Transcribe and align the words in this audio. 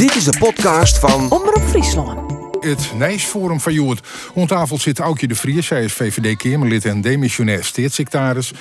Dit 0.00 0.14
is 0.14 0.24
de 0.24 0.38
podcast 0.38 0.98
van 0.98 1.30
Omroep 1.30 1.62
Friesland. 1.68 2.32
Het 2.60 2.92
Nijsforum 2.94 3.60
van 3.60 3.72
Joert. 3.72 4.06
Om 4.34 4.46
tafel 4.46 4.78
zit 4.78 4.98
Aukje 4.98 5.26
de 5.26 5.34
Vries. 5.34 5.66
Zij 5.66 5.84
is 5.84 5.92
VVD-Kamerlid 5.92 6.84
en 6.84 7.00
demissionair 7.00 7.64
steedsecretaris. 7.64 8.52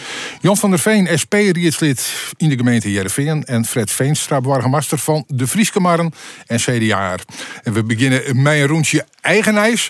Jan 0.42 0.58
van 0.58 0.70
der 0.70 0.80
Veen, 0.80 1.20
SP-rietslid 1.20 2.14
in 2.38 2.50
de 2.50 2.58
gemeente 2.58 2.92
Jereveen. 2.92 3.46
En 3.46 3.66
Fred 3.66 3.92
Veenstra, 3.92 4.42
burgemeester 4.42 4.98
van 4.98 5.24
de 5.28 5.48
Frieske 5.48 5.80
Marren 5.80 6.14
en 6.48 6.58
CDA. 6.58 7.16
En 7.64 7.74
we 7.74 7.84
beginnen 7.84 8.42
met 8.42 8.54
een 8.54 8.68
rondje 8.68 9.06
eigen 9.22 9.54
Nijs. 9.54 9.90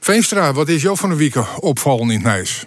Veenstra, 0.00 0.52
wat 0.52 0.68
is 0.68 0.82
jou 0.82 0.96
van 0.96 1.08
de 1.08 1.16
week 1.16 1.34
opvallen 1.60 2.10
in 2.10 2.14
het 2.14 2.22
Nijs? 2.22 2.66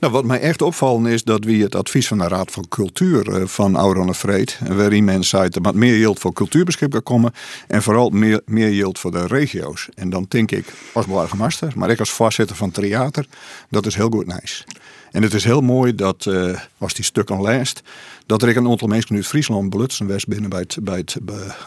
Nou, 0.00 0.12
wat 0.12 0.24
mij 0.24 0.40
echt 0.40 0.62
opvallen 0.62 1.06
is 1.06 1.24
dat 1.24 1.44
we 1.44 1.56
het 1.56 1.74
advies 1.74 2.08
van 2.08 2.18
de 2.18 2.28
Raad 2.28 2.50
van 2.50 2.68
Cultuur 2.68 3.28
uh, 3.28 3.46
van 3.46 3.76
Auron 3.76 4.14
Vreed, 4.14 4.58
waarin 4.68 5.04
men 5.04 5.24
zei 5.24 5.48
dat 5.48 5.66
er 5.66 5.78
meer 5.78 5.96
yield 5.98 6.18
voor 6.18 6.32
cultuur 6.32 6.64
beschikbaar 6.64 7.02
komen 7.02 7.32
en 7.66 7.82
vooral 7.82 8.10
meer, 8.10 8.40
meer 8.46 8.70
yield 8.72 8.98
voor 8.98 9.10
de 9.10 9.26
regio's. 9.26 9.88
En 9.94 10.10
dan 10.10 10.26
denk 10.28 10.50
ik 10.50 10.72
als 10.92 11.06
burgemeester, 11.06 11.72
maar 11.76 11.90
ik 11.90 11.98
als 11.98 12.10
voorzitter 12.10 12.56
van 12.56 12.70
theater, 12.70 13.26
dat 13.68 13.86
is 13.86 13.94
heel 13.94 14.10
goed 14.10 14.26
nice. 14.26 14.64
En 15.10 15.22
het 15.22 15.34
is 15.34 15.44
heel 15.44 15.60
mooi 15.60 15.94
dat, 15.94 16.24
uh, 16.28 16.58
als 16.78 16.94
die 16.94 17.04
stukken 17.04 17.42
leest, 17.42 17.82
dat 18.30 18.42
er 18.42 18.56
een 18.56 18.68
aantal 18.68 18.88
mensen 18.88 19.16
uit 19.16 19.26
Friesland 19.26 19.70
belutsen 19.70 20.06
West 20.06 20.28
binnen 20.28 20.50
bij 20.50 20.60
het, 20.60 20.76
bij 20.82 20.96
het 20.96 21.18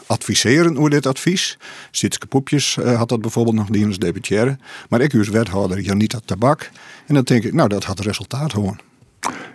adviseren 0.06 0.76
over 0.76 0.90
dit 0.90 1.06
advies. 1.06 1.58
Sitske 1.90 2.26
Poepjes 2.26 2.76
uh, 2.76 2.96
had 2.96 3.08
dat 3.08 3.20
bijvoorbeeld 3.20 3.56
nog 3.56 3.68
dienst 3.68 4.00
deputaire. 4.00 4.58
Maar 4.88 5.00
ik 5.00 5.14
als 5.14 5.28
wethouder 5.28 5.80
Janita 5.80 6.18
Tabak. 6.24 6.70
En 7.06 7.14
dan 7.14 7.22
denk 7.22 7.44
ik, 7.44 7.52
nou 7.52 7.68
dat 7.68 7.84
had 7.84 8.00
resultaat 8.00 8.52
gewoon. 8.52 8.78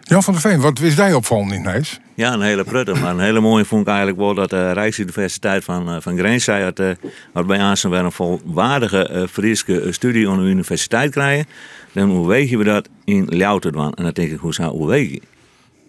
Jan 0.02 0.24
van 0.24 0.34
der 0.34 0.42
Veen, 0.42 0.62
wat 0.62 0.80
wist 0.80 0.98
jij 0.98 1.14
opvallend 1.14 1.52
in 1.52 1.62
Nijs? 1.62 2.00
Ja, 2.16 2.34
een 2.34 2.42
hele 2.42 2.64
prutte. 2.64 2.94
Maar 2.94 3.12
een 3.12 3.20
hele 3.20 3.40
mooie 3.40 3.66
vond 3.66 3.82
ik 3.82 3.88
eigenlijk 3.88 4.18
wel 4.18 4.34
dat 4.34 4.50
de 4.50 4.72
Rijksuniversiteit 4.72 5.64
van, 5.64 6.02
van 6.02 6.18
Grens 6.18 6.44
zei 6.44 6.64
dat, 6.64 6.80
uh, 6.80 7.12
dat 7.34 7.48
bij 7.48 7.60
aanstaan 7.60 7.92
weer 7.92 8.00
een 8.00 8.12
volwaardige 8.12 9.10
uh, 9.12 9.24
Friese 9.28 9.88
studie 9.90 10.30
aan 10.30 10.38
de 10.38 10.50
universiteit 10.50 11.12
krijgen. 11.12 11.48
Dan 11.94 12.10
hoe 12.10 12.28
weet 12.28 12.50
je 12.50 12.58
we 12.58 12.64
dat 12.64 12.90
in 13.04 13.28
Ljouten 13.30 13.74
En 13.74 14.04
dan 14.04 14.12
denk 14.12 14.32
ik, 14.32 14.40
hoe 14.40 14.54
zou 14.54 14.72
hoe 14.72 14.88
weet 14.88 15.12
je? 15.12 15.22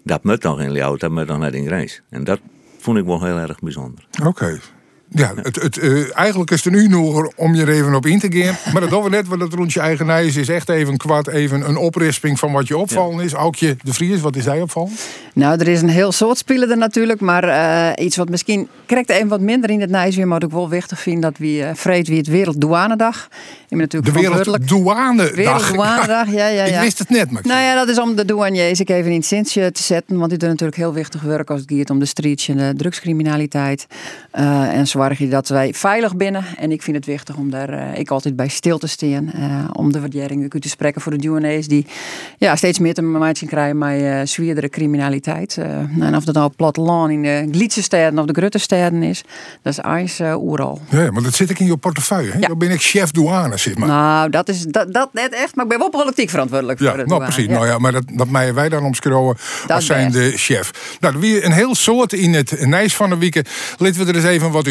Dat 0.04 0.24
moet 0.24 0.42
nog 0.42 0.60
in 0.60 0.72
Ljout, 0.72 1.00
dat 1.00 1.10
moet 1.10 1.26
nog 1.26 1.38
net 1.38 1.54
in 1.54 1.66
Grens. 1.66 2.02
En 2.08 2.24
dat 2.24 2.40
vond 2.78 2.98
ik 2.98 3.04
wel 3.04 3.24
heel 3.24 3.38
erg 3.38 3.58
bijzonder. 3.58 4.06
Oké. 4.26 4.58
Ja, 5.12 5.32
het, 5.42 5.62
het, 5.62 5.76
uh, 5.76 6.18
eigenlijk 6.18 6.50
is 6.50 6.64
het 6.64 6.72
nu 6.72 6.88
nog 6.88 7.30
om 7.36 7.54
je 7.54 7.62
er 7.62 7.68
even 7.68 7.94
op 7.94 8.06
in 8.06 8.18
te 8.18 8.28
gaan. 8.30 8.56
Maar 8.72 8.80
dat 8.80 8.90
doen 8.90 9.02
we 9.02 9.08
net, 9.08 9.28
want 9.28 9.40
het 9.42 9.54
rondje 9.54 9.80
eigen 9.80 10.08
is 10.08 10.48
echt 10.48 10.68
even 10.68 10.96
kwart 10.96 11.28
even 11.28 11.68
een 11.68 11.76
oprisping 11.76 12.38
van 12.38 12.52
wat 12.52 12.68
je 12.68 12.76
opvallen 12.76 13.16
ja. 13.16 13.22
is. 13.22 13.32
Aukje 13.32 13.76
de 13.82 13.92
Vries, 13.92 14.20
wat 14.20 14.36
is 14.36 14.44
hij 14.44 14.60
opvallen? 14.60 14.92
Nou, 15.34 15.58
er 15.58 15.68
is 15.68 15.82
een 15.82 15.88
heel 15.88 16.12
soort 16.12 16.38
spelen 16.38 16.70
er 16.70 16.76
natuurlijk. 16.76 17.20
Maar 17.20 17.44
uh, 17.44 18.04
iets 18.04 18.16
wat 18.16 18.28
misschien 18.28 18.68
krijgt 18.86 19.08
even 19.08 19.28
wat 19.28 19.40
minder 19.40 19.70
in 19.70 19.80
het 19.80 19.90
Nijs 19.90 20.16
weer. 20.16 20.28
Maar 20.28 20.42
ook 20.42 20.52
wel 20.52 20.68
wichtig 20.68 21.00
vind 21.00 21.22
dat 21.22 21.38
we 21.38 21.46
uh, 21.46 21.70
vreed 21.74 22.08
wie 22.08 22.18
het 22.18 22.26
Werelddouanedag. 22.26 23.28
De 23.68 24.00
Werelddouanedag. 24.12 25.34
Werelddouanedag, 25.34 26.30
ja, 26.30 26.46
ja, 26.46 26.64
ja. 26.64 26.76
Ik 26.76 26.80
wist 26.80 26.98
het 26.98 27.10
net, 27.10 27.30
maar. 27.30 27.42
Nou 27.44 27.60
ja, 27.60 27.74
dat 27.74 27.88
is 27.88 27.98
om 27.98 28.14
de 28.16 28.24
douaniers 28.24 28.80
ik 28.80 28.90
even 28.90 29.10
in 29.10 29.16
het 29.16 29.26
zintje 29.26 29.72
te 29.72 29.82
zetten. 29.82 30.18
Want 30.18 30.30
die 30.30 30.38
doen 30.38 30.48
natuurlijk 30.48 30.78
heel 30.78 30.92
wichtig 30.92 31.20
werk 31.20 31.50
als 31.50 31.60
het 31.60 31.72
gaat 31.74 31.90
om 31.90 31.98
de 31.98 32.04
streets 32.04 32.48
en 32.48 32.56
de 32.56 32.72
drugscriminaliteit. 32.76 33.86
en 34.30 34.86
zorg 35.00 35.18
je 35.18 35.28
dat 35.28 35.48
wij 35.48 35.74
veilig 35.74 36.16
binnen. 36.16 36.44
En 36.56 36.72
ik 36.72 36.82
vind 36.82 36.96
het 36.96 37.06
wichtig 37.06 37.36
om 37.36 37.50
daar 37.50 37.72
uh, 37.72 37.98
ik 37.98 38.10
altijd 38.10 38.36
bij 38.36 38.48
stil 38.48 38.78
te 38.78 38.86
staan. 38.86 39.32
Uh, 39.36 39.64
om 39.72 39.92
de 39.92 40.00
waardering 40.00 40.50
te 40.50 40.68
spreken 40.68 41.00
voor 41.00 41.12
de 41.12 41.18
douaniers 41.18 41.68
die 41.68 41.86
ja, 42.38 42.56
steeds 42.56 42.78
meer 42.78 42.94
te 42.94 43.02
maken 43.02 43.46
krijgen 43.46 43.78
met 43.78 44.00
uh, 44.00 44.20
zwierdere 44.24 44.68
criminaliteit. 44.68 45.58
en 46.00 46.16
of 46.16 46.24
dat 46.24 46.34
nou 46.34 46.50
platteland 46.56 47.10
in 47.10 47.22
de 47.22 47.48
Glietse 47.50 47.82
steden 47.82 48.18
of 48.18 48.26
de 48.26 48.32
Grutte 48.32 48.58
steden 48.58 49.02
is, 49.02 49.22
dat 49.62 49.72
is 49.72 49.78
ijs 49.78 50.20
oeral. 50.20 50.80
Ja, 50.90 51.10
maar 51.10 51.22
dat 51.22 51.34
zit 51.34 51.50
ik 51.50 51.58
in 51.58 51.66
je 51.66 51.76
portefeuille. 51.76 52.30
Hè? 52.30 52.38
Ja. 52.38 52.48
Dan 52.48 52.58
ben 52.58 52.70
ik 52.70 52.80
chef 52.80 53.10
douane, 53.10 53.56
zeg 53.56 53.76
maar. 53.76 53.88
Nou, 53.88 54.30
dat 54.30 54.48
is 54.48 54.64
dat, 54.64 54.92
dat 54.92 55.12
net 55.12 55.32
echt. 55.34 55.54
Maar 55.54 55.64
ik 55.64 55.70
ben 55.70 55.78
wel 55.78 55.90
politiek 55.90 56.30
verantwoordelijk 56.30 56.78
ja, 56.78 56.88
voor 56.88 56.96
de 56.98 57.04
nou, 57.04 57.18
douane. 57.18 57.34
precies. 57.34 57.52
Nou 57.52 57.66
ja, 57.66 57.78
maar 57.78 57.92
dat, 57.92 58.04
dat 58.12 58.28
mij 58.28 58.54
wij 58.54 58.68
dan 58.68 58.84
omschreeuwen 58.84 59.36
als 59.68 59.86
zijn 59.86 60.12
de 60.12 60.32
chef. 60.36 60.96
Nou, 61.00 61.18
weer 61.18 61.44
een 61.44 61.52
heel 61.52 61.74
soort 61.74 62.12
in 62.12 62.34
het 62.34 62.66
Nijs 62.66 62.96
van 62.96 63.10
de 63.10 63.16
week. 63.16 63.34
Laten 63.78 64.04
we 64.04 64.10
er 64.10 64.14
eens 64.14 64.24
even 64.24 64.50
wat 64.50 64.66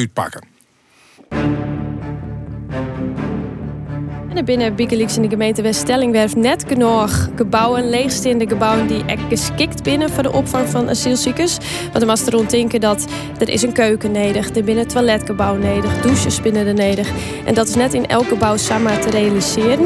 En 4.35 4.45
binnen 4.45 4.75
Bigelix 4.75 5.15
in 5.15 5.21
de 5.21 5.29
gemeente 5.29 5.61
Weststellingwerf 5.61 6.35
net 6.35 6.65
genoeg 6.67 7.29
gebouwen, 7.35 7.89
leegstaande 7.89 8.47
gebouwen 8.47 8.87
die 8.87 9.05
echt 9.05 9.21
geschikt 9.29 9.83
binnen 9.83 10.09
voor 10.09 10.23
de 10.23 10.31
opvang 10.31 10.67
van 10.67 10.89
asielzoekers. 10.89 11.57
Want 11.81 12.01
er 12.01 12.05
was 12.05 12.25
er 12.25 12.31
rond 12.31 12.49
denken 12.49 12.81
dat 12.81 13.07
er 13.37 13.49
is 13.49 13.61
een 13.61 13.73
keuken 13.73 14.11
nodig, 14.11 14.55
er 14.55 14.63
binnen 14.63 14.83
een 14.83 14.89
toiletgebouw 14.89 15.55
nodig, 15.55 16.01
douches 16.01 16.41
binnen 16.41 16.65
de 16.65 16.83
nodig. 16.83 17.09
En 17.45 17.53
dat 17.53 17.67
is 17.67 17.75
net 17.75 17.93
in 17.93 18.07
elk 18.07 18.27
gebouw 18.27 18.57
samen 18.57 19.01
te 19.01 19.09
realiseren. 19.09 19.85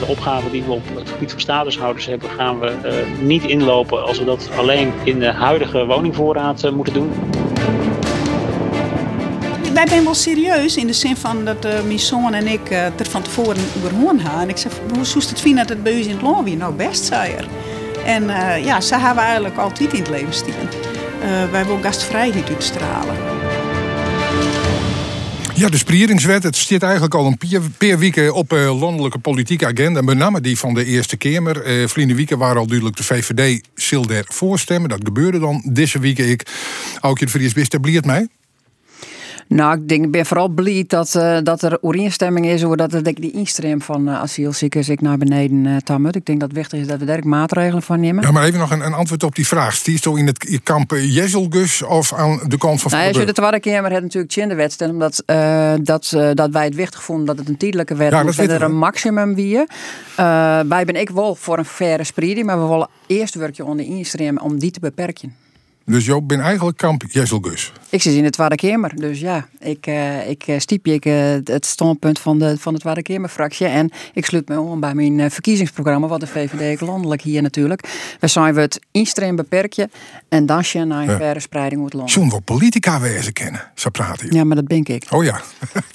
De 0.00 0.06
opgave 0.06 0.50
die 0.50 0.62
we 0.62 0.72
op 0.72 0.82
het 0.94 1.10
gebied 1.10 1.30
van 1.30 1.40
statushouders 1.40 2.06
hebben, 2.06 2.30
gaan 2.30 2.58
we 2.58 2.72
uh, 2.84 3.20
niet 3.26 3.42
inlopen 3.42 4.04
als 4.04 4.18
we 4.18 4.24
dat 4.24 4.48
alleen 4.56 4.92
in 5.04 5.18
de 5.18 5.32
huidige 5.32 5.86
woningvoorraad 5.86 6.64
uh, 6.64 6.72
moeten 6.72 6.94
doen 6.94 7.12
wij 9.76 9.88
zijn 9.88 10.04
wel 10.04 10.14
serieus 10.14 10.76
in 10.76 10.86
de 10.86 10.92
zin 10.92 11.16
van 11.16 11.44
dat 11.44 11.64
uh, 11.64 11.82
mijn 11.82 11.98
zoon 11.98 12.34
en 12.34 12.46
ik 12.46 12.70
uh, 12.70 12.84
er 12.84 13.10
van 13.10 13.22
tevoren 13.22 13.62
over 13.76 13.94
hoorn 13.94 14.20
gaan. 14.20 14.40
En 14.40 14.48
ik 14.48 14.56
zeg, 14.56 14.72
hoe 14.94 15.04
zoest 15.04 15.28
het 15.28 15.40
vinden 15.40 15.66
dat 15.66 15.76
het 15.76 15.82
bij 15.82 15.92
u 15.92 16.00
in 16.00 16.10
het 16.10 16.22
land 16.22 16.44
weer? 16.44 16.56
Nou, 16.56 16.74
best, 16.74 17.04
zei 17.04 17.32
er. 17.32 17.48
En 18.04 18.22
uh, 18.22 18.64
ja, 18.64 18.80
ze 18.80 18.98
hebben 18.98 19.24
eigenlijk 19.24 19.56
altijd 19.56 19.92
in 19.92 19.98
het 19.98 20.08
leven 20.08 20.32
staan. 20.32 20.68
wij 21.50 21.66
willen 21.66 21.82
gastvrijheid 21.82 22.48
uitstralen. 22.48 23.16
Ja, 25.54 25.68
de 25.68 25.76
sprieringswet, 25.76 26.42
het 26.42 26.56
zit 26.56 26.82
eigenlijk 26.82 27.14
al 27.14 27.26
een 27.26 27.38
paar 27.78 27.98
weken 27.98 28.34
op 28.34 28.52
uh, 28.52 28.80
landelijke 28.80 29.18
politieke 29.18 29.66
agenda. 29.66 30.00
Met 30.02 30.16
name 30.16 30.40
die 30.40 30.58
van 30.58 30.74
de 30.74 30.84
Eerste 30.84 31.16
Kamer. 31.16 31.80
Uh, 31.80 31.88
Vliende 31.88 32.14
weken 32.14 32.38
waren 32.38 32.56
al 32.56 32.66
duidelijk 32.66 32.96
de 32.96 33.04
VVD 33.04 33.60
zil 33.74 34.06
der 34.06 34.24
voorstemmen. 34.28 34.88
Dat 34.88 35.00
gebeurde 35.04 35.38
dan 35.38 35.62
deze 35.72 35.98
week. 35.98 36.18
Ik, 36.18 36.46
Aukje 37.00 37.24
de 37.24 37.30
Vries, 37.30 37.52
wist 37.52 38.04
mij? 38.04 38.28
Nou, 39.48 39.78
ik, 39.78 39.88
denk, 39.88 40.10
ben 40.10 40.26
vooral 40.26 40.48
blij 40.48 40.84
dat, 40.86 41.14
uh, 41.14 41.38
dat 41.42 41.62
er 41.62 41.78
overeenstemming 41.80 42.46
is 42.46 42.64
over 42.64 42.76
dat 42.76 43.06
ik 43.06 43.20
die 43.20 43.30
instroom 43.30 43.82
van 43.82 44.08
uh, 44.08 44.20
asielzoekers 44.20 44.88
ik 44.88 45.00
naar 45.00 45.18
beneden 45.18 45.64
uh, 45.64 45.76
tamut. 45.76 46.16
Ik 46.16 46.26
denk 46.26 46.40
dat 46.40 46.48
het 46.48 46.58
wichtig 46.58 46.80
is 46.80 46.86
dat 46.86 46.98
we 46.98 47.04
daar 47.04 47.26
maatregelen 47.26 47.82
van 47.82 48.00
nemen. 48.00 48.24
Ja, 48.24 48.30
maar 48.30 48.44
even 48.44 48.58
nog 48.58 48.70
een, 48.70 48.86
een 48.86 48.92
antwoord 48.92 49.22
op 49.22 49.34
die 49.34 49.46
vraag. 49.46 49.74
Stiert 49.74 50.02
zo 50.02 50.14
in 50.14 50.26
het 50.26 50.60
kamp 50.62 50.90
Jezelgus 50.90 51.82
of 51.82 52.12
aan 52.12 52.40
de 52.46 52.58
kant 52.58 52.80
van 52.80 52.90
nou, 52.90 53.08
Als 53.08 53.16
je 53.16 53.24
de 53.24 53.32
Tweede 53.32 53.60
Kamer 53.60 53.92
had 53.92 54.02
natuurlijk 54.02 54.36
in 54.36 54.48
de 54.48 54.54
wedstrijd, 54.54 54.92
omdat 54.92 55.22
dat, 55.86 56.16
dat 56.34 56.50
wij 56.50 56.64
het 56.64 56.74
wichtig 56.74 57.02
vonden 57.02 57.26
dat 57.26 57.38
het 57.38 57.48
een 57.48 57.56
tijdelijke 57.56 57.94
wet 57.94 58.10
ja, 58.10 58.22
moet 58.22 58.38
en 58.38 58.50
er 58.50 58.62
een 58.62 58.76
maximum 58.76 59.34
wie. 59.34 59.64
wij 60.66 60.84
ben 60.84 60.96
ik 60.96 61.10
wel 61.10 61.34
voor 61.34 61.58
een 61.58 61.64
faire 61.64 62.04
spreiding, 62.04 62.46
maar 62.46 62.62
we 62.62 62.68
willen 62.68 62.88
eerst 63.06 63.34
werkje 63.34 63.64
onder 63.64 63.86
instroom 63.86 64.38
om 64.38 64.58
die 64.58 64.70
te 64.70 64.80
beperken. 64.80 65.45
Dus 65.86 66.04
Joop 66.04 66.28
ben 66.28 66.40
eigenlijk 66.40 66.76
kamp 66.76 67.02
Jesselgus. 67.08 67.72
Ik 67.88 68.02
zit 68.02 68.14
in 68.14 68.22
de 68.22 68.30
Tweede 68.30 68.54
Kamer, 68.54 68.96
dus 68.96 69.20
ja, 69.20 69.48
ik, 69.60 69.86
uh, 69.86 70.28
ik 70.28 70.44
stiep 70.58 70.86
ik, 70.86 71.04
uh, 71.04 71.14
het 71.44 71.66
standpunt 71.66 72.18
van 72.18 72.38
de, 72.38 72.58
van 72.58 72.74
de 72.74 72.80
Tweede 72.80 73.02
Kamerfractie. 73.02 73.66
En 73.66 73.90
ik 74.12 74.26
sluit 74.26 74.48
me 74.48 74.60
om 74.60 74.80
bij 74.80 74.94
mijn 74.94 75.30
verkiezingsprogramma, 75.30 76.06
wat 76.06 76.20
de 76.20 76.26
VVD 76.26 76.80
landelijk 76.80 77.22
hier 77.22 77.42
natuurlijk. 77.42 77.88
We 78.20 78.26
zijn 78.26 78.54
we 78.54 78.60
het 78.60 78.80
instream 78.90 79.36
beperken 79.36 79.90
en 80.28 80.46
dan 80.46 80.62
je 80.66 80.84
naar 80.84 81.02
een 81.02 81.10
ja. 81.10 81.16
verre 81.16 81.40
spreiding 81.40 81.80
moet 81.80 81.92
land. 81.92 82.10
Zo'n 82.10 82.30
wat 82.30 82.44
politica 82.44 83.00
wezen 83.00 83.32
kennen, 83.32 83.70
zo 83.74 83.90
praten. 83.90 84.34
Ja, 84.34 84.44
maar 84.44 84.56
dat 84.56 84.68
denk 84.68 84.88
ik. 84.88 85.06
Oh 85.10 85.24
ja. 85.24 85.40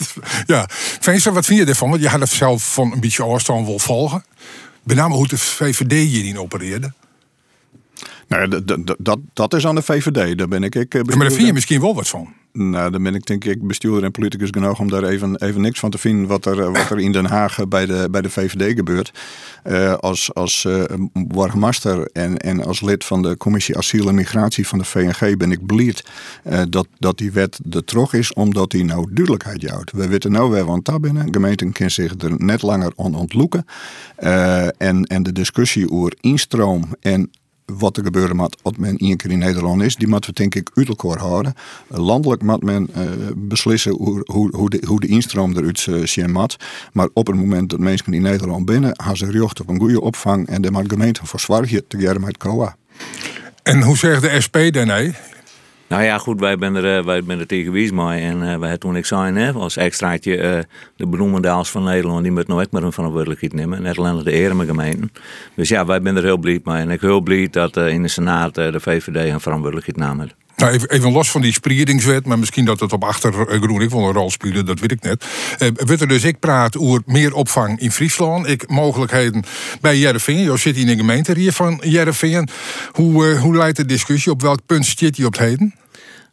ja. 0.46 0.66
Venster, 1.00 1.34
wat 1.34 1.46
vind 1.46 1.60
je 1.60 1.66
ervan? 1.66 1.90
Want 1.90 2.02
je 2.02 2.08
had 2.08 2.20
het 2.20 2.30
zelf 2.30 2.74
van 2.74 2.92
een 2.92 3.00
beetje 3.00 3.24
afstand 3.24 3.66
wil 3.66 3.80
volgen. 3.80 4.24
Met 4.84 4.96
name 4.96 5.16
hoe 5.16 5.28
de 5.28 5.38
VVD 5.38 5.92
hierin 5.92 6.40
opereerde. 6.40 6.92
Nou, 8.32 8.64
dat, 8.64 8.96
dat, 8.98 9.20
dat 9.34 9.54
is 9.54 9.66
aan 9.68 9.76
de 9.76 9.82
VVD. 9.82 10.38
Daar 10.38 10.48
ben 10.48 10.64
ik. 10.64 10.76
ik 10.76 10.94
ja, 10.94 11.02
maar 11.04 11.18
daar 11.18 11.32
vind 11.32 11.48
je 11.48 11.54
misschien 11.54 11.82
wel 11.82 11.96
wat 11.96 12.08
van. 12.08 12.34
Nou, 12.54 12.92
dan 12.92 13.04
ben 13.04 13.16
ik 13.16 13.26
denk 13.26 13.46
ik 13.46 13.68
bestuurder 13.68 14.04
en 14.04 14.12
politicus 14.12 14.50
genoeg 14.52 14.80
om 14.80 14.90
daar 14.90 15.04
even, 15.04 15.36
even 15.36 15.62
niks 15.62 15.80
van 15.80 15.90
te 15.90 15.98
vinden 15.98 16.28
wat 16.28 16.46
er, 16.46 16.72
wat 16.72 16.90
er 16.90 17.00
in 17.00 17.12
Den 17.12 17.26
Haag 17.26 17.68
bij 17.68 17.86
de, 17.86 18.08
bij 18.12 18.22
de 18.22 18.30
VVD 18.30 18.76
gebeurt. 18.76 19.12
Uh, 19.68 19.94
als 19.94 20.34
als 20.34 20.64
uh, 20.64 20.84
en, 22.14 22.38
en 22.38 22.66
als 22.66 22.82
lid 22.82 23.06
van 23.06 23.22
de 23.22 23.38
commissie 23.38 23.78
asiel 23.78 24.08
en 24.08 24.16
migratie 24.16 24.68
van 24.68 24.80
de 24.80 24.86
VNG 24.86 25.38
ben 25.38 25.52
ik 25.52 25.66
blij 25.66 25.96
uh, 26.48 26.62
dat, 26.70 26.88
dat 27.00 27.18
die 27.18 27.32
wet 27.32 27.60
er 27.72 27.84
terug 27.84 28.14
is, 28.14 28.34
omdat 28.34 28.72
die 28.72 28.86
nou 28.86 29.06
duidelijkheid 29.14 29.70
houdt. 29.70 29.92
We 29.92 30.08
weten 30.08 30.32
nou 30.32 30.52
weer 30.52 30.66
want 30.66 30.86
daar 30.86 31.00
binnen. 31.00 31.34
Gemeenten 31.34 31.72
kunnen 31.72 31.94
zich 31.94 32.14
er 32.18 32.34
net 32.38 32.62
langer 32.62 32.94
aan 32.96 33.16
ontloeken. 33.16 33.66
en, 34.78 35.04
en 35.04 35.24
de 35.24 35.32
discussie 35.32 35.92
over 35.92 36.14
instroom 36.20 36.84
en 37.00 37.32
wat 37.78 37.98
er 37.98 38.04
gebeuren 38.04 38.36
moet 38.36 38.58
als 38.62 38.78
men 38.78 38.98
één 38.98 39.18
keer 39.18 39.32
in 39.32 39.40
Nederland 39.40 39.82
is, 39.82 39.96
die 39.96 40.08
moeten 40.08 40.30
we 40.30 40.36
denk 40.36 40.56
ik 40.56 40.70
uit 40.74 40.88
elkaar 40.88 41.18
houden. 41.18 41.54
Landelijk 41.88 42.42
moet 42.42 42.64
men 42.64 42.90
uh, 42.98 43.04
beslissen 43.36 43.92
hoe, 43.92 44.22
hoe, 44.26 44.56
hoe, 44.56 44.70
de, 44.70 44.84
hoe 44.88 45.00
de 45.00 45.08
instroom 45.08 45.58
eruit 45.58 45.86
uh, 45.90 46.06
zien. 46.06 46.32
Maar 46.32 47.10
op 47.14 47.28
het 47.28 47.36
moment 47.36 47.70
dat 47.70 47.80
mensen 47.80 48.14
in 48.14 48.22
Nederland 48.22 48.66
binnen, 48.66 48.94
gaan 49.04 49.18
ze 49.18 49.32
recht 49.32 49.60
op 49.62 49.70
een 49.70 49.80
goede 49.80 50.02
opvang 50.02 50.48
en 50.48 50.62
de 50.62 50.84
gemeente 50.88 51.26
voor 51.26 51.40
zorgen 51.40 51.88
te 51.88 52.18
met 52.20 52.38
COA. 52.38 52.76
En 53.64 53.82
hoe 53.82 53.98
zegt 53.98 54.22
de 54.22 54.42
SP 54.46 54.58
daarmee? 54.72 55.14
Nou 55.92 56.04
ja, 56.04 56.18
goed, 56.18 56.40
wij 56.40 56.56
zijn 56.60 56.76
er, 56.76 57.06
wij 57.06 57.22
zijn 57.28 57.40
er 57.40 57.48
tegen 57.48 57.72
wies 57.72 57.92
mee. 57.92 58.22
En 58.22 58.42
uh, 58.42 58.58
wij 58.58 58.78
toen 58.78 58.96
ik 58.96 59.06
zei, 59.06 59.34
hè, 59.34 59.52
als 59.52 59.78
extraatje 59.78 60.38
uh, 60.38 60.60
de 60.96 61.08
bloemendaals 61.08 61.72
van 61.72 61.84
Nederland, 61.84 62.24
die 62.24 62.32
moet 62.32 62.48
nou 62.48 62.62
ook 62.62 62.72
maar 62.72 62.84
een 62.84 62.92
verantwoordelijkheid 62.92 63.54
nemen. 63.54 63.82
Net 63.82 63.98
alleen 63.98 64.24
de 64.24 64.32
Ereme 64.32 64.66
gemeenten. 64.66 65.12
Dus 65.56 65.70
ja, 65.70 65.86
wij 65.86 66.00
zijn 66.04 66.18
er 66.18 66.24
heel 66.24 66.38
blij 66.38 66.60
mee. 66.64 66.76
En 66.76 66.90
ik 66.90 67.00
ben 67.00 67.10
heel 67.10 67.22
blij 67.22 67.48
dat 67.52 67.78
uh, 67.78 67.88
in 67.88 68.02
de 68.02 68.08
Senaat 68.08 68.56
de 68.56 68.80
VVD 68.80 69.30
een 69.30 69.40
verantwoordelijkheid 69.40 69.98
nam. 69.98 70.28
Nou, 70.56 70.74
even, 70.74 70.90
even, 70.90 71.12
los 71.12 71.32
van 71.32 71.42
die 71.42 71.54
sprieringswet, 71.54 72.26
maar 72.26 72.40
misschien 72.40 72.66
dat 72.66 72.80
het 72.80 72.94
op 72.94 73.04
achtergroen 73.04 73.82
ik 73.82 73.90
wil 73.90 74.08
een 74.08 74.14
rol 74.14 74.30
spelen, 74.32 74.66
dat 74.66 74.80
weet 74.80 74.92
ik 74.92 75.02
net. 75.02 75.26
Eh, 75.58 76.02
er 76.02 76.08
dus, 76.08 76.24
ik 76.24 76.40
praat 76.40 76.78
over 76.78 77.02
meer 77.06 77.34
opvang 77.34 77.80
in 77.80 77.92
Friesland. 77.92 78.48
Ik 78.48 78.70
mogelijkheden 78.70 79.44
bij 79.82 79.98
Jereveen. 79.98 80.38
Je 80.38 80.58
zit 80.58 80.78
in 80.78 80.86
de 80.86 80.96
gemeente 80.96 81.34
hier 81.34 81.54
van 81.54 81.82
Jereveen. 81.84 82.50
Hoe, 82.92 83.26
uh, 83.26 83.42
hoe 83.42 83.56
leidt 83.56 83.78
de 83.78 83.86
discussie? 83.86 84.32
Op 84.32 84.42
welk 84.42 84.60
punt 84.66 84.86
zit 84.86 85.18
je 85.18 85.26
op 85.26 85.32
het 85.32 85.42
heden? 85.42 85.81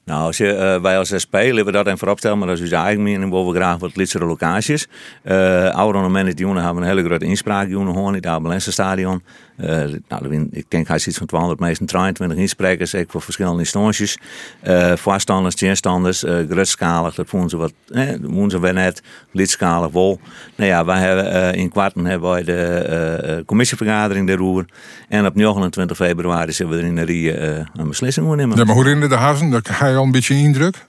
Nou, 0.08 0.22
als 0.22 0.37
je, 0.37 0.52
uh, 0.52 0.82
wij 0.82 0.99
als 0.99 1.12
SP 1.25 1.37
willen 1.37 1.72
dat 1.72 1.87
en 1.87 1.99
vooropstellen, 1.99 2.38
maar 2.38 2.46
dat 2.46 2.56
is 2.56 2.62
dus 2.62 2.70
eigen 2.78 3.02
mening, 3.02 3.31
we 3.31 3.58
graag 3.58 3.78
wat 3.78 3.96
lietsere 3.96 4.25
locaties. 4.25 4.87
Uh, 5.25 5.69
oude 5.69 5.99
ornamenten 5.99 6.37
hebben 6.64 6.82
een 6.82 6.88
hele 6.88 7.05
grote 7.05 7.25
inspraak, 7.25 7.69
jongen, 7.69 7.93
gewoon 7.93 8.08
in 8.08 8.14
het 8.14 8.26
Abelense 8.26 8.72
stadion. 8.72 9.22
Uh, 9.60 9.84
nou, 10.08 10.49
ik 10.50 10.64
denk 10.69 10.88
hij 10.88 10.99
zit 10.99 11.16
van 11.16 11.26
200 11.26 11.60
meesten 11.60 11.87
23 11.87 12.38
insprekers, 12.38 12.94
ik 12.94 13.10
voor 13.10 13.22
verschillende 13.22 13.58
instanties. 13.58 14.19
Uh, 14.66 14.93
voorstanders, 14.96 15.55
tjenstanders, 15.55 16.25
uh, 16.25 16.49
dat 16.49 17.26
vonden 17.26 17.50
ze 17.50 17.56
wat, 17.56 17.72
eh, 17.88 18.08
vonden 18.22 18.50
ze 18.50 18.60
wel 18.60 18.72
net, 18.72 19.02
lidskalig 19.32 19.90
wol. 19.90 20.20
Nou 20.56 20.70
ja, 20.70 20.84
wij 20.84 21.00
hebben 21.00 21.55
in 21.55 21.69
kwarten 21.69 22.05
hebben 22.05 22.31
wij 22.31 22.44
de 22.44 23.43
commissievergadering 23.46 24.26
de 24.26 24.37
roer. 24.37 24.64
En 25.08 25.26
op 25.26 25.34
29 25.34 25.96
februari 25.96 26.52
zullen 26.52 26.72
we 26.72 26.78
er 26.78 26.87
in 26.87 26.96
de 26.96 27.02
Rie 27.02 27.37
een 27.38 27.88
beslissing 27.88 28.26
moeten 28.26 28.44
nemen. 28.44 28.58
Ja, 28.58 28.64
maar 28.64 28.75
hoe 28.75 28.84
herinner 28.84 29.08
de 29.08 29.14
hazen? 29.14 29.50
Dat 29.50 29.69
ga 29.69 29.87
je 29.87 29.96
al 29.96 30.05
een 30.05 30.10
beetje 30.10 30.34
indruk? 30.34 30.87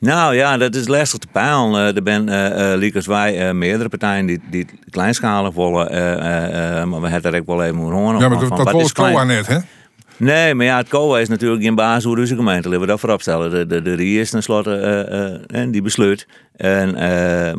Nou 0.00 0.34
ja, 0.34 0.56
dat 0.56 0.74
is 0.74 0.88
lastig 0.88 1.18
te 1.18 1.26
peilen. 1.32 1.96
er 1.96 2.02
zijn 2.04 2.28
uh, 2.28 2.94
uh, 2.94 3.02
wij 3.02 3.54
meerdere 3.54 3.88
partijen 3.88 4.26
die, 4.26 4.40
die 4.50 4.66
kleinschalig 4.90 5.54
willen. 5.54 6.88
maar 6.88 7.00
we 7.00 7.08
hebben 7.08 7.32
er 7.32 7.40
ook 7.40 7.46
wel 7.46 7.62
even 7.62 7.76
horen. 7.76 8.20
Ja, 8.20 8.28
maar 8.28 8.48
dat, 8.48 8.56
dat 8.56 8.72
was 8.72 8.92
COA 8.92 9.24
net, 9.24 9.46
hè? 9.46 9.58
Nee, 10.16 10.54
maar 10.54 10.66
ja, 10.66 10.76
het 10.76 10.88
COA 10.88 11.18
is 11.18 11.28
natuurlijk 11.28 11.62
geen 11.62 11.74
baas 11.74 12.04
hoe 12.04 12.16
de 12.16 12.26
gemeente. 12.26 12.68
Laten 12.68 12.80
we 12.80 12.86
dat 12.86 13.00
vooropstellen. 13.00 13.50
De, 13.50 13.66
de, 13.66 13.82
de 13.82 13.94
RIE 13.94 14.20
is 14.20 14.30
tenslotte 14.30 15.44
uh, 15.52 15.66
die 15.70 15.82
besluit. 15.82 16.26
En, 16.56 16.92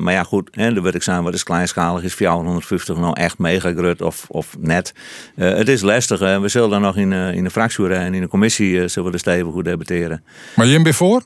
maar 0.04 0.14
ja, 0.14 0.24
goed, 0.24 0.50
dan 0.52 0.82
wil 0.82 0.94
ik 0.94 1.04
zeggen, 1.04 1.24
wat 1.24 1.34
is 1.34 1.44
kleinschalig? 1.44 2.04
Is 2.04 2.14
450 2.14 2.98
nou 2.98 3.14
echt 3.14 3.38
mega 3.38 3.72
groot 3.72 4.02
of, 4.02 4.26
of 4.28 4.56
net? 4.60 4.94
het 5.36 5.68
is 5.68 5.82
lastig. 5.82 6.20
we 6.20 6.48
zullen 6.48 6.70
dan 6.70 6.82
nog 6.82 6.98
in, 6.98 7.14
in 7.14 7.44
de 7.44 7.50
fractie 7.50 7.90
en 7.90 8.14
in 8.14 8.22
de 8.22 8.28
commissie 8.28 8.88
zullen 8.88 9.10
we 9.10 9.14
er 9.14 9.20
stevig 9.20 9.52
goed 9.52 9.66
debatteren. 9.66 10.24
Maar 10.56 10.68
bent 10.82 10.96
voor? 10.96 11.24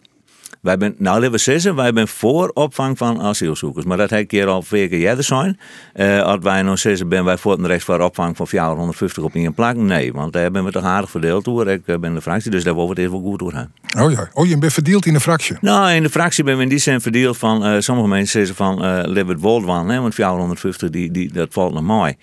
Wij 0.64 0.78
ben, 0.78 0.96
nou, 0.98 1.16
laten 1.16 1.32
we 1.32 1.38
zeggen, 1.38 1.76
wij 1.76 1.92
zijn 1.94 2.08
voor 2.08 2.52
opvang 2.54 2.98
van 2.98 3.22
asielzoekers. 3.22 3.86
Maar 3.86 3.98
dat 3.98 4.10
heb 4.10 4.20
ik 4.20 4.32
hier 4.32 4.48
al 4.48 4.62
vier 4.62 4.90
keer 4.90 5.00
eerder 5.00 5.24
zijn. 5.24 5.60
Uh, 5.96 6.22
als 6.22 6.38
wij 6.42 6.62
nou 6.62 6.78
zeggen, 6.78 7.10
ben 7.10 7.26
wij 7.26 7.38
voor 7.38 7.52
het 7.52 7.66
recht 7.66 7.84
voor 7.84 8.00
opvang 8.00 8.38
van 8.38 8.48
450 8.48 9.24
op 9.24 9.36
één 9.36 9.54
plak? 9.54 9.76
Nee, 9.76 10.14
want 10.14 10.34
daar 10.34 10.42
hebben 10.42 10.64
we 10.64 10.72
toch 10.72 10.84
aardig 10.84 11.10
verdeeld 11.10 11.46
door. 11.46 11.68
Ik 11.68 11.82
eh, 11.86 11.98
ben 11.98 12.14
de 12.14 12.22
fractie, 12.22 12.52
dus 12.52 12.64
daar 12.64 12.76
we 12.76 12.82
het 12.82 12.98
even 12.98 13.20
goed 13.22 13.40
door 13.40 13.52
gaan. 13.52 13.72
Oh 14.00 14.12
ja, 14.12 14.30
oh, 14.34 14.48
je 14.48 14.58
bent 14.58 14.74
verdeeld 14.74 15.06
in 15.06 15.14
de 15.14 15.20
fractie? 15.20 15.58
Nou, 15.62 15.92
in 15.92 16.04
de 16.04 16.10
fractie 16.10 16.44
ben 16.44 16.58
we 16.58 16.64
in 16.64 16.70
die 16.70 16.78
zin 16.78 17.02
verdeeld 17.02 17.38
van, 17.38 17.68
uh, 17.68 17.80
sommige 17.80 18.08
mensen 18.08 18.46
zeggen 18.46 18.56
van, 18.56 18.86
uh, 18.86 19.00
Libbert 19.06 19.40
Woldwan, 19.40 19.90
hè, 19.90 20.00
want 20.00 20.14
450, 20.14 20.90
die, 20.90 21.12
die, 21.12 21.34
dat 21.34 21.48
valt 21.52 21.74
nog 21.74 21.84
mooi. 21.84 22.16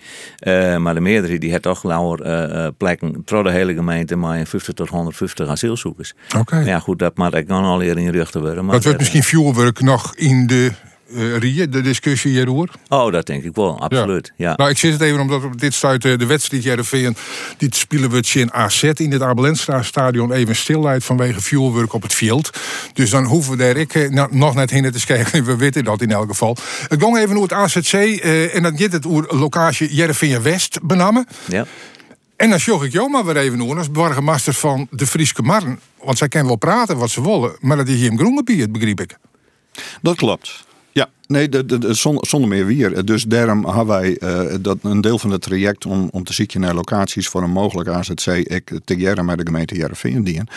maar 0.79 0.93
de 0.93 1.01
meerderheid, 1.01 1.41
die 1.41 1.49
heeft 1.49 1.63
toch 1.63 1.83
lauwer 1.83 2.73
plekken, 2.73 3.21
door 3.25 3.43
de 3.43 3.51
hele 3.51 3.73
gemeente, 3.73 4.15
maar 4.15 4.45
50 4.45 4.73
tot 4.73 4.89
150 4.89 5.47
asielzoekers. 5.47 6.13
Oké. 6.37 6.57
Ja 6.57 6.79
goed, 6.79 6.99
dat 6.99 7.17
maar 7.17 7.33
ik 7.33 7.47
kan 7.47 7.63
al 7.63 7.77
leren 7.77 7.97
in 7.97 8.11
rug 8.11 8.30
te 8.31 8.39
worden. 8.39 8.65
Maar 8.65 8.73
dat 8.73 8.83
wordt 8.83 8.99
misschien 8.99 9.23
vuurwerk 9.23 9.81
nog 9.81 10.15
in 10.15 10.47
de 10.47 10.71
uh, 11.15 11.37
Rie, 11.37 11.69
de 11.69 11.81
discussie 11.81 12.31
hierover? 12.31 12.69
Oh, 12.87 13.11
dat 13.11 13.25
denk 13.25 13.43
ik 13.43 13.55
wel, 13.55 13.81
absoluut. 13.81 14.33
Ja. 14.35 14.53
Nou, 14.55 14.69
ik 14.69 14.77
zit 14.77 14.93
het 14.93 15.01
even 15.01 15.19
omdat 15.19 15.43
op 15.43 15.59
dit 15.59 15.73
stuit 15.73 16.01
de 16.01 16.25
wedstrijd 16.25 16.63
Jereveen, 16.63 17.15
die 17.57 17.75
spelen 17.75 18.09
we 18.09 18.29
in 18.33 18.53
AZ 18.53 18.83
in 18.83 19.11
het 19.11 19.21
Abelenstra 19.21 19.81
stadion 19.81 20.31
even 20.31 20.55
stilheid 20.55 21.03
vanwege 21.03 21.41
vuurwerk 21.41 21.93
op 21.93 22.01
het 22.01 22.13
veld. 22.13 22.49
Dus 22.93 23.09
dan 23.09 23.25
hoeven 23.25 23.51
we 23.51 23.57
daar 23.57 23.77
ik, 23.77 23.95
eh, 23.95 24.25
nog 24.29 24.55
net 24.55 24.69
heen 24.69 24.91
te 24.91 25.05
kijken. 25.13 25.43
We 25.43 25.55
weten 25.55 25.83
dat 25.83 26.01
in 26.01 26.11
elk 26.11 26.29
geval. 26.29 26.57
Het 26.87 27.03
ging 27.03 27.17
even 27.17 27.37
over 27.37 27.41
het 27.41 27.53
AZC 27.53 27.93
uh, 27.93 28.55
en 28.55 28.63
dan 28.63 28.77
gaat 28.77 28.91
het 28.91 29.05
locatie 29.29 29.95
Jereveen 29.95 30.41
West 30.41 30.79
benamen. 30.83 31.27
Ja. 31.47 31.65
En 32.41 32.49
dan 32.49 32.59
zocht 32.59 32.85
ik 32.85 32.91
jou 32.91 33.09
maar 33.09 33.25
weer 33.25 33.37
even 33.37 33.57
doen 33.57 33.77
als 33.77 33.91
burgemeester 33.91 34.53
van 34.53 34.87
de 34.91 35.07
Frieske 35.07 35.41
Marren. 35.41 35.79
Want 36.03 36.17
zij 36.17 36.27
kunnen 36.27 36.47
wel 36.47 36.57
praten 36.57 36.97
wat 36.97 37.09
ze 37.09 37.21
willen, 37.21 37.55
maar 37.59 37.77
dat 37.77 37.87
is 37.87 37.95
hier 37.95 38.11
in 38.11 38.17
Groengebied, 38.17 38.71
begreep 38.71 39.01
ik. 39.01 39.17
Dat 40.01 40.15
klopt. 40.15 40.65
Ja, 40.91 41.09
nee, 41.27 41.49
de, 41.49 41.65
de, 41.65 41.93
zonder, 41.93 42.47
meer 42.47 42.65
weer. 42.65 43.05
Dus 43.05 43.23
daarom 43.23 43.65
hebben 43.65 43.87
wij 43.87 44.17
uh, 44.19 44.55
dat 44.61 44.77
een 44.81 45.01
deel 45.01 45.19
van 45.19 45.29
het 45.29 45.41
traject 45.41 45.85
om, 45.85 46.09
om 46.11 46.23
te 46.23 46.33
zoeken 46.33 46.59
naar 46.59 46.73
locaties 46.73 47.27
voor 47.27 47.43
een 47.43 47.51
mogelijk 47.51 47.89
AZC. 47.89 48.25
Ik 48.27 48.71
tegen 48.85 49.25
met 49.25 49.37
de 49.37 49.45
gemeente 49.45 49.75
Jereveen 49.75 50.23
dienen. 50.23 50.47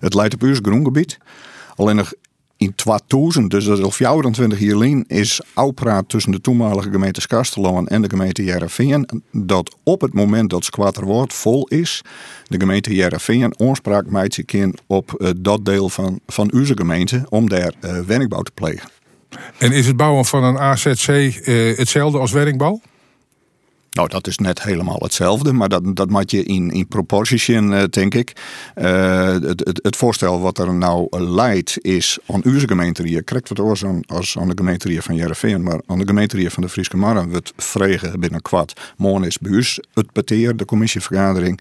Het 0.00 0.14
leidt 0.14 0.34
op 0.34 0.42
uw 0.42 0.54
groengebied. 0.54 1.18
Alleen 1.74 1.96
nog 1.96 2.12
in 2.56 2.74
2000, 2.74 3.50
dus 3.50 3.64
dat 3.64 3.78
is 3.78 3.84
al 3.84 3.90
24 3.90 4.60
jaar 4.60 4.76
lang, 4.76 5.04
is 5.08 5.40
praat 5.74 6.08
tussen 6.08 6.32
de 6.32 6.40
toenmalige 6.40 6.90
gemeente 6.90 7.26
Kasteloon 7.26 7.88
en 7.88 8.02
de 8.02 8.08
gemeente 8.08 8.44
Jereveen 8.44 9.22
dat 9.32 9.76
op 9.82 10.00
het 10.00 10.14
moment 10.14 10.50
dat 10.50 10.64
Squatterwoord 10.64 11.32
vol 11.32 11.66
is, 11.66 12.02
de 12.48 12.60
gemeente 12.60 12.94
Jereveen 12.94 13.58
onspraak 13.58 14.10
maakt 14.10 14.42
op 14.86 15.14
uh, 15.18 15.30
dat 15.36 15.64
deel 15.64 15.88
van, 15.88 16.20
van 16.26 16.52
onze 16.52 16.76
gemeente 16.76 17.26
om 17.28 17.48
daar 17.48 17.72
uh, 17.80 18.00
werkbouw 18.00 18.42
te 18.42 18.52
plegen. 18.54 18.88
En 19.58 19.72
is 19.72 19.86
het 19.86 19.96
bouwen 19.96 20.24
van 20.24 20.44
een 20.44 20.58
AZC 20.58 21.08
uh, 21.08 21.76
hetzelfde 21.76 22.18
als 22.18 22.32
werkbouw? 22.32 22.80
Nou, 23.96 24.08
dat 24.08 24.26
is 24.26 24.38
net 24.38 24.62
helemaal 24.62 24.98
hetzelfde, 24.98 25.52
maar 25.52 25.68
dat, 25.68 25.96
dat 25.96 26.10
moet 26.10 26.30
je 26.30 26.42
in, 26.42 26.70
in 26.70 26.86
proportie 26.86 27.60
uh, 27.60 27.84
denk 27.90 28.14
ik. 28.14 28.32
Uh, 28.76 29.32
het, 29.32 29.44
het, 29.44 29.80
het, 29.82 29.96
voorstel 29.96 30.40
wat 30.40 30.58
er 30.58 30.74
nou 30.74 31.20
leidt 31.20 31.78
is 31.80 32.18
aan 32.26 32.44
onze 32.44 32.68
gemeente, 32.68 33.10
je 33.10 33.22
krijgt 33.22 33.48
wat 33.48 33.60
oors 33.60 33.84
aan, 33.84 34.00
als 34.06 34.38
aan 34.38 34.48
de 34.48 34.56
gemeente 34.56 35.02
van 35.02 35.14
Jereveen, 35.14 35.62
maar 35.62 35.80
aan 35.86 35.98
de 35.98 36.06
gemeente 36.06 36.50
van 36.50 36.62
de 36.62 36.68
Friese 36.68 36.96
Marren 36.96 37.30
wordt 37.30 37.52
vregen 37.56 38.20
binnen 38.20 38.42
kwad. 38.42 38.72
Morgen 38.96 39.26
is 39.26 39.38
buurs 39.38 39.80
het 39.94 40.12
peteer, 40.12 40.56
de 40.56 40.64
commissievergadering. 40.64 41.60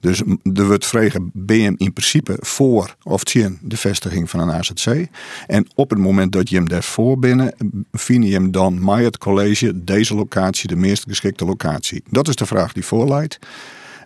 Dus 0.00 0.22
er 0.54 0.66
wordt 0.66 0.86
vregen 0.86 1.30
BM 1.32 1.74
in 1.76 1.92
principe 1.92 2.36
voor 2.40 2.96
of 3.02 3.24
tegen 3.24 3.58
de 3.62 3.76
vestiging 3.76 4.30
van 4.30 4.40
een 4.40 4.50
AZC. 4.50 5.06
En 5.46 5.66
op 5.74 5.90
het 5.90 5.98
moment 5.98 6.32
dat 6.32 6.48
je 6.48 6.56
hem 6.56 6.68
daarvoor 6.68 7.18
binnen, 7.18 7.54
vind 7.92 8.24
je 8.24 8.32
hem 8.32 8.50
dan 8.50 8.84
met 8.84 9.04
het 9.04 9.18
college 9.18 9.84
deze 9.84 10.14
locatie 10.14 10.68
de 10.68 10.76
meest 10.76 11.04
geschikte 11.08 11.44
locatie 11.44 11.74
dat 12.10 12.28
is 12.28 12.34
de 12.34 12.46
vraag 12.46 12.72
die 12.72 12.84
voorleidt. 12.84 13.38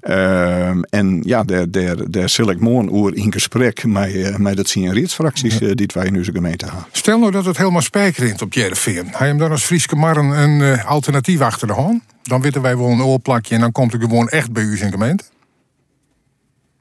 Uh, 0.02 0.68
en 0.68 1.20
ja, 1.22 1.42
daar, 1.42 1.70
daar, 1.70 1.96
daar 2.10 2.28
zul 2.28 2.50
ik 2.50 2.60
morgen 2.60 2.92
oer 2.92 3.16
in 3.16 3.32
gesprek 3.32 3.84
met, 3.84 4.14
uh, 4.14 4.36
met 4.36 4.58
het 4.58 5.12
fracties 5.12 5.60
uh, 5.60 5.70
die 5.74 5.90
wij 5.94 6.06
in 6.06 6.16
onze 6.16 6.32
gemeente 6.32 6.64
hebben. 6.64 6.84
Stel 6.92 7.18
nou 7.18 7.32
dat 7.32 7.44
het 7.44 7.56
helemaal 7.56 7.80
spijkerint 7.80 8.42
op 8.42 8.52
Jereveen. 8.52 8.94
Je 8.94 9.16
hem 9.16 9.38
dan 9.38 9.50
als 9.50 9.64
Frieske 9.64 9.96
Marren 9.96 10.30
een 10.30 10.60
uh, 10.60 10.86
alternatief 10.86 11.40
achter 11.40 11.66
de 11.66 11.72
hand? 11.72 12.02
Dan 12.22 12.40
weten 12.40 12.62
wij 12.62 12.76
wel 12.76 12.88
een 12.88 13.02
oorplakje 13.02 13.54
en 13.54 13.60
dan 13.60 13.72
komt 13.72 13.92
het 13.92 14.02
gewoon 14.02 14.28
echt 14.28 14.52
bij 14.52 14.62
u 14.62 14.80
in 14.80 14.90
gemeente? 14.90 15.24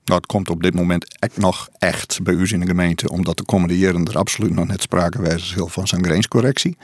Dat 0.09 0.25
komt 0.25 0.49
op 0.49 0.63
dit 0.63 0.73
moment 0.73 1.19
echt 1.19 1.37
nog 1.37 1.69
echt 1.79 2.19
bij 2.23 2.33
u 2.33 2.47
in 2.51 2.59
de 2.59 2.65
gemeente, 2.65 3.09
omdat 3.09 3.37
de 3.37 3.43
komende 3.43 3.77
jaren 3.77 4.05
er 4.05 4.17
absoluut 4.17 4.53
nog 4.53 4.67
net 4.67 4.81
sprake 4.81 5.21
is 5.21 5.55
van 5.57 5.87
zijn 5.87 6.03
grenscorrectie. 6.03 6.77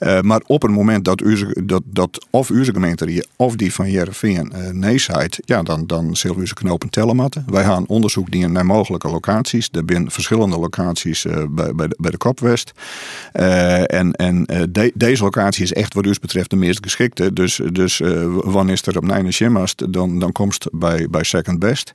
Uh, 0.00 0.20
maar 0.20 0.40
op 0.46 0.62
het 0.62 0.70
moment 0.70 1.04
dat, 1.04 1.20
u, 1.20 1.54
dat, 1.64 1.82
dat 1.84 2.26
of 2.30 2.50
uw 2.50 2.64
gemeente 2.64 3.24
of 3.36 3.56
die 3.56 3.74
van 3.74 3.90
Jereveen 3.90 4.52
uh, 4.56 4.70
nee 4.70 4.98
zijt, 4.98 5.40
ja, 5.44 5.62
dan, 5.62 5.86
dan 5.86 6.16
zullen 6.16 6.38
we 6.38 6.46
ze 6.46 6.54
knopen 6.54 6.90
tellen 6.90 7.16
matten. 7.16 7.44
Wij 7.46 7.64
gaan 7.64 7.86
onderzoek 7.86 8.30
doen 8.30 8.52
naar 8.52 8.66
mogelijke 8.66 9.08
locaties. 9.08 9.68
Er 9.72 9.82
zijn 9.86 10.10
verschillende 10.10 10.58
locaties 10.58 11.24
uh, 11.24 11.44
bij, 11.50 11.74
bij, 11.74 11.88
de, 11.88 11.96
bij 11.98 12.10
de 12.10 12.16
Kopwest. 12.16 12.72
en 13.32 14.12
en 14.12 14.44
de, 14.44 14.92
deze 14.94 15.22
locatie 15.22 15.62
is 15.62 15.72
echt 15.72 15.94
wat 15.94 16.06
u 16.06 16.14
betreft 16.20 16.50
de 16.50 16.56
meest 16.56 16.78
geschikte. 16.82 17.32
Dus, 17.32 17.60
dus 17.72 17.98
wanneer 18.34 18.80
er 18.84 18.96
op 18.96 19.04
Nijne 19.04 19.30
Shimmast, 19.30 19.92
dan, 19.92 20.18
dan 20.18 20.32
komst 20.32 20.68
bij, 20.72 21.06
bij 21.10 21.24
Second 21.24 21.58
Best. 21.58 21.92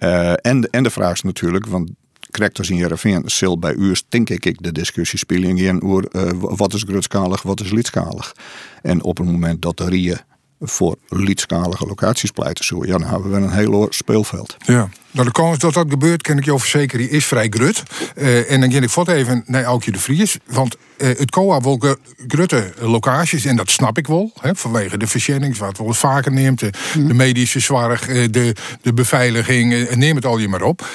Uh, 0.00 0.32
en, 0.32 0.70
en 0.70 0.82
de 0.82 0.90
vraag 0.90 1.12
is 1.12 1.22
natuurlijk, 1.22 1.66
want 1.66 1.90
correctors 2.30 2.70
in 2.70 2.76
Jereveen 2.76 3.22
zal 3.24 3.58
bij 3.58 3.74
u 3.74 3.96
denk 4.08 4.30
ik 4.30 4.62
de 4.62 4.72
discussie 4.72 5.18
spelen 5.18 5.56
in 5.56 5.82
over 5.82 6.08
uh, 6.12 6.30
wat 6.32 6.74
is 6.74 6.82
grootschalig, 6.82 7.42
wat 7.42 7.60
is 7.60 7.70
lidskalig. 7.70 8.34
En 8.82 9.02
op 9.02 9.16
het 9.16 9.26
moment 9.26 9.62
dat 9.62 9.76
de 9.76 9.84
RIE 9.84 10.16
voor 10.60 10.96
liedschalige 11.08 11.86
locaties 11.86 12.30
pleiten. 12.30 12.64
Zo, 12.64 12.84
ja, 12.84 12.98
dan 12.98 13.08
hebben 13.08 13.30
we 13.30 13.36
een 13.36 13.52
heel 13.52 13.86
speelveld. 13.90 14.56
Ja. 14.58 14.88
Nou, 15.10 15.26
de 15.26 15.32
kans 15.32 15.58
dat 15.58 15.74
dat 15.74 15.86
gebeurt, 15.88 16.22
kan 16.22 16.38
ik 16.38 16.44
je 16.44 16.58
verzekeren, 16.58 17.10
is 17.10 17.24
vrij 17.24 17.46
grut. 17.50 17.82
Uh, 18.16 18.50
en 18.50 18.60
dan 18.60 18.72
ga 18.72 18.80
ik 18.80 18.90
voort 18.90 19.08
even 19.08 19.42
naar 19.46 19.64
Aukje 19.64 19.92
de 19.92 19.98
Vries. 19.98 20.38
Want 20.46 20.76
uh, 20.96 21.08
het 21.08 21.30
COA 21.30 21.60
wil 21.60 21.96
grutte 22.26 22.72
locaties, 22.80 23.44
en 23.44 23.56
dat 23.56 23.70
snap 23.70 23.98
ik 23.98 24.06
wel. 24.06 24.32
Hè, 24.40 24.54
vanwege 24.54 24.98
de 24.98 25.06
verzendings, 25.06 25.58
wat 25.58 25.78
wel 25.78 25.94
vaker 25.94 26.32
neemt. 26.32 26.58
De, 26.58 26.70
de 26.94 27.14
medische 27.14 27.60
zorg, 27.60 28.06
de, 28.06 28.54
de 28.82 28.92
beveiliging, 28.92 29.94
neem 29.94 30.16
het 30.16 30.26
al 30.26 30.38
je 30.38 30.48
maar 30.48 30.62
op. 30.62 30.86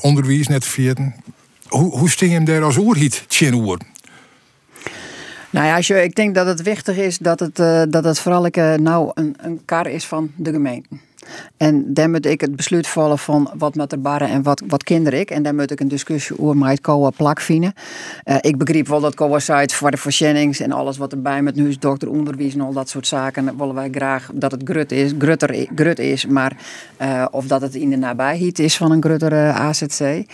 onderwijs 0.00 0.46
net 0.46 0.64
vierden. 0.64 1.14
Hoe, 1.68 1.98
hoe 1.98 2.10
sting 2.10 2.30
je 2.30 2.36
hem 2.36 2.46
daar 2.46 2.62
als 2.62 2.76
oerhiet, 2.76 3.24
oer? 3.52 3.78
Nou 5.56 5.68
ja, 5.68 5.96
ik 6.02 6.14
denk 6.14 6.34
dat 6.34 6.46
het 6.46 6.62
wichtig 6.62 6.96
is 6.96 7.18
dat 7.18 7.40
het, 7.40 7.58
uh, 7.58 7.82
dat 7.88 8.04
het 8.04 8.18
vooral 8.18 8.46
uh, 8.50 8.74
nou 8.74 9.10
een, 9.14 9.36
een 9.40 9.60
kar 9.64 9.86
is 9.86 10.06
van 10.06 10.30
de 10.36 10.52
gemeente. 10.52 10.88
En 11.56 11.94
dan 11.94 12.10
moet 12.10 12.26
ik 12.26 12.40
het 12.40 12.56
besluit 12.56 12.86
vallen 12.86 13.18
van 13.18 13.50
wat 13.58 13.74
met 13.74 13.90
de 13.90 13.98
barren 13.98 14.28
en 14.28 14.42
wat, 14.42 14.62
wat 14.66 14.84
kinder 14.84 15.14
ik. 15.14 15.30
En 15.30 15.42
dan 15.42 15.54
moet 15.54 15.70
ik 15.70 15.80
een 15.80 15.88
discussie 15.88 16.38
over 16.38 16.56
met 16.56 16.80
COA 16.80 17.10
plak 17.10 17.40
vinden. 17.40 17.72
Uh, 18.24 18.36
ik 18.40 18.58
begreep 18.58 18.88
wel 18.88 19.00
dat 19.00 19.14
COA 19.14 19.38
sites 19.38 19.74
voor 19.74 19.90
de 19.90 19.96
voorzennings 19.96 20.60
en 20.60 20.72
alles 20.72 20.96
wat 20.96 21.12
erbij 21.12 21.42
met 21.42 21.54
nu 21.54 21.68
is 21.68 21.78
dokter 21.78 22.10
onderwijs 22.10 22.54
en 22.54 22.60
al 22.60 22.72
dat 22.72 22.88
soort 22.88 23.06
zaken. 23.06 23.58
willen 23.58 23.74
wij 23.74 23.88
graag 23.90 24.30
dat 24.34 24.50
het 24.50 24.60
grut 24.64 24.92
is, 24.92 25.12
grutter, 25.18 25.66
grut 25.74 25.98
is, 25.98 26.26
maar 26.26 26.56
of 27.30 27.46
dat 27.46 27.60
het 27.60 27.74
in 27.74 27.90
de 27.90 27.96
nabijheid 27.96 28.58
is 28.58 28.76
van 28.76 28.90
een 28.90 29.02
grutter 29.02 29.50
AZC. 29.50 30.24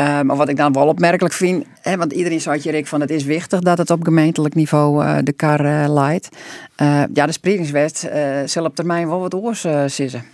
Uh, 0.00 0.20
maar 0.20 0.36
wat 0.36 0.48
ik 0.48 0.56
dan 0.56 0.72
wel 0.72 0.86
opmerkelijk 0.86 1.34
vind, 1.34 1.64
hè, 1.80 1.96
want 1.96 2.12
iedereen 2.12 2.40
zei 2.40 2.60
je 2.62 2.70
Rick 2.70 2.86
van 2.86 3.00
het 3.00 3.10
is 3.10 3.24
wichtig 3.24 3.60
dat 3.60 3.78
het 3.78 3.90
op 3.90 4.04
gemeentelijk 4.04 4.54
niveau 4.54 5.04
uh, 5.04 5.16
de 5.22 5.32
kar 5.32 5.64
uh, 5.64 5.84
leidt. 5.88 6.28
ja, 7.12 7.26
de 7.26 7.32
spreidingswet 7.32 8.10
zal 8.44 8.64
op 8.64 8.74
termijn 8.74 9.08
wel 9.08 9.20
wat 9.20 9.34
oors 9.34 9.66
zitten. 9.86 10.24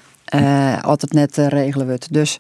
altijd 0.83 1.13
net 1.13 1.37
regelen 1.37 1.87
wordt. 1.87 2.13
Dus 2.13 2.39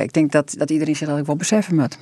ik 0.00 0.12
denk 0.12 0.32
dat, 0.32 0.54
dat 0.58 0.70
iedereen 0.70 0.96
zich 0.96 1.08
dat 1.08 1.26
wel 1.26 1.36
beseffen 1.36 1.76
moet. 1.76 1.98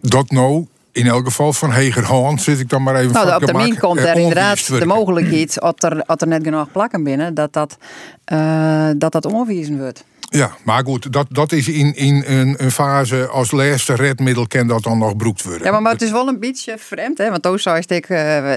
Dat 0.00 0.30
nou 0.30 0.66
in 0.92 1.06
elk 1.06 1.24
geval 1.24 1.52
van 1.52 1.72
Hegerhand 1.72 2.42
zit 2.42 2.60
ik 2.60 2.68
dan 2.68 2.82
maar 2.82 2.96
even 2.96 3.12
nou, 3.12 3.34
op 3.34 3.44
termijn 3.44 3.78
komt 3.78 3.98
er 3.98 4.16
inderdaad 4.16 4.66
de 4.66 4.86
mogelijkheid, 4.86 5.60
als 5.60 5.74
er, 5.78 6.04
als 6.04 6.20
er 6.20 6.28
net 6.28 6.42
genoeg 6.42 6.72
plakken 6.72 7.02
binnen, 7.02 7.34
dat 7.34 7.52
dat, 7.52 7.76
uh, 8.32 8.90
dat, 8.96 9.12
dat 9.12 9.26
onwezen 9.26 9.78
wordt. 9.78 10.04
Ja, 10.30 10.50
maar 10.64 10.84
goed, 10.84 11.12
dat, 11.12 11.26
dat 11.28 11.52
is 11.52 11.68
in, 11.68 11.94
in 11.94 12.24
een, 12.26 12.54
een 12.58 12.70
fase 12.70 13.26
als 13.26 13.50
laatste 13.50 13.94
redmiddel 13.94 14.46
kan 14.46 14.66
dat 14.66 14.82
dan 14.82 14.98
nog 14.98 15.16
broekt 15.16 15.42
worden. 15.42 15.64
Ja, 15.64 15.70
maar, 15.72 15.82
maar 15.82 15.92
het 15.92 16.02
is 16.02 16.10
wel 16.10 16.28
een 16.28 16.40
beetje 16.40 16.74
vreemd, 16.78 17.18
hè? 17.18 17.30
Want 17.30 17.42
toen 17.42 17.58
zou 17.58 17.82
ik 17.86 18.08
uh, 18.08 18.52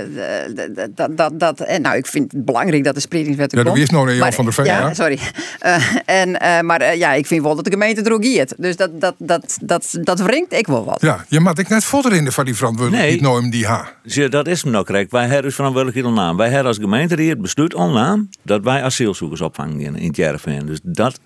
dat, 0.96 1.18
dat, 1.18 1.40
dat, 1.40 1.60
en 1.60 1.82
nou, 1.82 1.98
ik 1.98 2.08
vind 2.08 2.32
het 2.32 2.46
belangrijk 2.46 2.84
dat 2.84 2.94
de 2.94 3.00
spreidingswet 3.00 3.52
er 3.52 3.58
ja, 3.58 3.64
komt. 3.64 3.78
Ja, 3.78 3.84
is 3.84 3.90
nog 3.90 4.08
een 4.08 4.16
Jan 4.16 4.34
van 4.34 4.46
der 4.46 4.54
Veen. 4.54 4.66
Ja, 4.66 4.94
sorry. 4.94 5.20
Uh, 5.66 5.96
en, 6.22 6.30
uh, 6.30 6.60
maar 6.60 6.98
ja, 6.98 7.14
ik 7.14 7.26
vind 7.26 7.44
wel 7.44 7.56
dat 7.56 7.66
de 7.66 7.72
gemeente 7.72 8.02
drogeert. 8.02 8.54
Dus 8.58 8.76
dat, 8.76 9.02
dat, 9.02 9.16
dat, 9.18 9.58
dat, 9.62 9.98
dat 10.02 10.20
wringt 10.20 10.54
ik 10.54 10.68
wel 10.68 10.86
wat. 10.86 11.02
Ja, 11.02 11.26
je 11.28 11.40
maakt 11.40 11.60
ik 11.60 11.70
net 11.70 11.84
votter 11.84 12.14
in 12.14 12.26
de 12.26 12.32
van 12.32 12.46
die 12.46 12.56
verantwoordelijkheid 12.56 13.22
nee, 13.22 13.32
nooit 13.32 13.52
die 13.52 13.68
ha. 13.68 13.92
Zie, 14.04 14.30
dat 14.30 14.48
is 14.48 14.64
me 14.64 14.72
nou 14.72 14.86
correct. 14.86 15.12
Wij 15.12 15.26
hebben 15.26 15.42
dus 15.42 15.56
verantwoordelijkheid 15.56 16.16
naam. 16.16 16.38
Wij 16.38 16.50
hebben 16.50 16.68
als 16.68 16.78
gemeente 16.78 17.22
hier 17.22 17.30
het 17.30 17.42
besluit 17.42 17.76
naam 17.76 18.30
dat 18.42 18.64
wij 18.64 18.84
asielzoekers 18.84 19.42
opvangen 19.42 19.80
in 19.80 20.06
het 20.08 20.16
Jervin. 20.16 20.66
Dus 20.66 20.80
dat, 20.84 21.20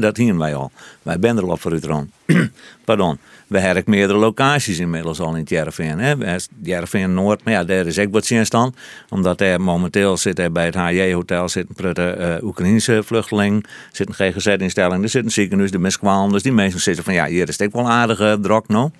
dat 0.00 0.16
hier 0.16 0.38
wij 0.38 0.54
al. 0.54 0.70
Wij 1.02 1.16
zijn 1.20 1.36
er 1.36 1.50
al 1.50 1.56
voor 1.56 1.72
u 1.72 1.80
Pardon. 2.84 3.18
We 3.46 3.58
hebben 3.58 3.82
meerdere 3.86 4.18
locaties 4.18 4.78
inmiddels 4.78 5.20
al 5.20 5.30
in 5.30 5.40
het 5.40 5.48
Jereveen. 5.48 6.18
Jereveen 6.62 7.14
Noord, 7.14 7.44
maar 7.44 7.52
ja, 7.52 7.64
daar 7.64 7.86
is 7.86 7.98
ook 7.98 8.12
wat 8.12 8.26
staan. 8.44 8.74
Omdat 9.08 9.40
er 9.40 9.60
momenteel 9.60 10.16
zit 10.16 10.38
er 10.38 10.52
bij 10.52 10.64
het 10.64 10.74
HJ-hotel 10.74 11.48
zit 11.48 11.66
een 11.68 11.74
uh, 12.20 12.44
Oekraïnse 12.44 13.02
vluchteling, 13.04 13.66
zit 13.92 14.08
een 14.08 14.14
GGZ-instelling, 14.14 15.02
er 15.02 15.08
zit 15.08 15.24
een 15.24 15.30
ziekenhuis, 15.30 15.70
de 15.70 15.78
miskwalen. 15.78 16.32
Dus 16.32 16.42
die 16.42 16.52
mensen 16.52 16.80
zitten 16.80 17.04
van 17.04 17.14
ja, 17.14 17.26
hier 17.26 17.48
is 17.48 17.58
het 17.58 17.72
wel 17.72 17.90
aardige 17.90 18.38
drok 18.42 18.68
nou. 18.68 18.90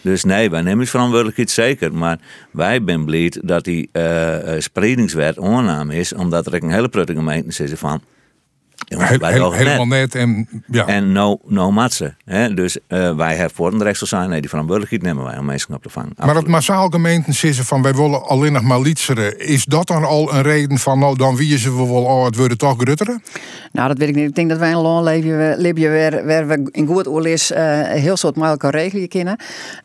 Dus 0.00 0.24
nee, 0.24 0.50
wij 0.50 0.62
nemen 0.62 0.86
verantwoordelijkheid 0.86 1.50
zeker. 1.50 1.94
Maar 1.94 2.18
wij 2.50 2.82
zijn 2.84 3.04
blij 3.04 3.32
dat 3.42 3.64
die 3.64 3.88
uh, 3.92 4.36
spreidingswet 4.58 5.38
oornaam 5.38 5.90
is, 5.90 6.14
omdat 6.14 6.46
er 6.46 6.54
een 6.62 6.70
hele 6.70 6.88
prutte 6.88 7.14
gemeente 7.14 7.52
zitten 7.52 7.78
van 7.78 8.02
Helemaal 8.98 9.86
net. 9.86 10.14
En, 10.14 10.48
ja. 10.66 10.86
en 10.86 11.12
no, 11.12 11.40
no 11.44 11.70
matsen. 11.70 12.16
Dus 12.54 12.78
uh, 12.88 13.16
wij 13.16 13.34
hebben 13.34 13.54
voor 13.54 13.78
de 13.78 13.94
zijn. 13.94 14.30
Nee, 14.30 14.40
die 14.40 14.48
verantwoordelijkheid 14.48 15.02
nemen 15.02 15.24
wij 15.30 15.38
om 15.38 15.44
mensen 15.44 15.74
op 15.74 15.82
te 15.82 15.90
vangen. 15.90 16.12
Maar 16.16 16.34
het 16.34 16.46
massaal 16.46 16.88
gemeenten 16.88 17.34
zeggen 17.34 17.64
van 17.64 17.82
wij 17.82 17.94
willen 17.94 18.22
alleen 18.22 18.52
nog 18.52 18.62
maar 18.62 18.80
lietseren. 18.80 19.38
Is 19.38 19.64
dat 19.64 19.86
dan 19.86 20.04
al 20.04 20.34
een 20.34 20.42
reden 20.42 20.78
van 20.78 20.98
nou 20.98 21.16
dan 21.16 21.36
wie 21.36 21.58
ze 21.58 21.76
we 21.76 21.86
wel 21.86 22.02
oh, 22.02 22.24
het 22.24 22.36
worden 22.36 22.58
toch 22.58 22.74
grutteren? 22.78 23.22
Nou, 23.72 23.88
dat 23.88 23.98
weet 23.98 24.08
ik 24.08 24.14
niet. 24.14 24.28
Ik 24.28 24.34
denk 24.34 24.48
dat 24.48 24.58
wij 24.58 24.72
een 24.72 24.80
land 24.80 25.04
leven, 25.04 25.58
leven 25.58 25.90
waar, 25.90 26.26
waar 26.26 26.46
we 26.46 26.68
in 26.70 26.86
goed 26.86 27.08
oorlis 27.08 27.50
uh, 27.50 27.58
heel 27.82 28.16
soort 28.16 28.36
met 28.36 28.48
elkaar 28.48 28.74
regelen 28.74 29.08
kunnen. 29.08 29.36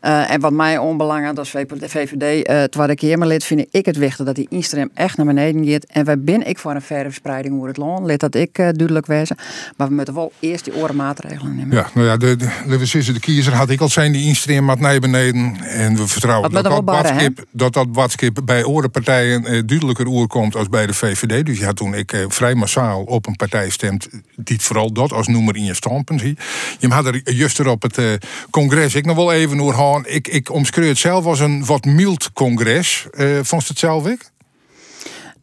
Uh, 0.02 0.30
en 0.30 0.40
wat 0.40 0.52
mij 0.52 0.78
onbelangrijk 0.78 1.38
als 1.38 1.50
VVD 1.50 2.48
uh, 2.48 2.62
tweede 2.62 2.94
Kamerlid 2.94 3.44
vind 3.44 3.66
ik 3.70 3.86
het 3.86 3.96
wichtig 3.96 4.26
dat 4.26 4.34
die 4.34 4.46
instream 4.50 4.90
echt 4.94 5.16
naar 5.16 5.26
beneden 5.26 5.66
gaat. 5.66 5.84
En 5.84 6.04
wij 6.04 6.18
ben 6.20 6.46
ik 6.46 6.58
voor 6.58 6.74
een 6.74 6.82
verre 6.82 7.04
verspreiding 7.04 7.54
over 7.54 7.68
het 7.68 7.76
land. 7.76 8.06
Lid 8.06 8.20
dat 8.20 8.34
ik 8.34 8.58
uh, 8.58 8.68
duidelijk 9.02 9.06
wezen. 9.06 9.36
Maar 9.76 9.88
we 9.88 9.94
moeten 9.94 10.14
wel 10.14 10.32
eerst 10.40 10.64
die 10.64 10.74
oren 10.74 10.96
maatregelen 10.96 11.56
nemen. 11.56 11.76
Ja, 11.76 11.90
nou 11.94 12.06
ja, 12.06 12.16
de, 12.16 12.36
de, 12.36 12.48
de, 12.66 13.12
de 13.12 13.20
kiezer 13.20 13.54
had 13.54 13.70
ik 13.70 13.80
al 13.80 13.88
zijn 13.88 14.12
die 14.12 14.26
instream 14.26 14.64
maar 14.64 14.80
naar 14.80 15.00
beneden. 15.00 15.56
En 15.60 15.96
we 15.96 16.06
vertrouwen 16.06 16.50
dat 16.50 16.64
dat, 16.64 16.84
badskip, 16.84 17.44
dat 17.50 17.72
dat 17.72 17.92
badskip 17.92 18.40
bij 18.44 18.64
orenpartijen 18.64 19.42
uh, 19.42 19.62
duidelijker 19.66 20.06
oer 20.06 20.26
komt 20.26 20.56
als 20.56 20.68
bij 20.68 20.86
de 20.86 20.94
VVD. 20.94 21.46
Dus 21.46 21.58
ja, 21.58 21.72
toen 21.72 21.94
ik 21.94 22.12
uh, 22.12 22.24
vrij 22.28 22.54
massaal 22.54 23.02
op 23.02 23.26
een 23.26 23.36
partij 23.36 23.70
stemt, 23.70 24.08
die 24.36 24.60
vooral 24.60 24.92
dat 24.92 25.12
als 25.12 25.26
noemer 25.26 25.56
in 25.56 25.64
je 25.64 25.74
standpunt 25.74 26.20
zie. 26.20 26.36
Je 26.78 26.88
had 26.88 27.06
er 27.06 27.32
juist 27.32 27.58
er 27.58 27.68
op 27.68 27.82
het 27.82 27.98
uh, 27.98 28.12
congres 28.50 28.94
ik 28.94 29.04
nog 29.04 29.16
wel 29.16 29.32
even 29.32 29.58
hoor 29.58 30.06
Ik, 30.06 30.28
ik 30.28 30.50
omschreef 30.50 30.88
het 30.88 30.98
zelf 30.98 31.24
als 31.24 31.40
een 31.40 31.64
wat 31.64 31.84
mild 31.84 32.32
congres. 32.32 33.06
Uh, 33.12 33.38
vond 33.42 33.68
het 33.68 33.78
zelf 33.78 34.06
ik? 34.06 34.30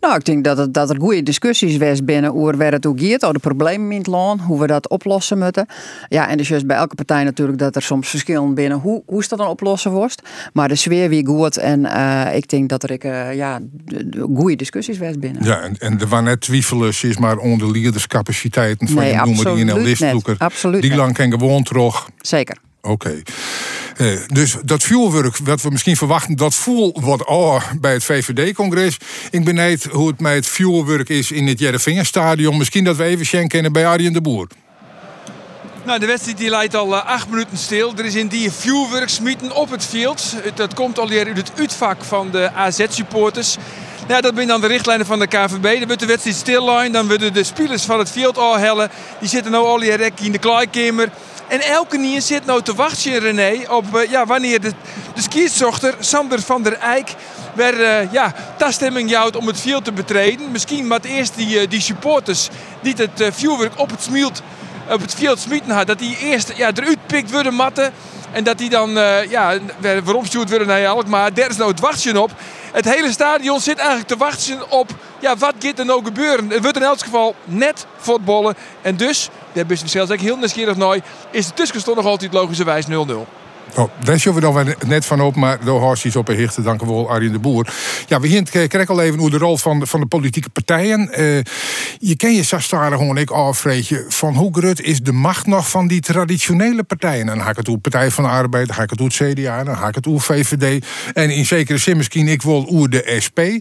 Nou, 0.03 0.15
ik 0.15 0.25
denk 0.25 0.43
dat, 0.43 0.57
het, 0.57 0.73
dat 0.73 0.89
er 0.89 0.99
goede 0.99 1.23
discussies 1.23 1.77
was 1.77 2.03
binnen 2.03 2.31
hoe 2.31 2.57
waar 2.57 2.71
het 2.71 2.85
ook 2.85 2.99
gaat, 2.99 3.23
over 3.23 3.33
de 3.33 3.39
problemen 3.39 3.91
in 3.91 3.97
het 3.97 4.07
land, 4.07 4.41
hoe 4.41 4.59
we 4.59 4.67
dat 4.67 4.89
oplossen 4.89 5.39
moeten. 5.39 5.65
Ja, 6.09 6.29
en 6.29 6.37
dus 6.37 6.47
juist 6.47 6.67
bij 6.67 6.77
elke 6.77 6.95
partij 6.95 7.23
natuurlijk 7.23 7.57
dat 7.57 7.75
er 7.75 7.81
soms 7.81 8.09
verschillen 8.09 8.53
binnen 8.53 8.79
hoe, 8.79 9.03
hoe 9.05 9.19
is 9.19 9.27
dat 9.27 9.39
dan 9.39 9.47
oplossen 9.47 9.91
wordt. 9.91 10.21
Maar 10.53 10.67
de 10.67 10.75
sfeer 10.75 11.09
wie 11.09 11.25
goed 11.25 11.57
en 11.57 11.79
uh, 11.79 12.35
ik 12.35 12.49
denk 12.49 12.69
dat 12.69 12.83
er 12.83 12.91
ik, 12.91 13.03
uh, 13.03 13.35
ja, 13.35 13.59
goede 14.35 14.55
discussies 14.55 14.97
was 14.97 15.19
binnen. 15.19 15.43
Ja, 15.43 15.61
en, 15.61 15.77
en 15.77 15.99
er 15.99 16.07
waren 16.07 16.25
net 16.25 16.49
is 17.03 17.17
maar 17.17 17.37
onder 17.37 17.71
leaderscapaciteiten 17.71 18.87
van 18.87 18.97
nee, 18.97 19.11
je 19.13 19.21
noemer 19.25 19.55
die 19.55 19.65
in 19.65 19.81
listboeker. 19.81 20.35
Absoluut. 20.37 20.81
Die 20.81 20.95
lang 20.95 21.13
kan 21.13 21.31
gewoon 21.31 21.63
terug. 21.63 22.09
Zeker. 22.21 22.57
Oké. 22.81 23.21
Uh, 23.97 24.19
dus 24.27 24.55
dat 24.63 24.83
vuurwerk, 24.83 25.37
wat 25.37 25.61
we 25.61 25.69
misschien 25.69 25.97
verwachten, 25.97 26.35
dat 26.35 26.55
voel 26.55 26.97
wat 27.01 27.25
oh, 27.25 27.63
bij 27.79 27.93
het 27.93 28.03
VVD-congres. 28.03 28.97
Ik 29.31 29.43
benijd 29.43 29.83
hoe 29.83 30.07
het 30.07 30.19
met 30.19 30.33
het 30.33 30.47
vuurwerk 30.47 31.09
is 31.09 31.31
in 31.31 31.47
het 31.47 31.59
Jereveen-stadion. 31.59 32.57
Misschien 32.57 32.83
dat 32.83 32.95
we 32.95 33.03
even 33.03 33.25
schenken 33.25 33.71
bij 33.71 33.87
Arjen 33.87 34.13
de 34.13 34.21
Boer. 34.21 34.47
Nou, 35.85 35.99
de 35.99 36.05
wedstrijd 36.05 36.37
die 36.37 36.49
leidt 36.49 36.75
al 36.75 36.93
uh, 36.93 37.05
acht 37.05 37.29
minuten 37.29 37.57
stil. 37.57 37.93
Er 37.97 38.05
is 38.05 38.15
in 38.15 38.27
die 38.27 38.51
vuurwerk 38.51 39.09
smieten 39.09 39.55
op 39.55 39.69
het 39.69 39.85
veld. 39.85 40.35
Dat 40.55 40.73
komt 40.73 40.99
alweer 40.99 41.25
uit 41.25 41.37
het 41.37 41.51
uitvak 41.57 42.03
van 42.03 42.31
de 42.31 42.51
AZ-supporters. 42.51 43.57
Ja, 44.07 44.21
dat 44.21 44.35
zijn 44.35 44.47
dan 44.47 44.61
de 44.61 44.67
richtlijnen 44.67 45.05
van 45.05 45.19
de 45.19 45.27
KVB. 45.27 45.77
Dan 45.77 45.85
wordt 45.85 45.99
de 45.99 46.05
wedstrijd 46.05 46.37
stil 46.37 46.65
Dan 46.91 47.07
worden 47.07 47.33
de 47.33 47.43
spelers 47.43 47.83
van 47.83 47.99
het 47.99 48.09
veld 48.09 48.37
al 48.37 48.57
hellen. 48.57 48.89
Die 49.19 49.29
zitten 49.29 49.51
nu 49.51 49.57
al 49.57 49.81
in 49.81 50.31
de 50.31 50.37
kleikamer. 50.39 51.09
En 51.47 51.61
elke 51.61 51.97
nier 51.97 52.21
zit 52.21 52.45
nou 52.45 52.61
te 52.61 52.73
wachten, 52.75 53.19
René, 53.19 53.61
op 53.69 53.85
uh, 53.95 54.09
ja, 54.09 54.25
wanneer 54.25 54.61
de, 54.61 54.71
de 55.15 55.21
skizochter 55.21 55.95
Sander 55.99 56.41
van 56.41 56.63
der 56.63 56.73
Eijk 56.73 57.15
weer 57.53 57.79
uh, 57.79 58.11
ja, 58.11 58.33
toestemming 58.57 59.09
jouwt 59.09 59.35
om 59.35 59.47
het 59.47 59.61
veld 59.61 59.85
te 59.85 59.91
betreden. 59.91 60.51
Misschien 60.51 60.87
maar 60.87 60.99
eerst 61.01 61.35
die, 61.35 61.61
uh, 61.61 61.69
die 61.69 61.81
supporters 61.81 62.49
die 62.81 62.93
het 62.97 63.35
vuurwerk 63.35 63.79
op 63.79 63.89
het, 63.89 64.03
smielt, 64.03 64.41
op 64.89 65.01
het 65.01 65.15
veld 65.15 65.39
smieten 65.39 65.71
had, 65.71 65.87
dat 65.87 65.99
die 65.99 66.17
eerst 66.17 66.53
ja, 66.55 66.71
eruit 66.73 67.07
pikt 67.07 67.31
worden 67.31 67.53
matten. 67.53 67.93
En 68.31 68.43
dat 68.43 68.57
die 68.57 68.69
dan, 68.69 68.89
ja, 69.29 69.57
stuurt 70.23 70.49
worden 70.49 70.67
naar 70.67 70.87
Alkmaar, 70.87 71.33
daar 71.33 71.49
is 71.49 71.57
nou 71.57 71.71
het 71.71 71.79
wachtje 71.79 72.21
op. 72.21 72.31
Het 72.73 72.85
hele 72.85 73.11
stadion 73.11 73.59
zit 73.59 73.77
eigenlijk 73.77 74.07
te 74.07 74.17
wachten 74.17 74.71
op, 74.71 74.89
ja, 75.19 75.37
wat 75.37 75.53
gaat 75.59 75.79
er 75.79 75.85
nou 75.85 76.03
gebeuren? 76.03 76.49
Het 76.49 76.61
wordt 76.61 76.77
in 76.77 76.83
elk 76.83 76.99
geval 76.99 77.35
net 77.45 77.85
voetballen. 77.97 78.55
En 78.81 78.95
dus, 78.95 79.29
daar 79.51 79.65
ben 79.65 79.77
je 79.81 79.87
zelfs 79.87 80.21
heel 80.21 80.37
nieuwsgierig 80.37 80.75
naar, 80.75 80.99
is 81.31 81.47
de 81.47 81.53
tussenstand 81.53 81.97
nog 81.97 82.05
altijd 82.05 82.33
logischerwijs 82.33 82.85
0-0. 82.85 82.89
Oh, 83.75 83.89
daar 84.03 84.19
zullen 84.19 84.41
we 84.41 84.63
dan 84.63 84.75
net 84.87 85.05
van 85.05 85.21
op, 85.21 85.35
maar 85.35 85.65
door 85.65 85.81
hartstikke 85.81 86.19
op 86.19 86.27
een 86.27 86.35
hichte. 86.35 86.61
Dank 86.61 86.81
u 86.81 86.85
wel, 86.85 87.09
Arjen 87.09 87.31
de 87.31 87.39
Boer. 87.39 87.73
Ja, 88.07 88.19
we 88.19 88.27
hier 88.27 88.43
krijgen 88.43 88.87
al 88.87 89.01
even 89.01 89.19
hoe 89.19 89.29
de 89.29 89.37
rol 89.37 89.57
van 89.57 89.79
de, 89.79 89.85
van 89.85 89.99
de 89.99 90.05
politieke 90.05 90.49
partijen. 90.49 91.09
Uh, 91.19 91.41
je 91.99 92.15
ken 92.15 92.33
je 92.33 92.43
Sastaren 92.43 92.97
gewoon 92.97 93.17
ik 93.17 93.29
afvreetje 93.29 94.05
van 94.07 94.35
hoe 94.35 94.57
groot 94.57 94.81
is 94.81 95.01
de 95.01 95.11
macht 95.11 95.47
nog 95.47 95.69
van 95.69 95.87
die 95.87 96.01
traditionele 96.01 96.83
partijen? 96.83 97.25
Dan 97.25 97.41
ga 97.41 97.49
ik 97.49 97.55
het 97.55 97.67
hoe 97.67 97.77
Partij 97.77 98.11
van 98.11 98.23
de 98.23 98.29
Arbeid, 98.29 98.67
dan 98.67 98.75
ga 98.75 98.83
ik 98.83 98.89
het 98.89 98.99
hoe 98.99 99.07
het 99.07 99.33
CDA, 99.33 99.63
dan 99.63 99.77
ga 99.77 99.87
ik 99.87 99.95
het 99.95 100.05
hoe 100.05 100.19
VVD. 100.19 100.85
En 101.13 101.29
in 101.29 101.45
zekere 101.45 101.77
zin 101.77 101.97
misschien 101.97 102.27
ik 102.27 102.41
wil 102.41 102.61
hoe 102.61 102.89
de 102.89 103.17
SP. 103.25 103.39
Uh, 103.39 103.59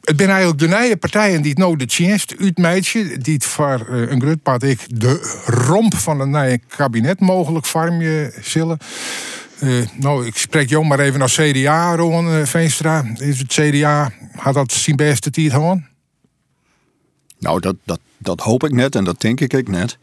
het 0.00 0.14
zijn 0.16 0.30
eigenlijk 0.30 0.58
de 0.58 0.68
nieuwe 0.68 0.96
partijen 0.96 1.42
die 1.42 1.50
het 1.50 1.58
nou 1.58 1.76
de 1.76 1.86
chance 1.88 2.26
uitmeidje, 2.40 3.18
die 3.18 3.34
het 3.34 3.44
voor 3.44 3.86
uh, 3.90 4.10
een 4.10 4.20
groot 4.20 4.42
part 4.42 4.62
ik 4.62 5.00
de 5.00 5.40
romp 5.46 5.94
van 5.94 6.20
een 6.20 6.30
nieuwe 6.30 6.60
kabinet 6.76 7.20
mogelijk 7.20 7.66
vormen 7.66 8.32
zullen. 8.40 8.71
Uh, 9.62 9.86
nou, 9.96 10.26
ik 10.26 10.36
spreek 10.36 10.68
jou 10.68 10.84
maar 10.86 11.00
even 11.00 11.22
als 11.22 11.34
CDA, 11.34 11.94
Ron 11.94 12.26
uh, 12.26 12.44
Veenstra. 12.44 13.04
Is 13.16 13.38
het 13.38 13.52
CDA, 13.52 14.12
had 14.36 14.54
dat 14.54 14.72
zijn 14.72 14.96
beste 14.96 15.30
tijd 15.30 15.52
gewoon? 15.52 15.84
Nou, 17.38 17.60
dat, 17.60 17.76
dat, 17.84 18.00
dat 18.18 18.40
hoop 18.40 18.64
ik 18.64 18.72
net 18.72 18.94
en 18.94 19.04
dat 19.04 19.20
denk 19.20 19.40
ik 19.40 19.68
net. 19.68 19.98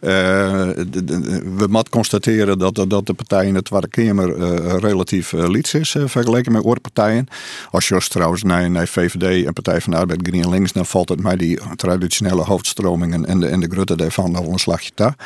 Uh, 0.00 0.10
we 0.10 1.66
moeten 1.68 1.90
constateren 1.90 2.58
dat, 2.58 2.84
dat 2.88 3.06
de 3.06 3.14
partij 3.14 3.46
in 3.46 3.54
de 3.54 3.62
Tweede 3.62 3.88
Kamer 3.88 4.36
relatief 4.78 5.32
uh, 5.32 5.48
liets 5.48 5.74
is 5.74 5.96
vergeleken 6.04 6.52
met 6.52 6.62
andere 6.62 6.80
partijen. 6.80 7.26
Als 7.70 7.88
je 7.88 8.00
trouwens 8.08 8.42
naar, 8.42 8.70
naar 8.70 8.88
VVD 8.88 9.46
en 9.46 9.52
Partij 9.52 9.80
van 9.80 9.92
de 9.92 9.98
Arbeid 9.98 10.20
Green 10.22 10.50
Links, 10.50 10.72
dan 10.72 10.86
valt 10.86 11.08
het 11.08 11.22
mij 11.22 11.36
die 11.36 11.60
traditionele 11.76 12.42
hoofdstromingen 12.42 13.26
en 13.26 13.40
de, 13.40 13.46
en 13.46 13.60
de 13.60 13.68
grutte 13.70 13.96
daarvan 13.96 14.30
nog 14.30 14.46
een 14.46 14.58
slagje 14.58 14.90
daar. 14.94 15.16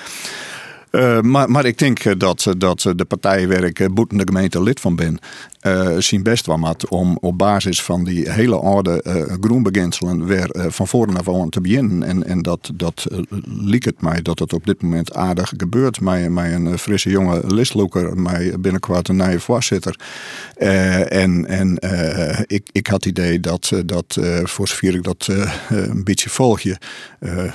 Uh, 0.90 1.20
maar, 1.20 1.50
maar 1.50 1.64
ik 1.64 1.78
denk 1.78 2.20
dat, 2.20 2.54
dat 2.56 2.92
de 2.96 3.04
partij 3.04 3.48
waar 3.48 3.64
ik 3.64 3.94
boetende 3.94 4.26
gemeente 4.26 4.62
lid 4.62 4.80
van 4.80 4.96
ben, 4.96 5.18
zien 5.98 6.22
best 6.22 6.46
wel 6.46 6.60
wat 6.60 6.88
om 6.88 7.18
op 7.20 7.38
basis 7.38 7.82
van 7.82 8.04
die 8.04 8.30
hele 8.30 8.56
oude 8.56 9.04
uh, 9.06 9.36
groenbeginselen 9.40 10.26
weer 10.26 10.48
van 10.68 10.88
voren 10.88 11.16
af 11.16 11.28
aan 11.28 11.48
te 11.48 11.60
beginnen. 11.60 12.02
En, 12.02 12.24
en 12.24 12.42
dat, 12.42 12.70
dat 12.74 13.06
liep 13.44 13.84
het 13.84 14.02
mij 14.02 14.22
dat 14.22 14.38
het 14.38 14.52
op 14.52 14.66
dit 14.66 14.82
moment 14.82 15.14
aardig 15.14 15.52
gebeurt. 15.56 16.00
Mij, 16.00 16.30
mij 16.30 16.54
een 16.54 16.78
frisse 16.78 17.10
jonge 17.10 17.42
listloker, 17.46 18.20
mij 18.20 18.54
binnenkort 18.60 19.08
een 19.08 19.16
nieuwe 19.16 19.40
voorzitter. 19.40 19.98
en 21.08 21.78
ik, 22.46 22.68
ik 22.72 22.86
had 22.86 23.04
het 23.04 23.18
idee 23.18 23.40
dat, 23.40 23.72
dat 23.86 24.18
voor 24.42 24.68
zover 24.68 24.94
ik 24.94 25.02
dat 25.02 25.28
een 25.68 26.04
beetje 26.04 26.30
volg 26.30 26.60
je, 26.60 26.76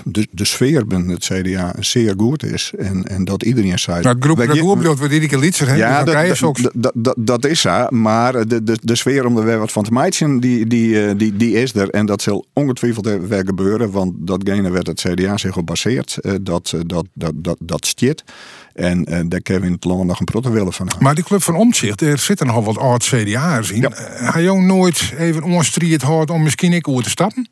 de, 0.04 0.28
de 0.32 0.46
sfeer 0.46 0.88
binnen 0.88 1.10
het 1.10 1.26
CDA 1.26 1.76
zeer 1.80 2.14
goed 2.18 2.44
is. 2.44 2.74
En, 2.78 3.04
en 3.04 3.23
dat 3.26 3.44
iedereen 3.44 3.80
zei... 3.80 4.02
Nou, 4.02 4.16
groep, 4.20 4.38
de 4.38 4.48
bedoelt 4.48 5.00
we 5.00 5.08
die 5.08 5.40
Lietser, 5.40 5.78
Ja, 5.78 6.04
dat, 6.04 6.72
dat, 6.74 6.92
dat, 6.96 7.16
dat 7.18 7.46
is 7.46 7.62
zo. 7.62 7.88
Maar 7.90 8.48
de, 8.48 8.64
de, 8.64 8.78
de 8.82 8.96
sfeer 8.96 9.26
om 9.26 9.38
er 9.38 9.46
weer 9.46 9.60
wat 9.60 9.72
van 9.72 9.84
te 9.84 9.92
maken, 9.92 10.40
die, 10.40 10.68
die, 10.68 11.06
eh, 11.06 11.14
die, 11.18 11.38
die 11.38 11.54
is 11.54 11.74
er. 11.76 11.90
En 11.90 12.06
dat 12.06 12.22
zal 12.22 12.46
ongetwijfeld 12.54 13.06
weer 13.06 13.46
gebeuren. 13.46 13.92
Want 13.92 14.14
datgene 14.18 14.70
werd 14.70 14.88
het 14.88 15.00
CDA 15.00 15.38
zich 15.38 15.58
op 15.58 15.66
baseert. 15.66 16.18
Eh, 16.18 16.34
dat, 16.42 16.72
eh, 16.76 16.82
dat, 16.86 17.06
dat, 17.14 17.34
dat, 17.36 17.58
dat 17.60 17.86
stiert. 17.86 18.24
En 18.74 19.14
uh, 19.14 19.20
daar 19.26 19.42
kunnen 19.42 19.64
we 19.64 19.68
in 19.68 19.74
het 19.74 19.84
land 19.84 20.04
nog 20.04 20.20
een 20.20 20.52
willen 20.52 20.74
van 20.74 20.90
Maar 21.00 21.16
die 21.16 21.24
club 21.24 21.44
van 21.44 21.56
Omtzigt, 21.56 22.02
er 22.02 22.18
zitten 22.18 22.48
nogal 22.48 22.64
wat 22.64 22.78
oud 22.78 23.04
CDA'ers 23.04 23.72
in. 23.72 23.82
Ja. 23.82 23.92
Ga 24.32 24.40
je 24.40 24.52
nooit 24.52 25.14
even 25.18 25.44
onstrijd 25.44 26.02
hard 26.02 26.30
om 26.30 26.44
misschien 26.44 26.74
ik 26.74 26.88
over 26.88 27.04
te 27.04 27.10
stappen? 27.10 27.50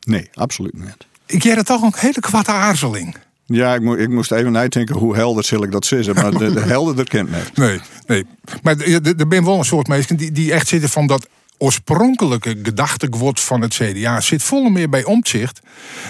Nee, 0.00 0.28
absoluut 0.34 0.78
niet. 0.78 1.06
Ik 1.26 1.42
jij 1.42 1.54
het 1.54 1.66
toch 1.66 1.82
een 1.82 1.92
hele 1.96 2.20
kwatte 2.20 2.50
aarzeling. 2.50 3.16
Ja, 3.46 3.74
ik, 3.74 3.82
mo 3.82 3.94
ik 3.94 4.08
moest 4.08 4.32
even 4.32 4.52
nadenken 4.52 4.96
hoe 4.96 5.14
helder 5.14 5.44
zal 5.44 5.62
ik 5.62 5.72
dat 5.72 5.86
zeggen. 5.86 6.14
Maar 6.14 6.30
de, 6.30 6.52
de 6.52 6.60
helderder 6.74 7.08
kent 7.08 7.30
net. 7.30 7.56
Nee, 7.56 7.80
nee. 8.06 8.26
Maar 8.62 8.76
er 8.78 9.28
ben 9.28 9.44
wel 9.44 9.58
een 9.58 9.64
soort 9.64 9.88
mensen 9.88 10.16
die, 10.16 10.32
die 10.32 10.52
echt 10.52 10.68
zitten 10.68 10.88
van 10.88 11.06
dat 11.06 11.28
oorspronkelijke 11.62 12.56
gedachtegoed 12.62 13.40
van 13.40 13.60
het 13.60 13.74
CDA 13.74 14.20
zit 14.20 14.42
vol 14.42 14.68
meer 14.68 14.88
bij 14.88 15.04
omzicht 15.04 15.60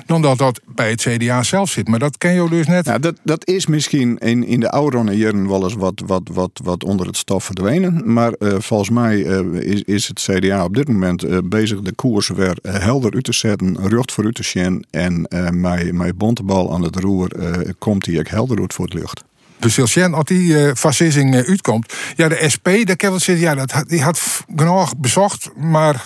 dan 0.06 0.23
dat 0.23 0.38
dat 0.38 0.61
bij 0.66 0.90
het 0.90 1.00
CDA 1.00 1.42
zelf 1.42 1.71
zit. 1.71 1.88
Maar 1.88 1.99
dat 1.99 2.18
ken 2.18 2.35
je 2.35 2.49
dus 2.49 2.66
net. 2.66 2.85
Ja, 2.85 2.99
dat, 2.99 3.16
dat 3.23 3.47
is 3.47 3.66
misschien 3.66 4.18
in, 4.18 4.44
in 4.44 4.61
de 4.61 4.71
oude 4.71 5.16
jaren 5.16 5.49
wel 5.49 5.62
eens 5.62 5.75
wat, 5.75 6.02
wat, 6.06 6.30
wat, 6.32 6.50
wat 6.64 6.85
onder 6.85 7.06
het 7.06 7.16
stof 7.16 7.44
verdwenen. 7.44 8.12
Maar 8.12 8.32
uh, 8.38 8.54
volgens 8.59 8.90
mij 8.90 9.16
uh, 9.16 9.61
is, 9.61 9.82
is 9.82 10.09
het 10.09 10.21
CDA 10.21 10.64
op 10.64 10.75
dit 10.75 10.88
moment 10.88 11.25
uh, 11.25 11.38
bezig 11.44 11.80
de 11.80 11.94
koers 11.94 12.28
weer 12.28 12.56
helder 12.62 13.14
uit 13.14 13.25
te 13.25 13.32
zetten, 13.32 13.88
rucht 13.88 14.12
voor 14.12 14.25
uit 14.25 14.35
te 14.35 14.42
zien. 14.42 14.85
En 14.90 15.26
mijn, 15.50 15.97
mijn 15.97 16.16
bontebal 16.16 16.75
aan 16.75 16.82
het 16.82 16.97
roer 16.97 17.30
komt 17.78 18.04
die 18.04 18.18
ik 18.18 18.28
helder 18.28 18.61
uit 18.61 18.75
voor 18.75 18.85
het 18.85 18.94
lucht. 18.94 19.25
Silsjen, 19.71 20.14
als 20.14 20.25
die 20.25 20.52
uh, 20.52 20.71
fascising 20.75 21.35
uh, 21.35 21.49
uitkomt. 21.49 21.95
Ja, 22.16 22.28
de 22.28 22.49
SP, 22.54 22.66
de 22.85 22.97
kan 22.97 23.11
wel 23.11 23.19
zeggen, 23.19 23.45
ja, 23.45 23.54
dat, 23.54 23.85
die 23.88 24.02
had 24.02 24.45
genoeg 24.57 24.97
bezocht, 24.97 25.50
maar 25.57 26.04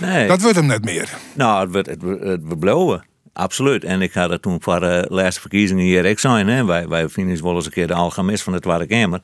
nee. 0.00 0.28
dat 0.28 0.40
wordt 0.40 0.56
hem 0.56 0.66
net 0.66 0.84
meer. 0.84 1.08
Nou, 1.32 1.60
het 1.60 1.72
wordt 1.72 1.88
het, 1.88 2.02
het, 2.02 2.20
het 2.48 3.13
Absoluut. 3.34 3.84
En 3.84 4.02
ik 4.02 4.12
ga 4.12 4.30
er 4.30 4.40
toen 4.40 4.62
voor 4.62 4.80
de 4.80 5.06
laatste 5.08 5.40
verkiezingen 5.40 5.84
hier 5.84 6.04
ik 6.04 6.18
zijn. 6.18 6.48
Hè. 6.48 6.64
Wij, 6.64 6.88
wij 6.88 7.08
vinden 7.08 7.42
wel 7.42 7.54
eens 7.54 7.64
een 7.64 7.72
keer 7.72 7.86
de 7.86 7.94
alchemist 7.94 8.42
van 8.42 8.52
de 8.52 8.60
Tweede 8.60 8.86
Kamer. 8.86 9.20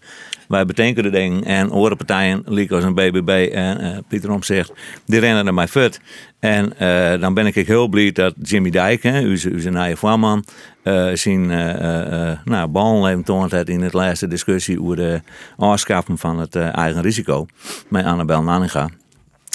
Wij 0.49 0.65
betekenen 0.65 1.13
de 1.13 1.19
dingen 1.19 1.45
en 1.45 1.71
andere 1.71 1.97
partijen, 1.97 2.45
als 2.71 2.85
een 2.85 2.95
BBB 2.95 3.49
en 3.53 3.85
uh, 3.85 3.99
Pieter 4.09 4.31
Omtzigt, 4.31 4.73
die 5.07 5.21
rennen 5.21 5.47
er 5.47 5.55
mij 5.55 5.69
fut. 5.69 6.01
En 6.39 6.73
uh, 6.81 7.21
dan 7.21 7.35
ben 7.35 7.47
ik 7.47 7.55
heel 7.55 7.89
blij 7.89 8.13
dat 8.13 8.35
Jimmy 8.43 8.71
Dijk, 8.71 9.03
hè, 9.03 9.21
uw, 9.21 9.37
uw 9.45 9.71
nieuwe 9.71 9.97
voorman, 9.97 10.45
uh, 10.85 11.15
zijn 11.15 11.51
uh, 11.51 12.39
nou, 12.45 13.09
heeft 13.51 13.69
in 13.69 13.81
het 13.81 13.93
laatste 13.93 14.27
discussie 14.27 14.83
over 14.83 14.97
de 14.97 15.21
afschaffen 15.57 16.19
van 16.19 16.39
het 16.39 16.57
eigen 16.57 17.03
risico 17.03 17.47
met 17.89 18.05
Annabel 18.05 18.43
Nanninga. 18.43 18.89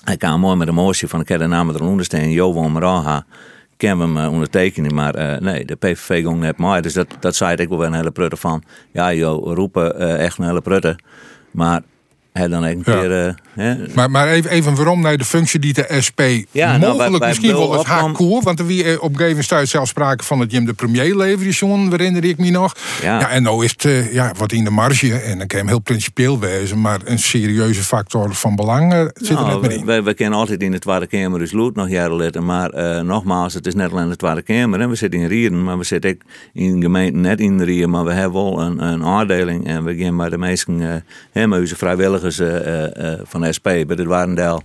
Hij 0.03 0.17
kwam 0.17 0.39
mooi 0.39 0.55
met 0.55 0.67
de 0.67 0.73
motie 0.73 1.07
van 1.07 1.19
ik 1.19 1.27
heb 1.27 1.39
de 1.39 1.47
naam 1.47 1.69
eronder 1.69 2.05
staan, 2.05 2.31
Johan 2.31 2.71
Maraha 3.77 3.97
ken 3.97 3.99
hem 3.99 4.17
uh, 4.17 4.31
ondertekenen, 4.31 4.93
maar 4.93 5.17
uh, 5.17 5.38
nee, 5.38 5.65
de 5.65 5.75
PVV 5.75 6.23
ging 6.23 6.39
net 6.39 6.57
maar. 6.57 6.81
Dus 6.81 6.93
dat, 6.93 7.07
dat 7.19 7.35
zei 7.35 7.55
ik 7.55 7.69
wel 7.69 7.85
een 7.85 7.93
hele 7.93 8.11
prutte 8.11 8.38
van. 8.38 8.63
Ja, 8.91 9.13
joh, 9.13 9.53
roepen 9.53 10.01
uh, 10.01 10.23
echt 10.23 10.38
een 10.38 10.45
hele 10.45 10.61
prutte. 10.61 10.99
Maar 11.51 11.81
hij 12.31 12.47
dan 12.47 12.63
een 12.63 12.83
keer. 12.83 13.35
Maar, 13.93 14.11
maar 14.11 14.27
even, 14.27 14.51
even 14.51 14.75
waarom 14.75 15.01
naar 15.01 15.17
de 15.17 15.25
functie 15.25 15.59
die 15.59 15.73
de 15.73 15.97
SP 16.05 16.21
ja, 16.51 16.77
nou, 16.77 16.91
mogelijk 16.91 17.11
nou, 17.11 17.27
misschien 17.27 17.51
wel 17.51 17.75
als 17.75 17.85
haar 17.85 18.11
koer. 18.11 18.43
Want 18.43 18.59
er 18.59 18.65
wie 18.65 19.01
op 19.01 19.09
een 19.09 19.17
gegeven 19.17 19.67
zelfs 19.67 19.89
sprake 19.89 20.23
van 20.23 20.39
het 20.39 20.51
Jim 20.51 20.65
de 20.65 20.73
premier 20.73 21.15
leverde, 21.15 21.51
John, 21.51 21.87
herinner 21.89 22.23
ik 22.23 22.37
me 22.37 22.49
nog. 22.49 22.75
Ja. 23.01 23.29
en 23.29 23.43
nou 23.43 23.65
is 23.65 23.71
het 23.71 23.83
uh, 23.83 24.13
ja, 24.13 24.33
wat 24.37 24.51
in 24.51 24.63
de 24.63 24.69
marge. 24.69 25.13
En 25.13 25.37
dan 25.37 25.47
kan 25.47 25.59
hem 25.59 25.67
heel 25.67 25.79
principieel 25.79 26.39
wezen, 26.39 26.81
maar 26.81 26.99
een 27.03 27.19
serieuze 27.19 27.83
factor 27.83 28.35
van 28.35 28.55
belang 28.55 28.93
uh, 28.93 28.99
zit 29.13 29.29
nou, 29.29 29.45
er 29.45 29.69
net 29.69 29.85
meer 29.85 29.97
in. 29.97 30.15
Kennen 30.15 30.39
altijd 30.39 30.61
in 30.61 30.71
de 30.71 30.79
Tweede 30.79 31.07
Kamer 31.07 31.39
dus 31.39 31.51
nog 31.51 31.89
jaren 31.89 32.17
later. 32.17 32.43
Maar 32.43 33.03
nogmaals, 33.05 33.53
het 33.53 33.67
is 33.67 33.75
net 33.75 33.91
alleen 33.91 34.09
de 34.09 34.15
Tweede 34.15 34.41
Kamer. 34.41 34.79
En 34.79 34.89
we 34.89 34.95
zitten 34.95 35.19
in 35.19 35.27
Rieren, 35.27 35.63
maar 35.63 35.77
we 35.77 35.83
zitten 35.83 36.11
ook 36.11 36.21
in 36.53 36.81
gemeenten 36.81 37.21
net 37.21 37.39
in 37.39 37.61
Rieren. 37.61 37.89
Maar 37.89 38.05
we 38.05 38.13
hebben 38.13 38.43
wel 38.43 38.61
een, 38.61 38.83
een 38.83 39.03
aarddeling. 39.03 39.67
En 39.67 39.83
we 39.83 39.95
gaan 39.97 40.17
bij 40.17 40.29
de 40.29 40.37
meesten, 40.37 41.03
uh, 41.33 41.63
vrijwilligers 41.63 42.41
van 43.23 43.44
SP 43.58 43.63
bij 43.63 43.95
de 43.95 44.05
Warendel 44.05 44.63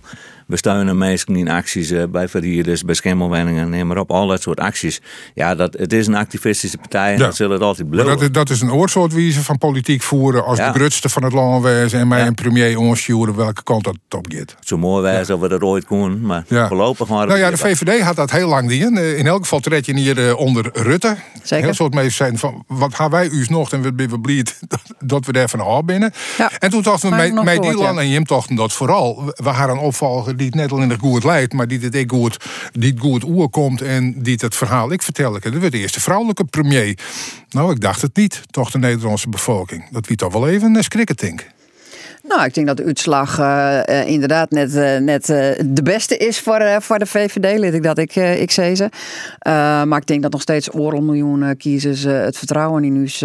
we 0.51 0.57
steunen 0.57 0.97
mensen 0.97 1.35
in 1.35 1.49
acties 1.49 1.91
uh, 1.91 2.03
bij 2.09 2.27
verhuurders, 2.27 2.83
bij 2.83 2.95
schimmelwenningen, 2.95 3.69
neem 3.69 3.87
maar 3.87 3.97
op, 3.97 4.11
al 4.11 4.27
dat 4.27 4.41
soort 4.41 4.59
acties. 4.59 5.01
Ja, 5.33 5.55
dat, 5.55 5.73
het 5.73 5.93
is 5.93 6.07
een 6.07 6.15
activistische 6.15 6.77
partij 6.77 7.13
en 7.13 7.19
dat 7.19 7.35
zullen 7.35 7.53
het 7.53 7.61
altijd 7.61 7.89
blijven. 7.89 8.19
Dat, 8.19 8.33
dat, 8.33 8.49
is 8.49 8.61
een 8.61 8.71
oorsoortwijze 8.71 9.43
van 9.43 9.57
politiek 9.57 10.01
voeren 10.01 10.45
als 10.45 10.57
de 10.57 10.71
grutste 10.71 11.09
van 11.09 11.23
het 11.23 11.33
land 11.33 11.63
wezen 11.63 11.99
en 11.99 12.07
mij 12.07 12.27
een 12.27 12.35
premier 12.35 12.77
onsturen 12.77 13.35
welke 13.35 13.63
kant 13.63 13.83
dat 13.83 13.97
op 14.09 14.25
gaat. 14.29 14.55
Zo 14.59 14.77
mooi 14.77 15.01
wijze 15.01 15.33
of 15.33 15.39
we 15.39 15.47
dat 15.47 15.61
ooit 15.61 15.85
kunnen, 15.85 16.21
maar 16.21 16.43
voorlopig 16.47 17.07
maar. 17.07 17.27
Nou 17.27 17.39
ja, 17.39 17.49
de 17.49 17.57
VVD 17.57 18.01
had 18.01 18.15
dat 18.15 18.31
heel 18.31 18.47
lang 18.47 18.67
niet. 18.67 18.97
Eh, 18.97 19.17
in 19.17 19.27
elk 19.27 19.41
geval 19.41 19.59
tred 19.59 19.85
je 19.85 19.97
hier 19.97 20.17
uh, 20.17 20.37
onder 20.37 20.69
Rutte. 20.73 21.15
Zeker. 21.43 21.65
Heel 21.65 21.73
soort 21.73 21.93
mensen 21.93 22.13
zijn 22.13 22.37
van, 22.37 22.63
wat 22.67 22.95
gaan 22.95 23.09
wij 23.09 23.29
u 23.29 23.45
nog 23.49 23.71
en 23.71 23.81
we 23.81 23.99
dat 24.99 25.25
we 25.25 25.31
daar 25.31 25.49
van 25.49 25.59
af 25.59 25.83
binnen. 25.83 26.13
En 26.59 26.69
toen 26.69 26.81
dachten 26.81 27.09
we, 27.09 27.15
met, 27.15 27.43
met 27.43 27.61
Dylan 27.61 27.99
en 27.99 28.09
Jim 28.09 28.25
tochten 28.25 28.55
dat 28.55 28.73
vooral. 28.73 29.33
We 29.35 29.49
hadden 29.49 29.75
een 29.75 29.81
opvolger 29.81 30.37
die 30.41 30.49
het 30.49 30.59
net 30.59 30.71
alleen 30.71 30.99
goed 30.99 31.23
leidt, 31.23 31.53
maar 31.53 31.67
die 31.67 31.79
het 31.79 31.95
ik 31.95 32.11
goed, 32.11 32.37
die 32.71 32.91
het 32.91 32.99
goed 32.99 33.23
oer 33.23 33.49
komt 33.49 33.81
en 33.81 34.23
die 34.23 34.37
het 34.39 34.55
verhaal 34.55 34.91
ik 34.91 35.01
vertel. 35.01 35.31
Dat 35.31 35.43
werd 35.43 35.71
de 35.71 35.77
eerste 35.77 35.99
vrouwelijke 35.99 36.43
premier. 36.43 36.97
Nou, 37.49 37.71
ik 37.71 37.81
dacht 37.81 38.01
het 38.01 38.15
niet. 38.15 38.41
Toch 38.49 38.71
de 38.71 38.77
Nederlandse 38.77 39.29
bevolking. 39.29 39.89
Dat 39.91 40.07
wie 40.07 40.17
toch 40.17 40.33
wel 40.33 40.47
even 40.47 40.75
een 40.75 40.83
denk. 41.19 41.47
Nou, 42.35 42.45
ik 42.45 42.53
denk 42.53 42.67
dat 42.67 42.77
de 42.77 42.83
uitslag 42.83 43.39
uh, 43.39 44.07
inderdaad 44.07 44.51
net, 44.51 44.75
uh, 44.75 44.97
net 44.97 45.25
de 45.65 45.83
beste 45.83 46.17
is 46.17 46.39
voor, 46.39 46.81
voor 46.81 46.99
de 46.99 47.05
VVD, 47.05 47.59
lid 47.59 47.73
ik 47.73 47.83
dat 47.83 47.97
ik, 47.97 48.15
ik 48.15 48.51
zei 48.51 48.75
ze. 48.75 48.89
maar 49.85 49.97
ik 49.97 50.05
denk 50.05 50.21
dat 50.21 50.31
nog 50.31 50.41
steeds 50.41 50.73
oorlog 50.73 51.01
miljoen 51.01 51.57
kiezers 51.57 52.03
het 52.03 52.37
vertrouwen 52.37 52.83
in 52.83 52.95
ons 52.95 53.23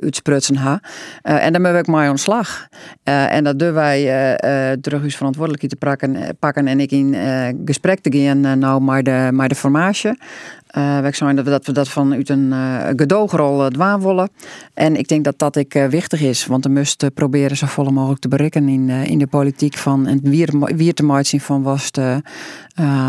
uitsprutsen 0.00 0.56
ha. 0.56 0.80
en 1.22 1.52
dan 1.52 1.62
ben 1.62 1.76
ik 1.76 1.86
maar 1.86 2.10
ontslag. 2.10 2.66
en 3.02 3.44
dat 3.44 3.58
doen 3.58 3.72
wij 3.72 4.36
terug 4.80 5.02
uw 5.02 5.10
verantwoordelijkheid 5.10 5.72
te 5.72 5.86
pakken, 5.86 6.36
pakken 6.38 6.66
en 6.66 6.80
ik 6.80 6.90
in 6.90 7.16
gesprek 7.64 8.00
te 8.00 8.18
gaan 8.18 8.58
nou 8.58 8.80
maar 8.80 9.02
de, 9.02 9.28
maar 9.32 9.48
de 9.48 9.54
formage. 9.54 10.16
Uh, 10.78 11.06
zijn 11.10 11.36
dat 11.36 11.44
we, 11.44 11.50
dat 11.50 11.66
we 11.66 11.72
dat 11.72 11.88
vanuit 11.88 12.28
een 12.28 12.46
uh, 12.50 12.86
gedoogrol 12.96 13.70
willen. 14.00 14.30
En 14.74 14.96
ik 14.96 15.08
denk 15.08 15.24
dat 15.24 15.38
dat 15.38 15.56
ik 15.56 15.86
wichtig 15.90 16.20
is. 16.20 16.46
Want 16.46 16.64
we 16.64 16.70
moesten 16.70 17.12
proberen 17.12 17.56
zo 17.56 17.66
vol 17.66 17.90
mogelijk 17.90 18.20
te 18.20 18.28
bereiken 18.28 18.68
in, 18.68 18.88
in 18.88 19.18
de 19.18 19.26
politiek 19.26 19.76
van 19.76 20.06
en 20.06 20.20
wie, 20.22 20.46
wie 20.76 20.94
te 20.94 21.04
maken 21.04 21.40
van 21.40 21.62
was 21.62 21.90
te, 21.90 22.22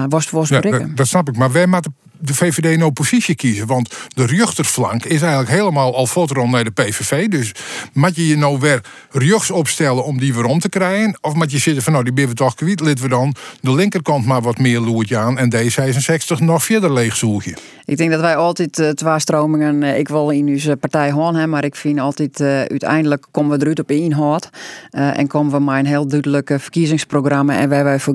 was, 0.09 0.29
was 0.29 0.49
ja, 0.49 0.61
dat, 0.61 0.85
dat, 0.95 1.07
snap 1.07 1.29
ik. 1.29 1.37
Maar 1.37 1.51
wij 1.51 1.67
moeten 1.67 1.95
de 2.27 2.33
VVD 2.33 2.65
in 2.65 2.83
oppositie 2.83 3.35
kiezen. 3.35 3.67
Want 3.67 3.95
de 4.15 4.25
rechterflank 4.25 5.05
is 5.05 5.21
eigenlijk 5.21 5.51
helemaal 5.51 5.95
al 5.95 6.07
fotoron 6.07 6.49
naar 6.49 6.63
de 6.63 6.71
PVV. 6.71 7.27
Dus 7.27 7.51
moet 7.93 8.15
je 8.15 8.27
je 8.27 8.37
nou 8.37 8.59
weer 8.59 8.81
rechts 9.11 9.51
opstellen 9.51 10.03
om 10.03 10.19
die 10.19 10.33
weer 10.33 10.45
om 10.45 10.59
te 10.59 10.69
krijgen? 10.69 11.17
Of 11.21 11.33
moet 11.33 11.51
je 11.51 11.57
zitten 11.57 11.83
van 11.83 11.93
nou 11.93 12.11
die 12.11 12.27
we 12.27 12.33
toch 12.33 12.55
kwijt, 12.55 12.99
we 12.99 13.07
dan 13.07 13.35
de 13.61 13.73
linkerkant 13.73 14.25
maar 14.25 14.41
wat 14.41 14.57
meer 14.57 14.79
loertje 14.79 15.17
aan 15.17 15.37
en 15.37 15.53
D66 15.55 16.43
nog 16.43 16.63
verder 16.63 16.93
leegzoeken. 16.93 17.57
Ik 17.85 17.97
denk 17.97 18.11
dat 18.11 18.19
wij 18.19 18.35
altijd 18.35 18.79
uh, 18.79 18.89
twee 18.89 19.19
stromingen, 19.19 19.81
uh, 19.81 19.97
ik 19.97 20.07
wil 20.07 20.29
in 20.29 20.49
onze 20.49 20.75
partij 20.75 21.11
horen, 21.11 21.49
maar 21.49 21.63
ik 21.63 21.75
vind 21.75 21.99
altijd 21.99 22.39
uh, 22.39 22.47
uiteindelijk 22.47 23.25
komen 23.31 23.57
we 23.57 23.61
eruit 23.61 23.79
op 23.79 23.91
inhoud 23.91 24.49
en 24.91 25.27
komen 25.27 25.51
we 25.51 25.59
maar 25.59 25.79
een 25.79 25.85
heel 25.85 26.07
duidelijk 26.07 26.53
verkiezingsprogramma 26.57 27.57
en 27.57 27.69
waar 27.69 27.83
wij 27.83 27.99
voor. 27.99 28.11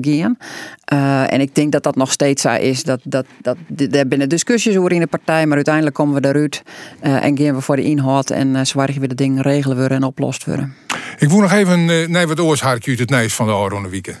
En 1.33 1.41
ik 1.41 1.55
denk 1.55 1.71
dat 1.71 1.83
dat 1.83 1.95
nog 1.95 2.11
steeds 2.11 2.41
zo 2.41 2.49
is, 2.49 2.83
dat, 2.83 2.99
dat, 3.03 3.25
dat, 3.41 3.57
er 3.91 4.07
binnen 4.07 4.29
discussies 4.29 4.77
over 4.77 4.91
in 4.91 4.99
de 4.99 5.07
partij, 5.07 5.45
maar 5.45 5.55
uiteindelijk 5.55 5.95
komen 5.95 6.21
we 6.21 6.27
eruit 6.27 6.63
en 6.99 7.37
gaan 7.37 7.55
we 7.55 7.61
voor 7.61 7.75
de 7.75 7.83
inhoud 7.83 8.29
en 8.29 8.47
uh, 8.47 8.59
zorgen 8.63 9.01
we 9.01 9.07
de 9.07 9.15
dingen 9.15 9.43
regelen 9.43 9.77
worden 9.77 9.97
en 9.97 10.03
oplost 10.03 10.45
worden. 10.45 10.75
Ik 11.17 11.29
voel 11.29 11.41
nog 11.41 11.51
even 11.51 11.85
nee, 11.85 12.27
wat 12.27 12.39
uit 12.87 12.99
het 12.99 13.09
nieuws 13.09 13.33
van 13.33 13.45
de 13.45 13.53
Oranje 13.53 13.89
Wieken. 13.89 14.17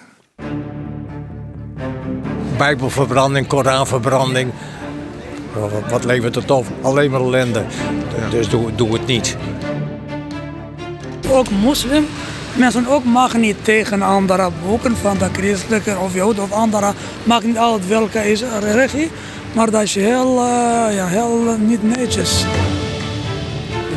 Bijbelverbranding, 2.57 3.47
Koranverbranding. 3.47 4.51
Wat 5.89 6.03
levert 6.03 6.35
het 6.35 6.51
op? 6.51 6.65
Alleen 6.81 7.11
maar 7.11 7.21
ellende. 7.21 7.63
Dus 8.29 8.49
doe, 8.49 8.75
doe 8.75 8.93
het 8.93 9.05
niet. 9.05 9.37
Ook 11.29 11.49
moslim. 11.49 12.05
Mensen 12.59 12.87
ook 12.87 13.03
mag 13.03 13.37
niet 13.37 13.55
tegen 13.61 14.01
andere 14.01 14.49
boeken 14.65 14.97
van 14.97 15.17
de 15.17 15.27
christelijke 15.33 15.97
of 15.97 16.13
jood 16.13 16.39
of 16.39 16.51
andere. 16.51 16.93
Mag 17.23 17.43
niet 17.43 17.57
altijd 17.57 17.87
welke 17.87 18.31
is 18.31 18.43
religie. 18.59 19.11
Maar 19.53 19.71
dat 19.71 19.81
is 19.81 19.95
heel, 19.95 20.35
uh, 20.35 20.95
ja, 20.95 21.07
heel 21.07 21.57
niet 21.59 21.83
netjes. 21.83 22.45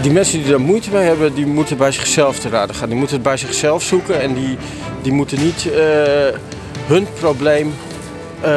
Die 0.02 0.10
mensen 0.10 0.42
die 0.42 0.50
daar 0.50 0.60
moeite 0.60 0.90
mee 0.90 1.02
hebben, 1.02 1.34
die 1.34 1.46
moeten 1.46 1.76
bij 1.76 1.92
zichzelf 1.92 2.38
te 2.38 2.48
raden 2.48 2.74
gaan. 2.74 2.88
Die 2.88 2.98
moeten 2.98 3.16
het 3.16 3.24
bij 3.24 3.36
zichzelf 3.36 3.82
zoeken 3.82 4.20
en 4.20 4.34
die, 4.34 4.56
die 5.02 5.12
moeten 5.12 5.38
niet 5.38 5.64
uh, 5.64 5.72
hun 6.86 7.06
probleem 7.18 7.74
uh, 8.44 8.48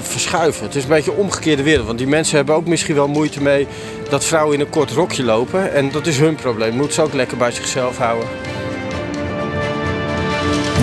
verschuiven. 0.00 0.64
Het 0.64 0.74
is 0.74 0.82
een 0.82 0.88
beetje 0.88 1.10
een 1.10 1.18
omgekeerde 1.18 1.62
wereld. 1.62 1.86
Want 1.86 1.98
die 1.98 2.08
mensen 2.08 2.36
hebben 2.36 2.54
ook 2.54 2.66
misschien 2.66 2.94
wel 2.94 3.08
moeite 3.08 3.42
mee 3.42 3.66
dat 4.08 4.24
vrouwen 4.24 4.54
in 4.54 4.60
een 4.60 4.70
kort 4.70 4.90
rokje 4.90 5.24
lopen. 5.24 5.72
En 5.72 5.90
dat 5.90 6.06
is 6.06 6.18
hun 6.18 6.34
probleem. 6.34 6.74
Moeten 6.74 6.94
ze 6.94 7.02
ook 7.02 7.14
lekker 7.14 7.36
bij 7.36 7.50
zichzelf 7.50 7.98
houden. 7.98 8.28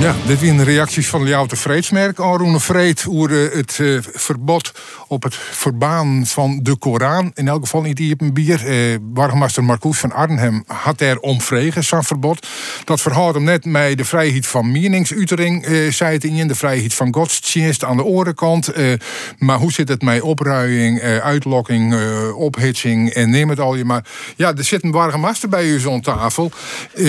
Ja, 0.01 0.15
dit 0.27 0.39
zijn 0.39 0.63
reacties 0.63 1.07
van 1.07 1.23
Ljouwte 1.23 1.55
Vreedsmerk. 1.55 2.19
Arune 2.19 2.59
Vreed 2.59 3.05
over 3.09 3.29
het 3.29 3.77
uh, 3.77 3.99
verbod 4.13 4.71
op 5.07 5.23
het 5.23 5.35
verbaan 5.35 6.25
van 6.25 6.59
de 6.63 6.75
Koran. 6.75 7.31
In 7.33 7.47
elk 7.47 7.61
geval 7.61 7.81
niet 7.81 7.97
hier 7.97 8.13
op 8.13 8.21
een 8.21 8.33
bier. 8.33 8.67
Uh, 8.67 8.97
Burgemeester 9.01 9.63
Marcoes 9.63 9.97
van 9.97 10.11
Arnhem 10.11 10.63
had 10.67 11.01
er 11.01 11.19
om 11.19 11.41
vregen 11.41 11.83
zo'n 11.83 12.03
verbod. 12.03 12.47
Dat 12.83 13.01
verhoudt 13.01 13.35
hem 13.35 13.43
net 13.43 13.65
met 13.65 13.97
de 13.97 14.05
vrijheid 14.05 14.47
van 14.47 14.71
meningsuitering. 14.71 15.67
Uh, 15.67 15.91
zei 15.91 16.13
het 16.13 16.23
in 16.23 16.47
de 16.47 16.55
vrijheid 16.55 16.93
van 16.93 17.13
godsdienst 17.13 17.83
aan 17.83 17.97
de 17.97 18.03
orenkant. 18.03 18.77
Uh, 18.77 18.93
maar 19.37 19.57
hoe 19.57 19.71
zit 19.71 19.87
het 19.87 20.01
met 20.01 20.21
opruiing, 20.21 21.01
uitlokking, 21.01 21.95
ophitsing 22.33 23.09
en 23.09 23.29
neem 23.29 23.49
het 23.49 23.59
al 23.59 23.75
je 23.75 23.85
maar. 23.85 24.05
Ja, 24.35 24.53
er 24.55 24.63
zit 24.63 24.83
een 24.83 24.91
burgemeester 24.91 25.49
bij 25.49 25.65
u 25.65 25.79
zo'n 25.79 26.01
tafel. 26.01 26.51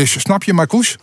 snap 0.04 0.42
je 0.42 0.52
Marcoes? 0.52 0.98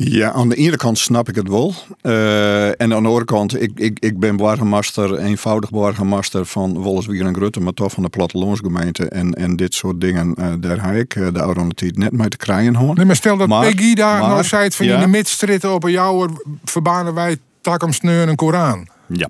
Ja, 0.00 0.32
aan 0.32 0.48
de 0.48 0.54
ene 0.54 0.76
kant 0.76 0.98
snap 0.98 1.28
ik 1.28 1.34
het 1.34 1.48
wel. 1.48 1.74
Uh, 2.02 2.66
en 2.66 2.80
aan 2.80 2.88
de 2.88 2.94
andere 2.94 3.24
kant, 3.24 3.62
ik, 3.62 3.70
ik, 3.74 3.98
ik 3.98 4.18
ben 4.18 4.36
burgemeester, 4.36 5.18
eenvoudig 5.18 5.70
burgemeester 5.70 6.46
van 6.46 6.74
Wolfswier 6.74 7.26
en 7.26 7.34
Grutte, 7.34 7.60
maar 7.60 7.72
toch 7.72 7.92
van 7.92 8.02
de 8.02 8.08
plattelandsgemeente. 8.08 9.08
En, 9.08 9.32
en 9.32 9.56
dit 9.56 9.74
soort 9.74 10.00
dingen, 10.00 10.34
uh, 10.38 10.52
daar 10.60 10.84
heb 10.84 10.96
ik 10.96 11.14
uh, 11.14 11.28
de 11.32 11.42
oude 11.42 11.64
net 11.94 12.12
mee 12.12 12.28
te 12.28 12.36
krijgen 12.36 12.74
hoor. 12.74 12.94
Nee, 12.94 13.04
maar 13.04 13.16
stel 13.16 13.36
dat 13.36 13.48
maar, 13.48 13.72
Peggy 13.72 13.94
daar 13.94 14.20
nou 14.20 14.44
zei 14.44 14.70
van 14.70 14.86
ja. 14.86 14.94
in 14.94 15.00
de 15.00 15.06
midstritten 15.06 15.74
op 15.74 15.88
jou 15.88 16.30
verbanen 16.64 17.14
wij 17.14 17.36
takken 17.60 17.92
sneur 17.92 18.28
een 18.28 18.36
Koran. 18.36 18.88
Ja. 19.06 19.28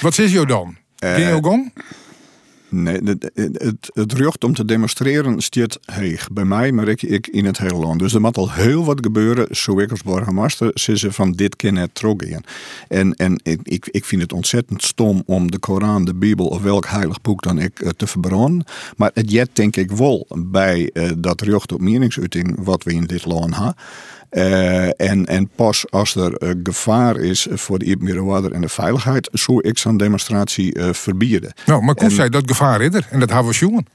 Wat 0.00 0.18
is 0.18 0.32
jou 0.32 0.46
dan? 0.46 0.76
Ken 0.98 1.20
je 1.20 1.38
gong? 1.42 1.72
Nee, 2.82 3.00
het, 3.34 3.90
het, 3.94 4.12
recht 4.12 4.44
om 4.44 4.54
te 4.54 4.64
demonstreren 4.64 5.40
stiert 5.40 5.78
heeg. 5.84 6.28
Bij 6.32 6.44
mij, 6.44 6.72
maar 6.72 6.88
ik, 6.88 7.02
in 7.26 7.44
het 7.44 7.58
hele 7.58 7.74
land. 7.74 7.98
Dus 7.98 8.14
er 8.14 8.20
moet 8.20 8.36
al 8.36 8.52
heel 8.52 8.84
wat 8.84 8.98
gebeuren, 9.00 9.56
zo 9.56 9.78
ik 9.78 9.90
als 9.90 10.02
burgemeester, 10.02 10.70
ze 10.74 11.12
van 11.12 11.32
dit 11.32 11.56
kan 11.56 11.76
het. 11.76 12.02
En, 12.88 13.14
en 13.14 13.40
ik, 13.62 13.88
ik 13.90 14.04
vind 14.04 14.22
het 14.22 14.32
ontzettend 14.32 14.82
stom 14.82 15.22
om 15.26 15.50
de 15.50 15.58
Koran, 15.58 16.04
de 16.04 16.14
Bijbel 16.14 16.46
of 16.46 16.62
welk 16.62 16.86
heilig 16.86 17.20
boek 17.20 17.42
dan 17.42 17.58
ik 17.58 17.80
eh, 17.80 17.88
te 17.96 18.06
verbranden. 18.06 18.66
Maar 18.96 19.10
het 19.14 19.30
jet 19.30 19.50
denk 19.52 19.76
ik 19.76 19.90
wel 19.90 20.26
bij 20.36 20.90
uh, 20.92 21.10
dat 21.18 21.40
recht 21.40 21.72
op 21.72 21.80
meningsuiting 21.80 22.64
wat 22.64 22.82
we 22.82 22.92
in 22.92 23.04
dit 23.04 23.24
land 23.24 23.54
hebben. 23.54 23.74
Uh, 24.36 25.00
en, 25.00 25.26
en 25.26 25.50
pas 25.54 25.90
als 25.90 26.14
er 26.14 26.42
uh, 26.42 26.50
gevaar 26.62 27.16
is 27.16 27.46
voor 27.50 27.78
de 27.78 27.96
Middenwaarder 27.98 28.52
en 28.52 28.60
de 28.60 28.68
veiligheid, 28.68 29.28
zou 29.32 29.60
ik 29.60 29.78
zo'n 29.78 29.96
demonstratie 29.96 30.78
uh, 30.78 30.92
verbieden. 30.92 31.52
Nou, 31.66 31.82
maar 31.82 31.94
Koes 31.94 32.14
zei 32.14 32.28
dat 32.28 32.42
gevaar 32.46 32.80
is 32.80 32.94
er 32.94 33.06
en 33.10 33.20
dat 33.20 33.30
hebben 33.30 33.52
we 33.52 33.58
jongen. 33.58 33.86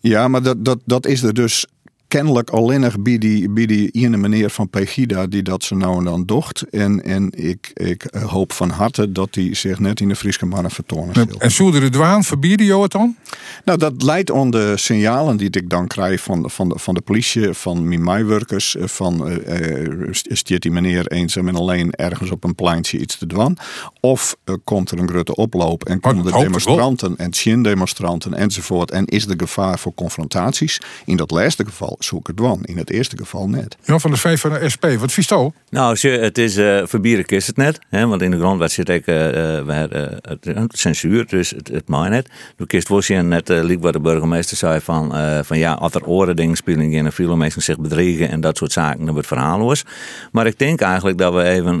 Ja, 0.00 0.28
maar 0.28 0.42
dat, 0.42 0.64
dat, 0.64 0.78
dat 0.84 1.06
is 1.06 1.22
er 1.22 1.34
dus 1.34 1.66
kennelijk 2.12 2.50
alleen 2.50 2.80
nog 2.80 2.98
bij 2.98 3.18
die, 3.18 3.50
bij 3.50 3.66
die 3.66 3.90
ene 3.90 4.16
meneer 4.16 4.50
van 4.50 4.68
Pegida 4.68 5.26
die 5.26 5.42
dat 5.42 5.64
ze 5.64 5.74
nou 5.74 5.98
en 5.98 6.04
dan 6.04 6.24
docht. 6.24 6.62
En, 6.70 7.04
en 7.04 7.30
ik, 7.30 7.70
ik 7.74 8.06
hoop 8.26 8.52
van 8.52 8.70
harte 8.70 9.12
dat 9.12 9.28
hij 9.34 9.54
zich 9.54 9.78
net 9.78 10.00
in 10.00 10.08
de 10.08 10.16
Friese 10.16 10.46
mannen 10.46 10.70
vertonen 10.70 11.14
zal. 11.14 11.26
En 11.38 11.50
zouden 11.50 11.80
de 11.80 11.90
douane 11.90 12.22
verbieden 12.22 12.66
jou 12.66 12.82
het 12.82 12.90
dan? 12.90 13.16
Nou, 13.64 13.78
dat 13.78 14.02
leidt 14.02 14.32
aan 14.32 14.50
de 14.50 14.72
signalen 14.76 15.36
die 15.36 15.50
ik 15.50 15.70
dan 15.70 15.86
krijg 15.86 16.22
van, 16.22 16.50
van, 16.50 16.68
de, 16.68 16.78
van 16.78 16.94
de 16.94 17.00
politie, 17.00 17.52
van 17.52 17.88
mijn 17.88 18.04
mijwerkers, 18.04 18.76
van 18.80 19.28
uh, 19.28 20.14
uh, 20.44 20.58
die 20.58 20.70
meneer 20.70 21.06
eenzaam 21.06 21.48
en 21.48 21.56
alleen 21.56 21.92
ergens 21.92 22.30
op 22.30 22.44
een 22.44 22.54
pleintje 22.54 22.98
iets 22.98 23.16
te 23.18 23.26
doen. 23.26 23.58
Of 24.00 24.36
uh, 24.44 24.56
komt 24.64 24.90
er 24.90 24.98
een 24.98 25.08
grote 25.08 25.34
oploop 25.34 25.84
en 25.84 26.00
komen 26.00 26.26
er 26.26 26.32
demonstranten 26.32 27.16
en 27.16 27.32
chin-demonstranten 27.34 28.34
enzovoort. 28.34 28.90
En 28.90 29.04
is 29.04 29.26
er 29.26 29.34
gevaar 29.36 29.78
voor 29.78 29.94
confrontaties? 29.94 30.80
In 31.04 31.16
dat 31.16 31.30
laatste 31.30 31.64
geval 31.64 31.96
zoek 32.04 32.26
het 32.26 32.36
dwan. 32.36 32.62
In 32.62 32.76
het 32.76 32.90
eerste 32.90 33.16
geval 33.16 33.48
net. 33.48 33.76
Jan 33.84 34.00
van 34.00 34.10
de 34.10 34.16
V 34.16 34.40
van 34.40 34.50
de 34.50 34.68
SP, 34.74 34.84
wat 34.98 35.12
vies 35.12 35.28
Nou, 35.70 36.08
het 36.08 36.38
is 36.38 36.56
uh, 36.56 36.82
verbieden 36.84 37.24
kist 37.24 37.46
het 37.46 37.56
net. 37.56 37.78
Hè, 37.88 38.06
want 38.06 38.22
in 38.22 38.30
de 38.30 38.38
grondwet 38.38 38.72
zit 38.72 38.88
ik 38.88 39.06
uh, 39.06 39.58
uh, 39.58 39.82
het, 40.20 40.68
censuur, 40.68 41.26
dus 41.26 41.50
het, 41.50 41.68
het 41.68 41.88
mag 41.88 42.08
net. 42.08 42.28
Toen 42.56 42.66
kist 42.66 42.88
je 43.06 43.14
net, 43.14 43.50
uh, 43.50 43.62
liep 43.62 43.82
wat 43.82 43.92
de 43.92 44.00
burgemeester 44.00 44.56
zei 44.56 44.80
van, 44.80 45.14
van 45.44 45.58
ja, 45.58 45.72
als 45.72 45.94
er 45.94 46.06
oren 46.06 46.36
dingen 46.36 46.56
spelen 46.56 46.92
in 46.92 47.04
en 47.06 47.12
veel 47.12 47.36
mensen 47.36 47.62
zich 47.62 47.78
bedriegen 47.78 48.28
en 48.28 48.40
dat 48.40 48.56
soort 48.56 48.72
zaken, 48.72 49.04
dan 49.04 49.14
wordt 49.14 49.28
het 49.28 49.38
verhaal 49.38 49.58
los. 49.58 49.84
Maar 50.32 50.46
ik 50.46 50.58
denk 50.58 50.80
eigenlijk 50.80 51.18
dat 51.18 51.34
we 51.34 51.42
even 51.42 51.76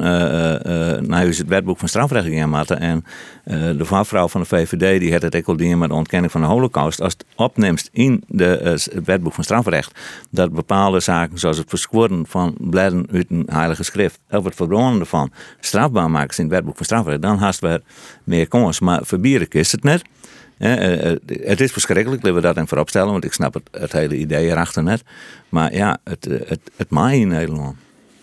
naar 1.06 1.26
het 1.26 1.46
wetboek 1.46 1.78
van 1.78 1.88
strafrecht 1.88 2.28
gaan 2.28 2.50
maken. 2.50 2.80
En 2.80 3.04
de 3.44 3.84
vrouw 3.84 4.28
van 4.28 4.40
de 4.40 4.46
VVD 4.46 5.00
die 5.00 5.12
had 5.12 5.22
het 5.22 5.46
al 5.46 5.54
met 5.54 5.88
de 5.88 5.94
ontkenning 5.94 6.32
van 6.32 6.40
de 6.40 6.46
holocaust. 6.46 7.00
Als 7.00 7.12
het 7.12 7.24
opneemt 7.36 7.88
in 7.92 8.24
de, 8.28 8.60
het 8.62 9.04
wetboek 9.04 9.32
van 9.32 9.44
strafrecht, 9.44 10.00
dat 10.30 10.52
bepaalde 10.52 11.00
zaken 11.00 11.38
zoals 11.38 11.58
het 11.58 11.68
verschoren 11.68 12.26
van 12.26 12.54
bladen 12.58 13.06
uit 13.12 13.26
een 13.30 13.46
heilige 13.50 13.82
schrift 13.82 14.18
of 14.30 14.44
het 14.44 14.54
verbronnen 14.54 15.00
ervan 15.00 15.32
strafbaar 15.60 16.10
maken 16.10 16.36
in 16.36 16.44
het 16.44 16.52
wetboek 16.52 16.76
van 16.76 16.84
strafrecht, 16.84 17.22
dan 17.22 17.38
haast 17.38 17.60
we 17.60 17.82
meer 18.24 18.48
kans. 18.48 18.80
Maar 18.80 19.00
verbieren 19.04 19.48
is 19.50 19.72
het 19.72 19.82
net. 19.82 20.02
Eh, 20.62 21.10
eh, 21.10 21.16
het 21.26 21.60
is 21.60 21.72
verschrikkelijk 21.72 22.22
dat 22.22 22.34
we 22.34 22.40
dat 22.40 22.56
in 22.56 22.68
voorop 22.68 22.88
stellen, 22.88 23.12
want 23.12 23.24
ik 23.24 23.32
snap 23.32 23.54
het, 23.54 23.68
het 23.70 23.92
hele 23.92 24.16
idee 24.16 24.50
erachter 24.50 24.82
net. 24.82 25.02
Maar 25.48 25.74
ja, 25.74 25.98
het, 26.04 26.26
eh, 26.26 26.38
het, 26.48 26.60
het 26.76 26.90
maai 26.90 27.20
in 27.20 27.28
Nederland. 27.28 27.76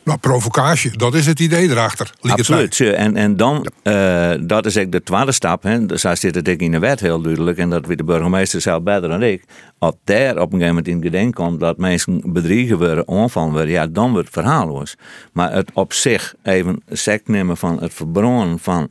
Nou, 0.10 0.22
provocatie, 0.22 0.98
dat 0.98 1.14
is 1.14 1.26
het 1.26 1.40
idee 1.40 1.70
erachter. 1.70 2.12
Absoluut. 2.22 2.80
En, 2.80 3.16
en 3.16 3.38
dan, 3.38 3.56
uh, 3.56 4.30
dat 4.42 4.66
is 4.66 4.76
eigenlijk 4.76 4.92
de 4.92 5.04
tweede 5.04 5.32
stap. 5.32 5.64
Hè. 5.64 5.86
Dus 5.86 6.02
daar 6.02 6.18
zit 6.18 6.36
het 6.36 6.48
in 6.48 6.72
de 6.72 6.80
wet 6.80 7.00
heel 7.00 7.22
duidelijk. 7.22 7.58
En 7.58 7.70
dat 7.70 7.86
weet 7.86 7.98
de 7.98 8.04
burgemeester 8.04 8.62
zelf 8.62 8.84
beter 8.84 9.10
dan 9.10 9.24
ik. 9.24 9.44
Als 9.78 9.96
daar 10.04 10.32
op 10.32 10.38
een 10.38 10.60
gegeven 10.60 10.68
moment 10.68 10.88
in 10.88 11.02
gedenk 11.02 11.36
komt 11.36 11.60
dat 11.60 11.78
mensen 11.78 12.22
bedriegen 12.26 12.78
worden, 12.78 13.08
aanvallen 13.08 13.52
worden, 13.52 13.70
ja, 13.70 13.88
dan 13.88 14.12
wordt 14.12 14.26
het 14.26 14.44
verhaalloos. 14.44 14.96
Maar 15.34 15.54
het 15.54 15.72
op 15.74 15.94
zich 15.94 16.36
even 16.44 16.82
sect 16.88 17.28
nemen 17.28 17.58
van 17.58 17.80
het 17.80 17.94
verbronnen 17.94 18.60
van 18.60 18.90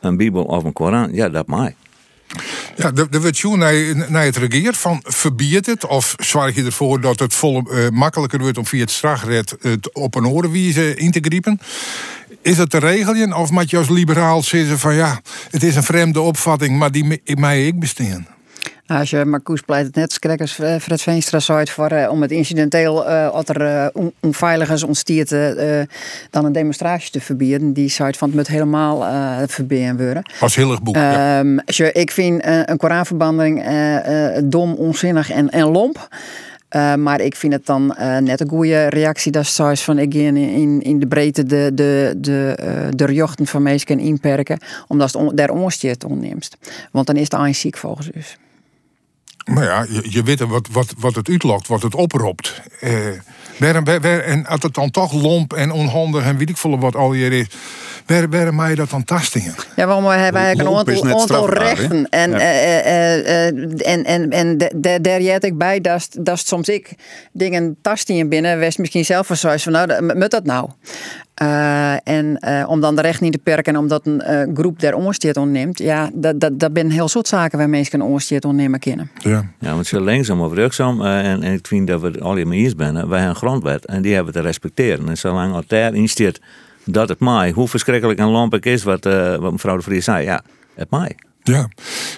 een 0.00 0.16
Bijbel 0.16 0.44
of 0.44 0.64
een 0.64 0.72
Koran, 0.72 1.12
ja, 1.12 1.28
dat 1.28 1.46
mag. 1.46 1.70
Ja, 2.76 2.90
de, 2.90 3.08
de 3.08 3.56
naar, 3.56 4.10
naar 4.10 4.24
het 4.24 4.36
regeert 4.36 4.76
van 4.76 5.00
verbied 5.04 5.66
het 5.66 5.86
of 5.86 6.14
zorg 6.16 6.54
je 6.54 6.64
ervoor 6.64 7.00
dat 7.00 7.18
het 7.18 7.34
vol, 7.34 7.62
uh, 7.70 7.88
makkelijker 7.88 8.38
wordt 8.38 8.58
om 8.58 8.66
via 8.66 8.80
het 8.80 8.90
strafrecht 8.90 9.56
het 9.60 9.92
op 9.94 10.14
een 10.14 10.26
orenwijze 10.26 10.94
in 10.94 11.10
te 11.10 11.20
griepen. 11.22 11.60
Is 12.42 12.58
het 12.58 12.70
te 12.70 12.78
regelen 12.78 13.32
of 13.32 13.50
moet 13.50 13.70
je 13.70 13.76
als 13.76 13.88
liberaal 13.88 14.42
zeggen 14.42 14.78
van 14.78 14.94
ja, 14.94 15.20
het 15.50 15.62
is 15.62 15.76
een 15.76 15.82
vreemde 15.82 16.20
opvatting, 16.20 16.78
maar 16.78 16.92
die 16.92 17.20
mij 17.24 17.66
ik 17.66 17.78
bestaan? 17.78 18.35
Nou, 18.86 19.00
als 19.00 19.10
je 19.10 19.24
Marcoes 19.24 19.60
pleit 19.60 19.86
het 19.86 19.94
net, 19.94 20.18
kijk 20.18 20.40
als 20.40 20.52
Fred 20.52 21.02
Veenstra 21.02 21.38
zei 21.38 21.66
voor 21.66 21.92
uh, 21.92 22.08
om 22.10 22.22
het 22.22 22.30
incidenteel 22.30 23.08
uh, 23.08 23.32
wat 23.32 23.48
er 23.48 23.60
uh, 23.60 23.86
on, 23.92 24.12
onveilig 24.20 24.70
is 24.70 24.82
ontstiert 24.82 25.30
dan 26.30 26.44
een 26.44 26.52
demonstratie 26.52 27.10
te 27.10 27.20
verbieden. 27.20 27.72
Die 27.72 27.88
zei 27.88 28.12
van 28.12 28.28
het 28.28 28.36
moet 28.36 28.46
helemaal 28.46 29.04
verbieden 29.46 29.96
worden. 29.96 30.22
Als 30.40 30.56
heel 30.56 30.70
erg 30.70 30.82
boek. 30.82 30.94
Ja. 30.94 31.38
Um, 31.38 31.60
ik 31.92 32.10
vind 32.10 32.42
een 32.44 32.76
Koranverbanding 32.76 33.64
dom, 34.44 34.74
onzinnig 34.74 35.30
en, 35.30 35.50
en 35.50 35.70
lomp. 35.70 36.08
Uh, 36.76 36.94
maar 36.94 37.20
ik 37.20 37.36
vind 37.36 37.52
het 37.52 37.66
dan 37.66 37.96
uh, 37.98 38.18
net 38.18 38.40
een 38.40 38.48
goede 38.48 38.86
reactie 38.86 39.32
dat 39.32 39.46
ze 39.46 39.72
van 39.74 39.98
ik 39.98 40.14
in, 40.14 40.36
in, 40.36 40.82
in 40.82 40.98
de 40.98 41.06
breedte 41.06 41.44
de, 41.44 41.70
de, 41.74 42.14
de, 42.16 42.58
uh, 42.62 42.88
de 42.90 43.14
jochten 43.14 43.46
van 43.46 43.62
mensen 43.62 43.98
inperken, 43.98 44.58
omdat 44.86 45.12
het 45.12 45.22
on, 45.22 45.34
daar 45.34 45.50
onsteert 45.50 46.04
onneemt. 46.04 46.50
Want 46.92 47.06
dan 47.06 47.16
is 47.16 47.22
het 47.22 47.32
eigenlijk 47.32 47.62
ziek 47.62 47.76
volgens 47.76 48.10
u. 48.14 48.20
Maar 49.46 49.64
ja, 49.64 49.86
je, 49.88 50.06
je 50.10 50.22
weet 50.22 50.40
wat, 50.40 50.68
wat, 50.72 50.94
wat 50.98 51.14
het 51.14 51.28
uitlokt, 51.28 51.68
wat 51.68 51.82
het 51.82 51.94
oproept. 51.94 52.62
Eh, 52.80 53.08
en 54.28 54.46
als 54.46 54.62
het 54.62 54.74
dan 54.74 54.90
toch 54.90 55.12
lomp 55.12 55.52
en 55.52 55.70
onhandig 55.70 56.24
en 56.24 56.36
weet 56.36 56.48
ik 56.48 56.56
veel 56.56 56.78
wat 56.78 56.96
al 56.96 57.12
hier 57.12 57.32
is. 57.32 57.46
Waar, 58.06 58.28
waar 58.28 58.54
mij 58.54 58.74
dat 58.74 58.90
dan 58.90 59.04
tastingen? 59.04 59.54
Ja, 59.76 59.86
waarom 59.86 60.04
hebben 60.04 60.42
wij 60.42 60.52
een 60.58 61.14
aantal, 61.14 61.50
rechten? 61.50 62.08
En, 62.08 62.30
ja. 62.30 62.38
uh, 62.38 63.16
uh, 63.18 63.46
en, 63.92 64.04
en, 64.04 64.30
en 64.30 64.58
daar 65.02 65.20
jet 65.20 65.44
ik 65.44 65.58
bij 65.58 65.80
dat, 65.80 66.08
dat 66.20 66.38
soms 66.38 66.68
ik 66.68 66.94
dingen 67.32 67.76
tastingen 67.82 68.28
binnen, 68.28 68.58
wees 68.58 68.76
misschien 68.76 69.04
zelf 69.04 69.26
van 69.26 69.36
zoals 69.36 69.62
van 69.62 69.72
nou, 69.72 70.14
moet 70.18 70.30
dat 70.30 70.44
nou? 70.44 70.70
Uh, 71.42 72.08
en 72.08 72.38
uh, 72.40 72.64
om 72.68 72.80
dan 72.80 72.96
de 72.96 73.02
recht 73.02 73.20
niet 73.20 73.32
te 73.32 73.38
perken 73.38 73.74
en 73.74 73.80
omdat 73.80 74.06
een 74.06 74.22
uh, 74.26 74.54
groep 74.54 74.80
der 74.80 74.94
onsteert 74.94 75.36
onneemt, 75.36 75.78
ja, 75.78 76.10
dat, 76.14 76.40
dat, 76.40 76.60
dat 76.60 76.70
zijn 76.74 76.90
heel 76.90 77.08
soort 77.08 77.28
zaken 77.28 77.58
waar 77.58 77.68
mensen 77.68 78.00
een 78.00 78.06
onsteert 78.06 78.44
onnemen 78.44 78.80
kunnen. 78.80 79.10
Ja, 79.18 79.50
ja 79.58 79.74
want 79.74 79.86
ze 79.86 80.00
langzaam 80.00 80.40
of 80.40 80.52
rugzaam 80.52 81.02
en, 81.04 81.42
en 81.42 81.52
ik 81.52 81.66
vind 81.66 81.86
dat 81.86 82.00
we 82.00 82.20
al 82.20 82.36
je 82.36 82.50
eens 82.50 82.74
zijn. 82.76 82.94
Wij 82.94 83.00
hebben 83.00 83.22
een 83.22 83.34
grondwet 83.34 83.84
en 83.84 84.02
die 84.02 84.14
hebben 84.14 84.32
te 84.32 84.40
respecteren. 84.40 85.08
En 85.08 85.18
zolang 85.18 85.56
het 85.56 85.68
daar 85.68 85.94
insteert 85.94 86.40
dat 86.90 87.08
het 87.08 87.20
mij, 87.20 87.50
hoe 87.50 87.68
verschrikkelijk 87.68 88.18
en 88.18 88.26
lampig 88.26 88.60
is 88.60 88.82
wat, 88.82 89.04
wat 89.40 89.52
mevrouw 89.52 89.76
de 89.76 89.82
Vries 89.82 90.04
zei, 90.04 90.24
ja, 90.24 90.42
het 90.74 90.90
mij. 90.90 91.16
Ja, 91.52 91.68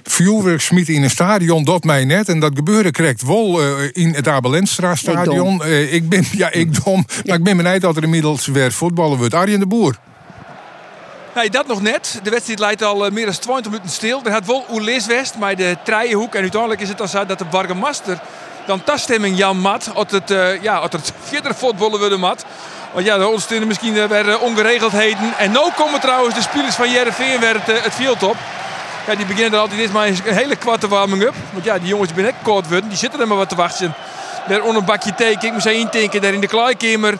vuurwerk 0.03 0.61
smieten 0.61 0.95
in 0.95 1.03
een 1.03 1.11
stadion, 1.11 1.65
dat 1.65 1.85
mij 1.85 2.05
net. 2.05 2.29
En 2.29 2.41
dat 2.41 2.53
gebeurde 2.55 2.91
correct 2.91 3.23
wel 3.23 3.63
uh, 3.63 3.89
in 3.93 4.15
het 4.15 4.29
Abelenstra 4.29 4.95
stadion. 4.95 5.55
Ik, 5.55 5.63
uh, 5.63 5.93
ik 5.93 6.09
ben, 6.09 6.25
ja, 6.33 6.53
ik 6.53 6.85
dom. 6.85 7.05
Maar 7.25 7.37
ik 7.37 7.45
ben 7.45 7.57
benieuwd 7.57 7.81
dat 7.81 7.97
er 7.97 8.03
inmiddels 8.03 8.47
weer 8.47 8.73
voetballen 8.73 9.19
wordt. 9.19 9.35
Arjen 9.35 9.61
de 9.61 9.67
Boer. 9.67 9.97
Nee, 11.35 11.51
dat 11.51 11.67
nog 11.67 11.83
net. 11.83 12.21
De 12.23 12.31
wedstrijd 12.31 12.59
leidt 12.59 12.83
al 12.83 13.11
meer 13.11 13.25
dan 13.25 13.39
20 13.39 13.73
minuten 13.73 13.91
stil. 13.91 14.21
Er 14.25 14.33
had 14.33 14.47
wel 14.47 14.65
Oelis 14.73 15.07
West, 15.07 15.39
maar 15.39 15.57
de 15.57 15.77
Trijenhoek. 15.85 16.35
En 16.35 16.41
uiteindelijk 16.41 16.81
is 16.81 16.89
het 16.89 16.99
dan 16.99 17.09
zo 17.09 17.27
dat 17.27 17.39
de 17.39 17.45
Bargemaster 17.45 18.21
dan 18.67 18.85
taststemming 18.85 19.37
Jan 19.37 19.59
Mat. 19.59 19.91
Als 19.95 20.11
het, 20.11 20.29
ja, 20.63 20.83
het 20.83 21.13
verder 21.31 21.55
voetballen 21.55 22.01
willen 22.01 22.21
mat. 22.21 22.45
Want 22.93 23.07
ja, 23.07 23.15
er 23.15 23.29
ontstonden 23.29 23.69
misschien 23.69 24.09
weer 24.09 24.41
ongeregeldheden. 24.41 25.33
En 25.39 25.51
nu 25.51 25.59
komen 25.77 26.01
trouwens 26.01 26.35
de 26.35 26.41
spelers 26.41 26.75
van 26.75 26.91
Jereveen 26.91 27.41
weer 27.41 27.55
het, 27.55 27.83
het 27.83 27.95
veld 27.95 28.23
op. 28.23 28.37
Ja, 29.07 29.15
die 29.15 29.27
beginnen 29.27 29.53
er 29.53 29.59
altijd 29.59 29.81
eens 29.81 29.91
maar 29.91 30.07
een 30.07 30.35
hele 30.35 30.57
kwarte 30.57 30.89
warming-up. 30.89 31.35
Want 31.53 31.65
ja, 31.65 31.79
die 31.79 31.89
jongens 31.89 32.11
echt 32.17 32.35
kort 32.43 32.69
worden. 32.69 32.89
Die 32.89 32.99
zitten 32.99 33.21
er 33.21 33.29
maar 33.29 33.37
wat 33.37 33.49
te 33.49 33.55
wachten. 33.55 33.95
Daar 34.49 34.61
onder 34.61 34.77
een 34.77 34.85
bakje 34.85 35.15
thee. 35.15 35.37
Ik 35.41 35.53
moet 35.53 35.63
ze 35.63 35.75
intinken 35.75 36.21
daar 36.21 36.33
in 36.33 36.41
de 36.41 36.47
kleikamer. 36.47 37.19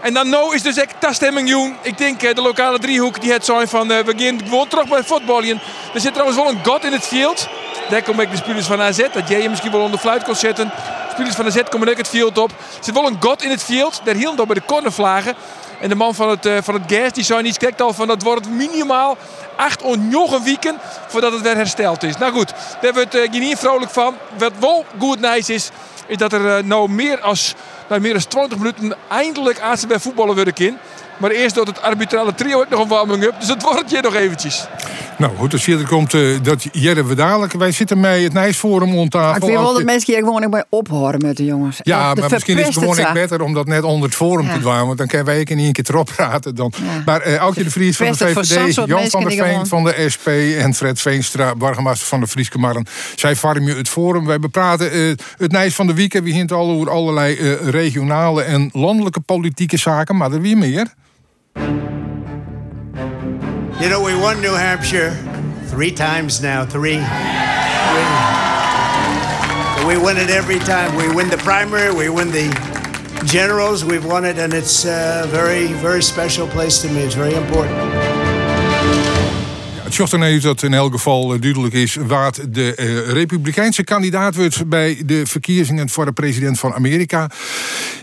En 0.00 0.14
dan 0.14 0.28
nou 0.28 0.54
is 0.54 0.62
dus 0.62 0.76
echt 0.76 0.94
taststemming 0.98 1.48
joen. 1.48 1.76
Ik 1.82 1.98
denk 1.98 2.20
de 2.20 2.42
lokale 2.42 2.78
driehoek 2.78 3.20
die 3.20 3.32
het 3.32 3.44
zijn 3.44 3.68
van 3.68 3.90
uh, 3.90 3.98
we 3.98 4.14
gaan 4.16 4.40
gewoon 4.48 4.68
terug 4.68 4.88
bij 4.88 5.02
voetballen. 5.02 5.60
Er 5.94 6.00
zit 6.00 6.12
trouwens 6.12 6.38
wel 6.38 6.48
een 6.48 6.64
god 6.64 6.84
in 6.84 6.92
het 6.92 7.06
veld. 7.06 7.48
Daar 7.88 8.02
komen 8.02 8.30
de 8.30 8.36
spelers 8.36 8.66
van 8.66 8.80
AZ. 8.80 8.98
Dat 9.12 9.28
jij 9.28 9.42
je 9.42 9.48
misschien 9.48 9.70
wel 9.70 9.80
onder 9.80 9.98
fluit 9.98 10.22
kon 10.22 10.34
zetten. 10.34 10.72
De 11.14 11.20
spelers 11.20 11.54
van 11.54 11.62
AZ 11.62 11.68
komen 11.70 11.88
ook 11.88 11.96
het 11.96 12.08
veld 12.08 12.38
op. 12.38 12.50
Er 12.50 12.56
zit 12.80 12.94
wel 12.94 13.06
een 13.06 13.16
god 13.20 13.42
in 13.42 13.50
het 13.50 13.62
veld. 13.62 14.00
Daar 14.04 14.14
hield 14.14 14.36
door 14.36 14.46
bij 14.46 14.54
de 14.54 14.64
cornervlagen. 14.66 15.34
En 15.80 15.88
de 15.88 15.94
man 15.94 16.14
van 16.14 16.28
het, 16.28 16.46
uh, 16.46 16.56
van 16.62 16.74
het 16.74 16.82
gas 16.86 17.12
die 17.12 17.24
zei 17.24 17.42
niet 17.42 17.56
kijkt 17.56 17.80
al 17.80 17.92
van 17.92 18.06
dat 18.06 18.22
wordt 18.22 18.48
minimaal 18.48 19.16
acht 19.56 19.82
of 19.82 19.96
negen 19.96 20.42
weken 20.42 20.76
voordat 21.08 21.32
het 21.32 21.40
weer 21.40 21.56
hersteld 21.56 22.02
is. 22.02 22.16
Nou 22.16 22.32
goed, 22.32 22.52
daar 22.80 22.92
wordt 22.92 23.14
uh, 23.14 23.30
niet 23.30 23.58
vrolijk 23.58 23.90
van. 23.90 24.16
Wat 24.38 24.52
wel 24.60 24.84
goed 24.98 25.20
nice 25.20 25.54
is, 25.54 25.70
is 26.06 26.16
dat 26.16 26.32
er 26.32 26.40
uh, 26.40 26.64
nou 26.64 26.90
meer 26.90 27.20
als 27.20 27.54
nou, 27.88 28.00
meer 28.00 28.12
dan 28.12 28.28
20 28.28 28.58
minuten 28.58 28.96
eindelijk 29.08 29.60
ACB 29.60 30.00
voetballen 30.00 30.34
worden 30.34 30.54
in. 30.54 30.78
Maar 31.16 31.30
eerst 31.30 31.54
door 31.54 31.66
het 31.66 31.82
arbitrale 31.82 32.34
trio 32.34 32.58
ook 32.58 32.68
nog 32.68 32.80
een 32.80 32.88
warming-up. 32.88 33.34
Dus 33.38 33.48
het 33.48 33.62
wordt 33.62 33.90
je 33.90 34.00
nog 34.00 34.14
eventjes. 34.14 34.66
Nou 35.18 35.36
goed, 35.36 35.52
als 35.52 35.64
je 35.64 35.78
er 35.78 35.86
komt, 35.86 36.12
uh, 36.12 36.38
dat 36.42 36.66
Jerre 36.72 37.04
we 37.04 37.14
dadelijk. 37.14 37.52
Wij 37.52 37.72
zitten 37.72 38.00
met 38.00 38.22
het 38.22 38.32
Nijsforum 38.32 38.94
om 38.94 39.08
tafel. 39.08 39.36
Ik 39.36 39.42
vind 39.44 39.64
wel 39.64 39.72
dat 39.72 39.82
mensen 39.82 40.14
hier 40.14 40.22
gewoon 40.22 40.50
bij 40.50 40.64
ophoren 40.68 41.20
met 41.20 41.36
de 41.36 41.44
jongens. 41.44 41.78
Ja, 41.82 42.14
maar 42.14 42.30
misschien 42.30 42.58
is 42.58 42.66
het 42.66 42.74
gewoon 42.74 42.96
niet 42.96 43.12
beter 43.12 43.42
om 43.42 43.54
dat 43.54 43.66
net 43.66 43.82
onder 43.82 44.08
het 44.08 44.16
forum 44.16 44.46
ja. 44.46 44.52
te 44.52 44.60
doen. 44.60 44.86
Want 44.86 44.98
dan 44.98 45.06
kunnen 45.06 45.26
wij 45.26 45.40
in 45.40 45.58
één 45.58 45.72
keer 45.72 45.84
erop 45.88 46.10
praten. 46.16 46.54
Dan. 46.54 46.72
Ja. 46.76 47.02
Maar 47.04 47.26
uh, 47.26 47.36
Aukje 47.36 47.64
de 47.64 47.70
Vries 47.70 47.96
van 47.96 48.06
de 48.06 48.14
VVD, 48.16 48.74
Jan 48.74 49.08
van 49.08 49.24
der 49.24 49.32
Veen 49.32 49.66
van 49.66 49.84
de 49.84 50.06
SP... 50.14 50.28
en 50.58 50.74
Fred 50.74 51.00
Veenstra, 51.00 51.54
burgemeester 51.54 52.06
van 52.06 52.20
de 52.20 52.26
Frieske 52.26 52.58
Marren. 52.58 52.86
Zij 53.16 53.36
vormen 53.36 53.64
je 53.64 53.74
het 53.74 53.88
forum. 53.88 54.26
Wij 54.26 54.38
bepraten 54.38 54.96
uh, 54.96 55.14
het 55.38 55.52
Nijs 55.52 55.74
van 55.74 55.86
de 55.86 55.94
weekend. 55.94 56.24
We 56.24 56.30
hint 56.30 56.52
al 56.52 56.70
over 56.70 56.90
allerlei 56.90 57.56
regionale 57.56 58.42
en 58.42 58.70
landelijke 58.72 59.20
politieke 59.20 59.76
zaken. 59.76 60.16
Maar 60.16 60.32
er 60.32 60.40
weer 60.40 60.56
meer. 60.56 60.92
You 63.84 63.90
know, 63.90 64.02
we 64.02 64.14
won 64.14 64.40
New 64.40 64.54
Hampshire 64.54 65.10
three 65.66 65.90
times 65.90 66.40
now. 66.40 66.64
Three. 66.64 66.96
We, 69.86 69.98
win 69.98 70.16
it 70.16 70.30
every 70.30 70.58
time. 70.60 70.96
We 70.96 71.14
win 71.14 71.28
the 71.28 71.36
primary, 71.38 71.92
we 71.94 72.08
win 72.08 72.30
the 72.30 72.48
generals, 73.26 73.84
we've 73.84 74.04
won 74.06 74.24
it, 74.24 74.38
and 74.38 74.54
it's 74.54 74.84
a 74.84 75.24
very, 75.26 75.66
very 75.66 76.02
special 76.02 76.46
place 76.46 76.80
to 76.82 76.88
me. 76.88 77.00
It's 77.00 77.14
very 77.14 77.34
important. 77.34 78.13
Het 79.94 80.10
zocht 80.10 80.22
er 80.22 80.40
dat 80.40 80.62
in 80.62 80.74
elk 80.74 80.92
geval 80.92 81.40
duidelijk 81.40 81.74
is 81.74 81.94
wat 81.94 82.40
de 82.48 82.76
uh, 82.76 83.12
republikeinse 83.12 83.84
kandidaat 83.84 84.34
wordt 84.34 84.68
bij 84.68 85.02
de 85.06 85.26
verkiezingen 85.26 85.88
voor 85.88 86.04
de 86.04 86.12
president 86.12 86.58
van 86.58 86.74
Amerika. 86.74 87.30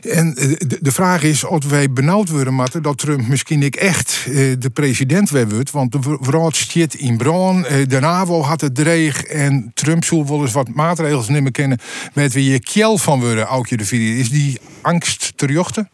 En 0.01 0.35
uh, 0.37 0.55
de, 0.79 0.91
vraag 0.91 1.23
is 1.23 1.43
of 1.43 1.65
wij 1.65 1.93
benauwd 1.93 2.29
worden, 2.29 2.53
Matte, 2.53 2.81
dat 2.81 2.97
Trump 2.97 3.27
misschien 3.27 3.63
ik 3.63 3.75
echt 3.75 4.25
de 4.59 4.69
president 4.73 5.29
weer 5.29 5.49
wordt. 5.49 5.71
Want 5.71 5.91
de 5.91 6.17
verhaal 6.21 6.51
zit 6.53 6.93
in 6.93 7.17
Braun, 7.17 7.65
de 7.87 7.99
NAVO 7.99 8.41
had 8.41 8.61
het 8.61 8.75
dreig 8.75 9.23
en 9.23 9.71
Trump 9.73 10.03
zal 10.03 10.27
wel 10.27 10.41
eens 10.41 10.51
wat 10.51 10.73
maatregels 10.73 11.27
nemen 11.27 11.51
kennen 11.51 11.79
met 12.13 12.33
wie 12.33 12.51
je 12.51 12.59
kjel 12.59 12.97
van 12.97 13.19
worden, 13.19 13.45
Aukje 13.45 13.77
de 13.77 13.85
Vier. 13.85 14.17
Is 14.17 14.29
die 14.29 14.59
angst 14.81 15.33
terjochten? 15.35 15.89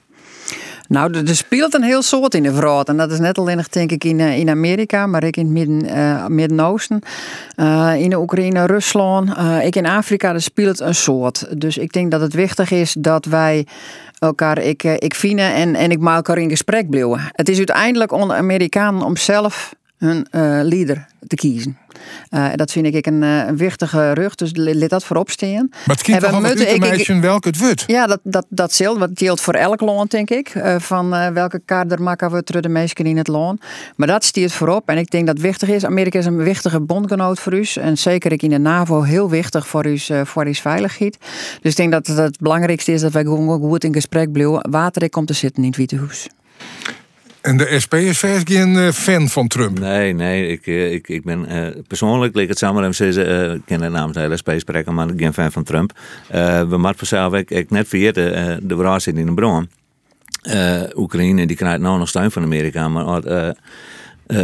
Nou, 0.87 1.13
er 1.13 1.35
speelt 1.35 1.73
een 1.73 1.83
heel 1.83 2.01
soort 2.01 2.33
in 2.33 2.43
de 2.43 2.53
vrouw. 2.53 2.83
En 2.83 2.97
dat 2.97 3.11
is 3.11 3.19
net 3.19 3.37
alleen 3.37 3.65
denk 3.69 3.91
ik 3.91 4.03
in, 4.03 4.19
in 4.19 4.49
Amerika, 4.49 5.07
maar 5.07 5.23
ik 5.23 5.37
in 5.37 5.43
het 5.43 5.53
Midden, 5.53 5.97
uh, 5.97 6.27
Midden-Oosten. 6.27 7.01
Uh, 7.55 7.93
in 7.97 8.09
de 8.09 8.19
Oekraïne, 8.19 8.65
Rusland. 8.65 9.29
Ik 9.63 9.75
in 9.75 9.85
Afrika, 9.85 10.33
er 10.33 10.41
speelt 10.41 10.79
een 10.79 10.95
soort. 10.95 11.61
Dus 11.61 11.77
ik 11.77 11.93
denk 11.93 12.11
dat 12.11 12.21
het 12.21 12.33
wichtig 12.33 12.71
is 12.71 12.95
dat 12.99 13.25
wij 13.25 13.65
elkaar 14.19 14.57
ik, 14.57 14.83
ik 14.83 15.15
vinden 15.15 15.53
en, 15.53 15.75
en 15.75 15.91
ik 15.91 15.99
maak 15.99 16.15
elkaar 16.15 16.37
in 16.37 16.49
gesprek 16.49 16.89
blijven. 16.89 17.19
Het 17.31 17.49
is 17.49 17.57
uiteindelijk 17.57 18.11
onder 18.11 18.37
Amerikanen 18.37 19.01
om 19.01 19.17
zelf 19.17 19.75
hun 19.97 20.27
leader 20.67 21.07
te 21.27 21.35
kiezen. 21.35 21.77
Uh, 22.29 22.47
dat 22.55 22.71
vind 22.71 22.95
ik 22.95 23.05
een, 23.05 23.21
een 23.21 23.57
wichtige 23.57 24.13
rug, 24.13 24.35
dus 24.35 24.51
let 24.53 24.89
dat 24.89 25.03
voorop 25.03 25.29
staan. 25.29 25.67
Maar 25.69 25.95
het 25.95 26.01
kind 26.01 26.19
toch 26.19 26.41
het 26.41 26.79
meisje 26.79 27.19
welke 27.19 27.47
het 27.47 27.57
wordt? 27.57 27.83
Ja, 27.87 28.07
dat, 28.07 28.19
dat, 28.23 28.45
dat. 28.49 28.77
Wat 28.77 29.09
geldt 29.13 29.41
voor 29.41 29.53
elk 29.53 29.81
land, 29.81 30.11
denk 30.11 30.29
ik. 30.29 30.55
Uh, 30.55 30.75
van 30.79 31.13
uh, 31.13 31.27
welke 31.27 31.61
kader 31.65 32.01
maken 32.01 32.31
we 32.31 32.61
de 32.61 32.69
meesten 32.69 33.05
in 33.05 33.17
het 33.17 33.27
land. 33.27 33.61
Maar 33.95 34.07
dat 34.07 34.23
stiert 34.23 34.51
voorop. 34.51 34.89
En 34.89 34.97
ik 34.97 35.11
denk 35.11 35.25
dat 35.25 35.35
het 35.35 35.45
wichtig 35.45 35.69
is. 35.69 35.85
Amerika 35.85 36.19
is 36.19 36.25
een 36.25 36.37
wichtige 36.37 36.79
bondgenoot 36.79 37.39
voor 37.39 37.53
u. 37.53 37.65
En 37.75 37.97
zeker 37.97 38.31
ik 38.31 38.41
in 38.41 38.49
de 38.49 38.59
NAVO 38.59 39.01
heel 39.01 39.29
wichtig 39.29 39.67
voor 39.67 39.85
uw, 39.85 40.25
voor 40.25 40.45
uw 40.45 40.53
veiligheid. 40.53 41.17
Dus 41.61 41.71
ik 41.71 41.77
denk 41.77 41.91
dat 41.91 42.07
het, 42.07 42.17
het 42.17 42.39
belangrijkste 42.39 42.91
is 42.91 43.01
dat 43.01 43.11
wij 43.11 43.23
gewoon 43.23 43.59
goed 43.59 43.83
in 43.83 43.93
gesprek 43.93 44.31
blijven. 44.31 44.71
Water 44.71 45.03
ik 45.03 45.11
komt 45.11 45.27
te 45.27 45.33
zitten 45.33 45.63
in 45.63 45.69
het 45.69 45.77
Witte 45.77 45.97
Huis. 45.97 46.27
En 47.47 47.57
de 47.57 47.79
SP 47.83 47.93
is 47.93 48.19
geen 48.43 48.93
fan 48.93 49.29
van 49.29 49.47
Trump? 49.47 49.79
Nee, 49.79 50.13
nee. 50.13 50.47
Ik, 50.47 50.65
ik, 50.65 51.07
ik 51.07 51.23
ben 51.23 51.45
uh, 51.51 51.67
persoonlijk, 51.87 52.35
ik 52.35 52.47
het 52.47 52.57
samen 52.57 52.93
zeggen, 52.93 53.29
uh, 53.29 53.53
ik 53.53 53.61
ken 53.65 53.79
de 53.79 53.89
naam 53.89 54.13
van 54.13 54.29
de 54.29 54.37
SP 54.41 54.49
spreken, 54.57 54.93
maar 54.93 55.09
ik 55.09 55.15
ben 55.15 55.33
fan 55.33 55.51
van 55.51 55.63
Trump. 55.63 55.99
We 56.29 56.65
moeten 56.69 56.97
vanzelf 56.97 57.33
ik, 57.33 57.51
ik 57.51 57.69
net 57.69 57.87
vergeten, 57.87 58.67
de 58.67 58.95
zit 58.99 59.15
in 59.15 59.25
de 59.25 59.33
bron. 59.33 59.69
Oekraïne 60.95 61.47
die 61.47 61.55
krijgt 61.55 61.79
nou 61.79 61.97
nog 61.97 62.07
steun 62.07 62.31
van 62.31 62.43
Amerika, 62.43 62.87
maar 62.87 63.53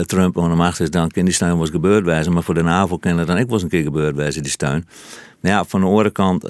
Trump 0.05 0.33
de 0.33 0.55
macht 0.55 0.79
is, 0.79 0.89
dan 0.89 1.09
kan 1.09 1.25
die 1.25 1.33
steun 1.33 1.57
was 1.57 1.69
gebeurd 1.69 2.05
wijzen. 2.05 2.33
Maar 2.33 2.43
voor 2.43 2.53
de 2.53 2.63
NAVO 2.63 2.97
kan 2.97 3.25
dan 3.25 3.37
ik 3.37 3.49
was 3.49 3.63
een 3.63 3.69
keer 3.69 3.83
gebeurd 3.83 4.15
wijzen, 4.15 4.41
die 4.41 4.51
steun. 4.51 4.87
Nou 5.41 5.55
ja, 5.55 5.63
van 5.63 5.81
de 5.81 5.87
andere 5.87 6.11
kant, 6.11 6.45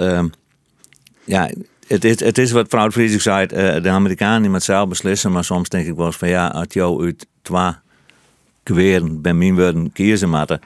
ja, 1.23 1.49
het 1.87 2.37
is, 2.37 2.51
wat 2.51 2.63
mevrouw 2.63 2.91
Vries 2.91 3.23
zei, 3.23 3.47
uh, 3.53 3.83
de 3.83 3.89
Amerikanen 3.89 4.51
met 4.51 4.63
zelf 4.63 4.89
beslissen, 4.89 5.31
maar 5.31 5.43
soms 5.43 5.69
denk 5.69 5.87
ik 5.87 5.95
wel 5.95 6.05
eens 6.05 6.15
van 6.17 6.29
ja, 6.29 6.47
als 6.47 6.67
jou 6.69 7.05
uit 7.05 7.27
twee 7.41 7.71
kweren 8.63 9.21
bij 9.21 9.33
mijn 9.33 9.55
woorden 9.55 9.91
kiezen 9.91 10.29
moeten. 10.29 10.61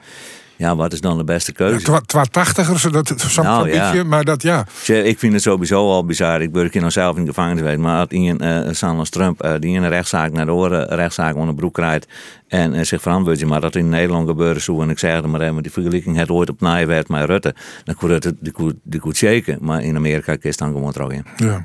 Ja, 0.58 0.76
wat 0.76 0.92
is 0.92 1.00
dan 1.00 1.16
de 1.16 1.24
beste 1.24 1.52
keuze? 1.52 1.84
Twa- 1.84 2.00
twa 2.00 2.24
tachtigers, 2.24 2.82
dat 2.82 3.14
zo'n 3.16 3.44
Nou, 3.44 3.72
ja. 3.72 4.04
maar 4.04 4.24
dat 4.24 4.42
ja. 4.42 4.66
Ik 4.86 5.18
vind 5.18 5.32
het 5.32 5.42
sowieso 5.42 5.90
al 5.90 6.04
bizar. 6.04 6.42
Ik 6.42 6.52
ben 6.52 6.70
nog 6.72 6.92
zelf 6.92 7.16
in 7.16 7.22
de 7.22 7.28
gevangenis 7.28 7.58
geweest. 7.60 7.78
Maar 7.78 7.98
als 8.00 8.08
iemand, 8.08 8.42
uh, 8.42 8.74
Sanders 8.74 9.10
Trump, 9.10 9.42
eh, 9.42 9.52
die 9.58 9.74
in 9.74 9.82
een 9.82 9.88
rechtszaak 9.88 10.32
naar 10.32 10.46
de 10.46 10.52
oren 10.52 10.88
rechtszaak 10.88 11.36
onder 11.36 11.54
broek 11.54 11.74
krijgt. 11.74 12.06
En 12.48 12.74
eh, 12.74 12.84
zich 12.84 13.02
verantwoordt, 13.02 13.44
maar 13.44 13.60
dat 13.60 13.74
in 13.74 13.88
Nederland 13.88 14.28
gebeurde 14.28 14.60
zo. 14.60 14.82
En 14.82 14.90
ik 14.90 14.98
zeg 14.98 15.14
het 15.14 15.26
maar 15.26 15.40
even, 15.40 15.62
die 15.62 15.72
vergelijking 15.72 16.16
het 16.16 16.30
ooit 16.30 16.50
op 16.50 16.60
werd 16.86 17.08
met 17.08 17.24
Rutte. 17.24 17.54
Dan 17.84 17.94
kon 17.94 18.08
Rutte, 18.08 18.36
die 18.40 18.52
die 18.82 19.00
zeker. 19.12 19.56
Maar 19.60 19.82
in 19.82 19.96
Amerika 19.96 20.32
het 20.32 20.58
dan 20.58 20.72
gewoon 20.72 20.92
terug 20.92 21.10
in. 21.10 21.24
Ja. 21.36 21.64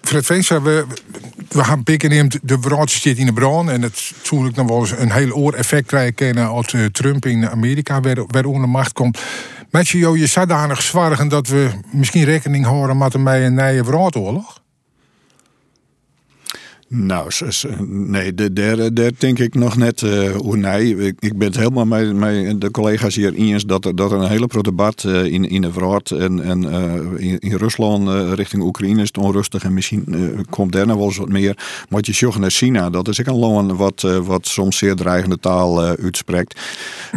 Fred 0.00 0.26
Veenstra, 0.26 0.62
we, 0.62 0.84
we 1.48 1.64
gaan 1.64 1.82
pikken 1.82 2.10
neemt 2.10 2.38
de 2.42 2.58
wraad 2.58 2.90
zit 2.90 3.18
in 3.18 3.26
de 3.26 3.32
brand. 3.32 3.68
En 3.68 3.82
het 3.82 4.12
natuurlijk 4.16 4.56
nog 4.56 4.68
wel 4.68 4.80
eens 4.80 4.90
een 4.90 5.12
heel 5.12 5.32
oor 5.32 5.52
effect 5.52 5.86
krijgen 5.86 6.36
als 6.36 6.66
eh, 6.66 6.84
Trump 6.84 7.26
in 7.26 7.48
Amerika 7.48 8.00
weer, 8.00 8.24
weer 8.26 8.46
onder 8.46 8.68
macht 8.68 8.92
komt. 8.92 9.18
Met 9.70 9.88
je 9.88 9.98
je 9.98 10.26
zodanig 10.26 10.82
zwargen 10.82 11.28
dat 11.28 11.48
we 11.48 11.70
misschien 11.92 12.24
rekening 12.24 12.64
houden 12.64 12.98
met 12.98 13.14
een 13.14 13.26
een 13.26 13.54
nieuwe 13.54 13.84
wraadoorlog? 13.84 14.61
Nou, 16.94 17.30
nee, 17.88 18.34
de- 18.34 18.52
daar, 18.52 18.94
daar 18.94 19.10
denk 19.18 19.38
ik 19.38 19.54
nog 19.54 19.76
net 19.76 20.02
eh 20.02 20.30
hoe 20.30 20.56
nee. 20.56 20.96
Ik, 20.96 21.14
ik 21.18 21.38
ben 21.38 21.48
het 21.48 21.56
helemaal 21.56 21.86
met, 21.86 22.16
met 22.16 22.60
de 22.60 22.70
collega's 22.70 23.14
hier 23.14 23.34
eens 23.34 23.64
dat 23.64 23.84
er, 23.84 23.96
dat 23.96 24.12
er 24.12 24.18
een 24.18 24.28
hele 24.28 24.46
groot 24.48 24.64
debat 24.64 25.04
eh, 25.04 25.24
in, 25.24 25.48
in 25.48 25.60
de 25.60 25.72
Vraat 25.72 26.10
en, 26.10 26.42
en 26.42 26.70
eh, 26.72 27.28
in, 27.28 27.38
in 27.38 27.56
Rusland 27.56 28.34
richting 28.34 28.62
Oekraïne 28.62 29.00
is 29.02 29.06
het 29.06 29.18
onrustig 29.18 29.64
en 29.64 29.74
misschien 29.74 30.04
komt 30.50 30.72
daar 30.72 30.86
nog 30.86 30.96
wel 30.96 31.06
eens 31.06 31.16
wat 31.16 31.28
meer. 31.28 31.56
Maar 31.88 32.00
je 32.04 32.12
zag 32.12 32.38
naar 32.38 32.50
China, 32.50 32.90
dat 32.90 33.08
is 33.08 33.20
ook 33.20 33.26
een 33.26 33.34
land 33.34 33.72
wat, 33.72 34.00
wat 34.22 34.46
soms 34.46 34.76
zeer 34.76 34.94
dreigende 34.94 35.38
taal 35.38 35.82
uitspreekt. 35.82 36.60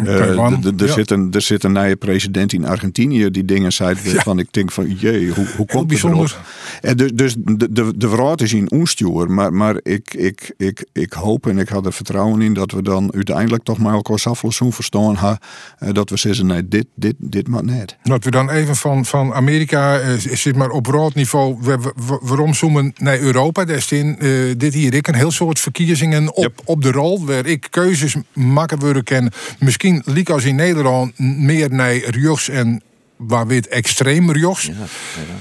Er, 0.05 0.35
ja. 0.35 0.87
zit 0.87 1.11
een, 1.11 1.31
er 1.31 1.41
zit 1.41 1.63
een 1.63 1.71
nieuwe 1.71 1.95
president 1.95 2.53
in 2.53 2.65
Argentinië 2.65 3.31
die 3.31 3.45
dingen 3.45 3.73
zei 3.73 3.95
van 3.95 4.39
ik 4.39 4.47
denk 4.51 4.71
van 4.71 4.93
jee, 4.93 5.29
hoe, 5.29 5.47
hoe 5.57 5.65
komt 5.65 5.79
het 5.79 5.87
bijzonder. 5.87 6.19
erop? 6.19 6.45
En 6.81 6.97
dus, 6.97 7.11
dus 7.13 7.35
de, 7.37 7.71
de, 7.71 7.97
de 7.97 8.33
is 8.35 8.53
in 8.53 8.71
onstuur, 8.71 9.31
maar, 9.31 9.53
maar 9.53 9.64
ik, 9.83 10.13
ik, 10.13 10.53
ik, 10.57 10.85
ik 10.93 11.13
hoop 11.13 11.47
en 11.47 11.57
ik 11.57 11.69
had 11.69 11.85
er 11.85 11.93
vertrouwen 11.93 12.41
in 12.41 12.53
dat 12.53 12.71
we 12.71 12.81
dan 12.81 13.13
uiteindelijk 13.13 13.63
toch 13.63 13.77
maar 13.77 13.93
elkaar 13.93 14.21
aflossen 14.23 14.71
verstaan 14.71 15.15
ha, 15.15 15.39
eh, 15.79 15.93
dat 15.93 16.09
we 16.09 16.17
zeggen 16.17 16.45
nee, 16.45 16.67
dit, 16.67 16.85
dit, 16.95 17.15
dit 17.17 17.47
maar 17.47 17.63
net. 17.63 17.97
Dat 18.03 18.23
we 18.23 18.31
dan 18.31 18.49
even 18.49 18.75
van, 18.75 19.05
van 19.05 19.33
Amerika, 19.33 19.99
eh, 19.99 20.13
zit 20.17 20.55
maar 20.55 20.69
op 20.69 20.85
raadniveau, 20.85 21.57
we- 21.61 21.77
we- 21.77 21.93
we- 22.07 22.19
waarom 22.21 22.53
zoomen 22.53 22.93
naar 22.97 23.19
Europa? 23.19 23.65
Daar 23.65 23.85
in, 23.89 24.19
eh, 24.19 24.29
dit 24.57 24.73
hier 24.73 24.93
ik 24.93 25.07
een 25.07 25.15
heel 25.15 25.31
soort 25.31 25.59
verkiezingen 25.59 26.35
op, 26.35 26.53
op 26.65 26.81
de 26.81 26.91
rol, 26.91 27.25
waar 27.25 27.45
ik 27.45 27.67
keuzes 27.69 28.15
maken 28.33 28.79
worden 28.79 29.03
ken. 29.03 29.31
Misschien 29.59 30.01
liek 30.05 30.29
als 30.29 30.43
in 30.43 30.55
Nederland 30.55 31.19
meer 31.19 31.71
naar 31.73 31.95
rechts 31.95 32.49
en 32.49 32.81
waar 33.15 33.47
wit 33.47 33.67
extreem 33.67 34.31
rechts. 34.31 34.69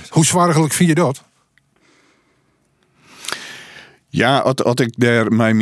Hoe 0.09 0.25
zwaargelijk 0.25 0.73
vind 0.73 0.89
je 0.89 0.95
dat? 0.95 1.25
Ja, 4.15 4.39
als, 4.39 4.75
ik 4.81 4.93
daar 4.97 5.33
mijn, 5.33 5.61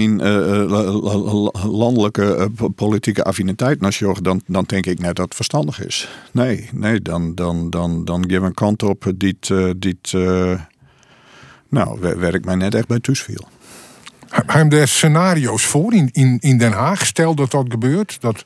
la- 0.70 1.66
landelijke 1.66 2.34
eh, 2.34 2.46
po- 2.56 2.68
politieke 2.68 3.24
affiniteit 3.24 3.80
naar 3.80 3.92
zorg, 3.92 4.20
dan, 4.20 4.42
dan 4.46 4.64
denk 4.66 4.86
ik 4.86 4.98
net 4.98 5.16
dat 5.16 5.24
het 5.24 5.34
verstandig 5.34 5.84
is. 5.84 6.08
Nee, 6.32 6.68
nee 6.72 7.00
dan, 7.00 7.34
dan, 7.34 7.70
dan, 7.70 8.04
dan 8.04 8.24
geef 8.28 8.40
een 8.40 8.54
kant 8.54 8.82
op 8.82 9.12
die, 9.16 9.36
eh, 9.40 9.70
die 9.76 9.98
eh, 10.10 10.60
nou, 11.68 12.00
wer- 12.00 12.18
werkt 12.18 12.44
mij 12.44 12.54
net 12.54 12.74
echt 12.74 12.86
bij 12.86 13.00
thuis 13.00 13.22
viel. 13.22 13.48
Hebben 14.28 14.78
daar 14.78 14.88
scenario's 14.88 15.64
voor 15.64 15.94
in, 15.94 16.08
in, 16.12 16.36
in 16.40 16.58
Den 16.58 16.72
Haag? 16.72 17.06
Stel 17.06 17.34
dat 17.34 17.50
dat 17.50 17.66
gebeurt. 17.68 18.16
Dat 18.20 18.42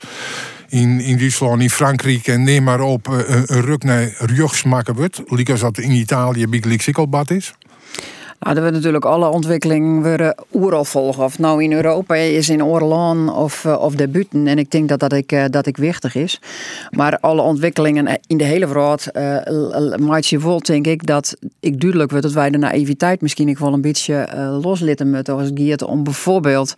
in, 0.69 0.99
in 0.99 1.17
Duitsland, 1.17 1.61
in 1.61 1.69
Frankrijk 1.69 2.27
en 2.27 2.43
neem 2.43 2.63
maar 2.63 2.81
op 2.81 3.07
eh, 3.07 3.41
een, 3.45 3.61
ruk 3.61 3.83
naar 3.83 4.13
rechts 4.17 4.63
maken 4.63 4.95
als 5.49 5.59
dat 5.59 5.77
in 5.77 5.91
Italië 5.91 6.47
bij 6.47 6.59
Sikkelbad 6.81 7.31
is. 7.31 7.53
Dat 8.39 8.59
we 8.59 8.69
natuurlijk 8.69 9.05
alle 9.05 9.29
ontwikkelingen 9.29 10.01
weer 10.01 10.35
oeral 10.53 10.85
volgen. 10.85 11.23
Of 11.23 11.39
nou 11.39 11.63
in 11.63 11.73
Europa 11.73 12.15
is, 12.15 12.49
in 12.49 12.63
Orlan 12.63 13.33
of, 13.33 13.65
eh, 13.65 13.81
of 13.81 13.95
daarbuiten. 13.95 14.47
En 14.47 14.57
ik 14.57 14.71
denk 14.71 14.89
dat 14.89 14.99
dat 14.99 15.13
ik, 15.13 15.31
eh, 15.31 15.45
dat 15.49 15.65
ik 15.65 15.77
wichtig 15.77 16.15
is. 16.15 16.41
Maar 16.89 17.19
alle 17.19 17.41
ontwikkelingen 17.41 18.19
in 18.27 18.37
de 18.37 18.43
hele 18.43 18.67
wereld 18.67 19.07
uh, 19.13 19.95
maakt 19.95 20.25
denk 20.65 20.87
ik, 20.87 21.05
dat 21.05 21.37
ik 21.59 21.79
duidelijk 21.79 22.11
wordt 22.11 22.25
dat 22.25 22.35
wij 22.35 22.49
de 22.49 22.57
naïviteit 22.57 23.21
misschien 23.21 23.49
ik 23.49 23.57
wel 23.57 23.73
een 23.73 23.81
beetje 23.81 24.15
eh, 24.15 24.57
loslitten 24.61 25.11
moeten. 25.11 25.33
Als 25.33 25.51
het 25.69 25.83
om 25.83 26.03
bijvoorbeeld 26.03 26.75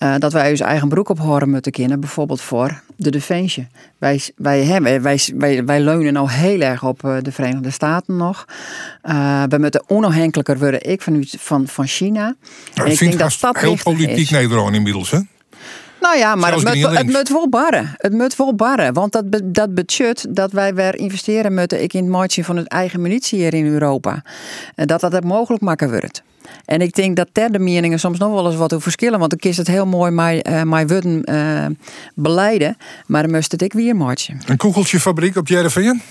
eh, 0.00 0.14
dat 0.18 0.32
wij 0.32 0.50
ons 0.50 0.60
eigen 0.60 0.88
broek 0.88 1.08
ophouden 1.08 1.50
moeten 1.50 1.72
kennen. 1.72 2.00
Bijvoorbeeld 2.00 2.40
voor 2.40 2.82
de 2.96 3.10
defensie. 3.10 3.68
Wij, 3.98 4.20
wij, 4.36 4.64
hebben, 4.64 5.02
wij, 5.02 5.20
wij, 5.34 5.64
wij 5.64 5.80
leunen 5.80 6.12
nou 6.12 6.30
heel 6.30 6.60
erg 6.60 6.84
op 6.84 7.04
eh, 7.04 7.16
de 7.22 7.32
Verenigde 7.32 7.70
Staten 7.70 8.16
nog. 8.16 8.44
Uh, 9.04 9.42
we 9.48 9.58
moeten 9.58 9.84
onafhankelijker 9.86 10.58
worden, 10.58 10.90
ik 10.90 11.02
van, 11.02 11.24
van, 11.38 11.68
van 11.68 11.86
China. 11.86 12.34
Ja, 12.74 12.84
en 12.84 12.90
ik 12.90 12.98
denk 12.98 13.18
dat 13.18 13.36
dat 13.40 13.58
heel 13.58 13.76
politiek 13.82 14.16
is. 14.16 14.30
Nederland 14.30 14.74
inmiddels, 14.74 15.10
hè? 15.10 15.18
Nou 16.00 16.18
ja, 16.18 16.34
maar 16.34 16.52
het 16.54 16.64
moet, 16.64 16.96
het 16.96 17.06
moet 17.06 17.28
wel 17.28 17.48
barren. 17.48 17.94
Het 17.96 18.12
moet 18.12 18.36
wel 18.36 18.54
barren. 18.54 18.92
Want 18.92 19.12
dat, 19.12 19.24
dat 19.44 19.74
budget 19.74 20.26
dat 20.28 20.52
wij 20.52 20.74
weer 20.74 20.98
investeren 20.98 21.54
moeten 21.54 21.82
ik 21.82 21.92
in 21.92 22.02
het 22.02 22.10
maatje 22.12 22.44
van 22.44 22.56
het 22.56 22.66
eigen 22.68 23.00
munitie 23.00 23.38
hier 23.38 23.54
in 23.54 23.66
Europa. 23.66 24.22
Dat 24.74 25.00
dat 25.00 25.12
het 25.12 25.24
mogelijk 25.24 25.62
maken 25.62 25.90
wordt. 25.90 26.22
En 26.64 26.80
ik 26.80 26.94
denk 26.94 27.16
dat 27.16 27.28
derde 27.32 27.58
meningen 27.58 28.00
soms 28.00 28.18
nog 28.18 28.32
wel 28.32 28.46
eens 28.46 28.56
wat 28.56 28.72
over 28.72 28.82
verschillen. 28.82 29.18
Want 29.18 29.32
ik 29.32 29.44
is 29.44 29.56
het 29.56 29.66
heel 29.66 29.86
mooi 29.86 30.10
mij, 30.10 30.44
uh, 30.48 30.62
mij 30.62 30.86
worden 30.86 31.22
uh, 31.24 31.66
beleiden. 32.14 32.76
Maar 33.06 33.22
dan 33.22 33.30
moest 33.30 33.52
het 33.52 33.62
ik 33.62 33.72
weer 33.72 33.96
maatje. 33.96 34.34
Een 34.46 34.56
kogeltjefabriek 34.56 35.36
op 35.36 35.48
Jereveen? 35.48 36.02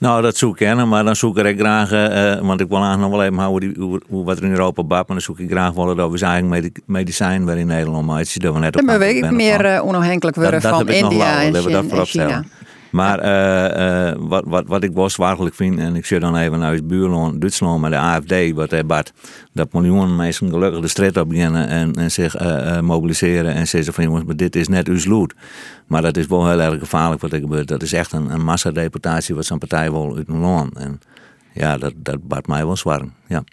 Nou, 0.00 0.22
dat 0.22 0.36
zoek 0.36 0.50
ik 0.50 0.56
kennen, 0.66 0.88
maar 0.88 1.04
dan 1.04 1.16
zoek 1.16 1.38
ik 1.38 1.58
graag, 1.58 1.92
uh, 1.92 2.46
want 2.46 2.60
ik 2.60 2.68
wil 2.68 2.78
eigenlijk 2.78 3.10
nog 3.10 3.10
wel 3.10 3.22
even 3.22 3.38
houden 3.38 3.74
hoe, 3.78 4.00
hoe, 4.08 4.24
wat 4.24 4.38
er 4.38 4.44
in 4.44 4.50
Europa 4.50 4.82
bab, 4.82 5.08
maar 5.08 5.16
dan 5.16 5.20
zoek 5.20 5.38
ik 5.38 5.50
graag 5.50 5.72
wel 5.72 5.94
dat 5.94 6.10
we 6.10 6.18
zijn 6.18 6.52
eigen 6.52 6.72
medicijn 6.86 7.46
weer 7.46 7.56
in 7.56 7.66
Nederland 7.66 8.06
maar 8.06 8.24
dat 8.34 8.52
we 8.52 8.58
net 8.58 8.72
Dan 8.72 8.86
ben 8.86 9.16
ik 9.16 9.30
meer 9.30 9.64
uh, 9.64 9.84
onafhankelijk 9.84 10.36
worden 10.36 10.60
dat, 10.60 10.70
dat 10.70 10.80
van 10.80 10.88
India 10.88 11.42
en, 11.42 11.52
dat 11.52 11.64
we 11.64 11.70
dat 11.70 11.84
en 11.84 12.06
China. 12.06 12.44
Maar 12.90 13.24
uh, 13.24 14.08
uh, 14.08 14.14
wat, 14.18 14.44
wat, 14.46 14.66
wat 14.66 14.82
ik 14.82 14.92
wel 14.92 15.10
zwaarlijk 15.10 15.54
vind, 15.54 15.78
en 15.78 15.96
ik 15.96 16.06
zit 16.06 16.20
dan 16.20 16.36
even 16.36 16.58
naar 16.58 16.72
het 16.72 16.86
buurland 16.86 17.40
Duitsland 17.40 17.80
met 17.80 17.90
de 17.90 17.96
AFD, 17.96 18.52
wat 18.54 18.70
hij 18.70 18.86
bad, 18.86 19.12
dat 19.52 19.72
miljoenen 19.72 20.16
mensen 20.16 20.50
gelukkig 20.50 20.80
de 20.80 20.88
strijd 20.88 21.16
op 21.16 21.28
beginnen 21.28 21.68
en, 21.68 21.94
en 21.94 22.10
zich 22.10 22.36
mobiliseren 22.80 23.54
en 23.54 23.68
zeggen 23.68 23.94
van 23.94 24.04
jongens, 24.04 24.24
maar 24.24 24.36
dit 24.36 24.56
is 24.56 24.68
net 24.68 24.88
uw 24.88 25.00
loot. 25.04 25.34
Maar 25.86 26.02
dat 26.02 26.16
is 26.16 26.26
wel 26.26 26.48
heel 26.48 26.60
erg 26.60 26.78
gevaarlijk 26.78 27.20
wat 27.20 27.32
er 27.32 27.40
gebeurt. 27.40 27.68
Dat 27.68 27.82
is 27.82 27.92
echt 27.92 28.12
een, 28.12 28.30
een 28.30 28.44
massadeportatie 28.44 29.34
wat 29.34 29.44
zo'n 29.44 29.58
partij 29.58 29.90
wil 29.90 30.16
uit 30.16 30.28
een. 30.28 30.70
En 30.74 31.00
ja, 31.52 31.78
dat, 31.78 31.92
dat 31.96 32.28
bad 32.28 32.46
mij 32.46 32.66
wel 32.66 32.76
zwaar. 32.76 33.02
Ja. 33.26 33.44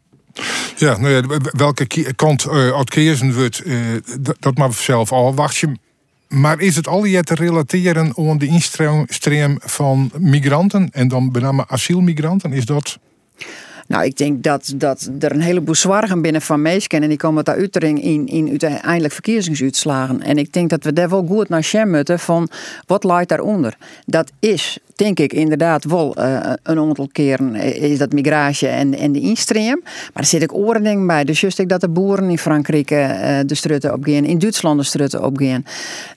Ja, 0.77 0.97
nou 0.97 1.13
ja, 1.13 1.39
welke 1.51 2.13
kant 2.13 2.45
uh, 2.45 2.75
uitkeersen 2.75 3.33
wordt, 3.33 3.65
uh, 3.65 3.77
dat 4.39 4.57
maar 4.57 4.73
zelf 4.73 5.11
al 5.11 5.35
wacht 5.35 5.57
je. 5.57 5.71
Maar 6.27 6.59
is 6.59 6.75
het 6.75 6.87
al 6.87 7.05
je 7.05 7.23
te 7.23 7.35
relateren 7.35 8.13
aan 8.15 8.37
de 8.37 8.47
instroom 8.47 9.05
van 9.59 10.11
migranten 10.17 10.89
en 10.91 11.07
dan 11.07 11.29
met 11.31 11.41
name 11.41 11.67
asielmigranten? 11.67 12.53
Is 12.53 12.65
dat 12.65 12.99
nou, 13.87 14.05
ik 14.05 14.17
denk 14.17 14.43
dat, 14.43 14.73
dat 14.75 15.09
er 15.19 15.31
een 15.31 15.41
heleboel 15.41 15.75
zwargen 15.75 16.21
binnen 16.21 16.41
van 16.41 16.61
meesken 16.61 17.03
en 17.03 17.09
die 17.09 17.17
komen 17.17 17.43
daar 17.43 17.55
uitering 17.55 18.03
in, 18.03 18.27
in 18.27 18.49
uiteindelijk 18.49 19.13
verkiezingsuitslagen. 19.13 20.21
En 20.21 20.37
ik 20.37 20.53
denk 20.53 20.69
dat 20.69 20.83
we 20.83 20.93
daar 20.93 21.09
wel 21.09 21.25
goed 21.27 21.49
naar 21.49 21.63
schermen 21.63 21.95
moeten 21.95 22.19
van 22.19 22.49
wat 22.85 23.03
lijkt 23.03 23.29
daaronder. 23.29 23.77
Dat 24.05 24.31
is, 24.39 24.79
denk 24.95 25.19
ik, 25.19 25.33
inderdaad 25.33 25.83
wel 25.83 26.15
uh, 26.19 26.39
een 26.63 26.79
aantal 26.79 27.09
keren 27.11 27.55
is 27.55 27.97
dat 27.97 28.11
migratie 28.13 28.67
en, 28.67 28.93
en 28.97 29.11
de 29.11 29.19
instroom. 29.19 29.81
Maar 29.83 30.23
er 30.23 30.25
zit 30.25 30.51
ook 30.51 30.83
dingen 30.83 31.07
bij. 31.07 31.23
Dus 31.23 31.41
juist 31.41 31.59
ik 31.59 31.69
dat 31.69 31.81
de 31.81 31.89
boeren 31.89 32.29
in 32.29 32.37
Frankrijk 32.37 32.91
uh, 32.91 33.39
de 33.45 33.55
strutten 33.55 33.93
opgaan, 33.93 34.25
in 34.25 34.39
Duitsland 34.39 34.79
de 34.79 34.85
strutten 34.85 35.23
opgaan. 35.23 35.65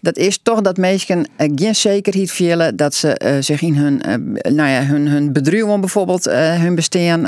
Dat 0.00 0.16
is 0.16 0.38
toch 0.42 0.60
dat 0.60 0.76
meesken 0.76 1.18
uh, 1.18 1.52
geen 1.54 1.74
zekerheid 1.74 2.30
vielen 2.30 2.76
dat 2.76 2.94
ze 2.94 3.38
zich 3.40 3.62
in 3.62 3.74
hun, 3.74 4.02
nou 4.42 4.70
ja, 4.70 4.82
hun, 4.82 5.08
hun 5.08 5.32
bijvoorbeeld, 5.32 6.24
hun 6.30 6.74
bestaan 6.74 7.26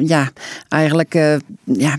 ja, 0.00 0.30
eigenlijk 0.68 1.14
uh, 1.14 1.36
ja, 1.64 1.98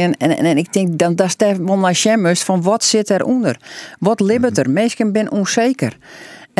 en, 0.00 0.16
en, 0.16 0.36
en 0.36 0.58
ik 0.58 0.72
denk 0.72 0.98
dat 0.98 1.16
dat 1.16 1.26
is 1.26 1.36
naar 1.36 2.42
van 2.42 2.62
wat 2.62 2.84
zit 2.84 3.10
eronder? 3.10 3.60
Wat 3.98 4.20
libbert 4.20 4.58
er? 4.58 4.70
Meesten 4.70 5.12
ben 5.12 5.30
onzeker. 5.30 5.96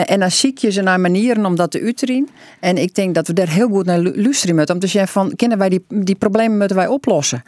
En 0.07 0.21
dan 0.21 0.31
zie 0.31 0.53
je 0.55 0.71
ze 0.71 0.83
naar 0.83 1.01
manieren 1.01 1.47
om 1.47 1.57
dat 1.57 1.75
te. 1.75 2.29
En 2.61 2.77
ik 2.77 2.95
denk 2.95 3.15
dat 3.15 3.27
we 3.27 3.33
daar 3.33 3.49
heel 3.49 3.69
goed 3.69 3.87
naar 3.87 3.99
luisteren 3.99 4.57
moeten. 4.57 4.75
Om 4.75 4.81
te 4.81 4.87
zeggen 4.87 5.13
van, 5.13 5.33
kennen 5.37 5.59
wij 5.59 5.69
die, 5.69 5.85
die 5.89 6.15
problemen 6.15 6.59
moeten 6.59 6.77
wij 6.77 6.87
oplossen. 6.87 7.43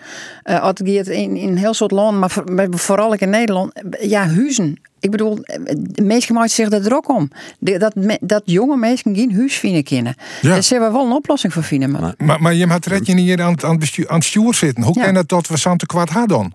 Uh, 0.44 0.68
in, 1.08 1.36
in 1.36 1.56
heel 1.56 1.74
soort 1.74 1.90
landen, 1.90 2.18
maar, 2.20 2.30
voor, 2.30 2.52
maar 2.52 2.66
vooral 2.70 3.12
in 3.20 3.30
Nederland. 3.30 3.72
Ja, 4.00 4.26
huizen. 4.26 4.80
Ik 5.00 5.10
bedoel, 5.10 5.38
de 5.76 6.02
meesten 6.02 6.34
maken 6.34 6.50
zich 6.50 6.72
er 6.72 6.94
ook 6.94 7.08
om. 7.08 7.30
Dat, 7.58 7.92
dat 8.20 8.42
jonge 8.44 8.76
mensen 8.76 9.14
geen 9.14 9.34
huis 9.34 9.58
vinden 9.58 9.84
kunnen. 9.84 10.14
Ja. 10.40 10.48
Daar 10.48 10.62
zullen 10.62 10.86
we 10.86 10.92
wel 10.92 11.06
een 11.06 11.12
oplossing 11.12 11.52
voor 11.52 11.62
vinden. 11.62 11.90
Maar, 11.90 12.14
maar, 12.18 12.42
maar 12.42 12.54
je 12.54 12.66
had 12.66 12.86
red 12.86 13.06
je 13.06 13.14
niet 13.14 13.24
hier 13.24 13.42
aan, 13.42 13.62
aan, 13.62 13.78
bestuur, 13.78 14.08
aan 14.08 14.16
het 14.16 14.24
stuur 14.24 14.54
zitten. 14.54 14.84
Hoe 14.84 14.98
ja. 14.98 15.04
kan 15.04 15.14
dat 15.14 15.28
dat 15.28 15.48
we 15.48 15.56
Santa 15.56 15.86
kwart 15.86 16.10
hadden 16.10 16.38
dan? 16.38 16.54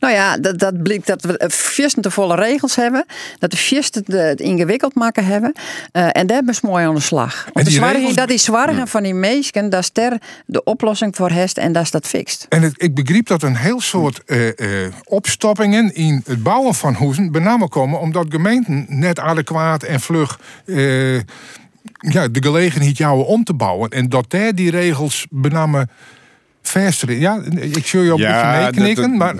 Nou 0.00 0.14
ja, 0.14 0.38
dat, 0.38 0.58
dat 0.58 0.82
blijkt 0.82 1.06
dat 1.06 1.22
we 1.22 1.44
viersten 1.48 2.02
te 2.02 2.10
volle 2.10 2.34
regels 2.34 2.76
hebben. 2.76 3.04
Dat 3.38 3.50
de 3.50 3.56
viersten 3.56 4.04
het 4.06 4.40
ingewikkeld 4.40 4.94
maken 4.94 5.24
hebben. 5.24 5.52
Uh, 5.92 6.08
en 6.12 6.26
daar 6.26 6.44
ben 6.44 6.54
je 6.60 6.66
mooi 6.66 6.86
aan 6.86 6.94
de 6.94 7.00
slag. 7.00 7.48
Want 7.52 7.66
die 7.66 7.80
regels... 7.80 8.14
dat 8.14 8.28
die 8.28 8.38
zwargen 8.38 8.88
van 8.88 9.02
die 9.02 9.14
meesken, 9.14 9.70
dat 9.70 9.80
is 9.80 9.88
ter 9.88 10.18
de 10.46 10.64
oplossing 10.64 11.16
voor 11.16 11.30
hest 11.30 11.58
en 11.58 11.72
dat 11.72 11.82
is 11.82 11.90
dat 11.90 12.06
fixt. 12.06 12.46
En 12.48 12.62
het, 12.62 12.74
ik 12.76 12.94
begreep 12.94 13.26
dat 13.26 13.42
een 13.42 13.56
heel 13.56 13.80
soort 13.80 14.20
uh, 14.26 14.46
uh, 14.46 14.86
opstoppingen 15.04 15.94
in 15.94 16.22
het 16.26 16.42
bouwen 16.42 16.74
van 16.74 16.94
huizen 16.94 17.32
benamen 17.32 17.68
komen 17.68 18.00
omdat 18.00 18.26
gemeenten 18.28 18.86
net 18.88 19.18
adequaat 19.20 19.82
en 19.82 20.00
vlug 20.00 20.38
ja, 22.00 22.28
de 22.28 22.42
gelegenheid 22.42 22.96
jouwen 22.96 23.26
om 23.26 23.44
te 23.44 23.54
bouwen. 23.54 23.90
En 23.90 24.08
dat 24.08 24.30
daar 24.30 24.54
die 24.54 24.70
regels 24.70 25.26
benamen 25.30 25.90
versteren. 26.68 27.18
Ja, 27.18 27.40
ik 27.58 27.86
zul 27.86 28.02
je 28.02 28.12
ook 28.12 28.18
ja, 28.18 28.58
beetje 28.60 28.80
meeknikken, 28.80 29.16
maar... 29.16 29.34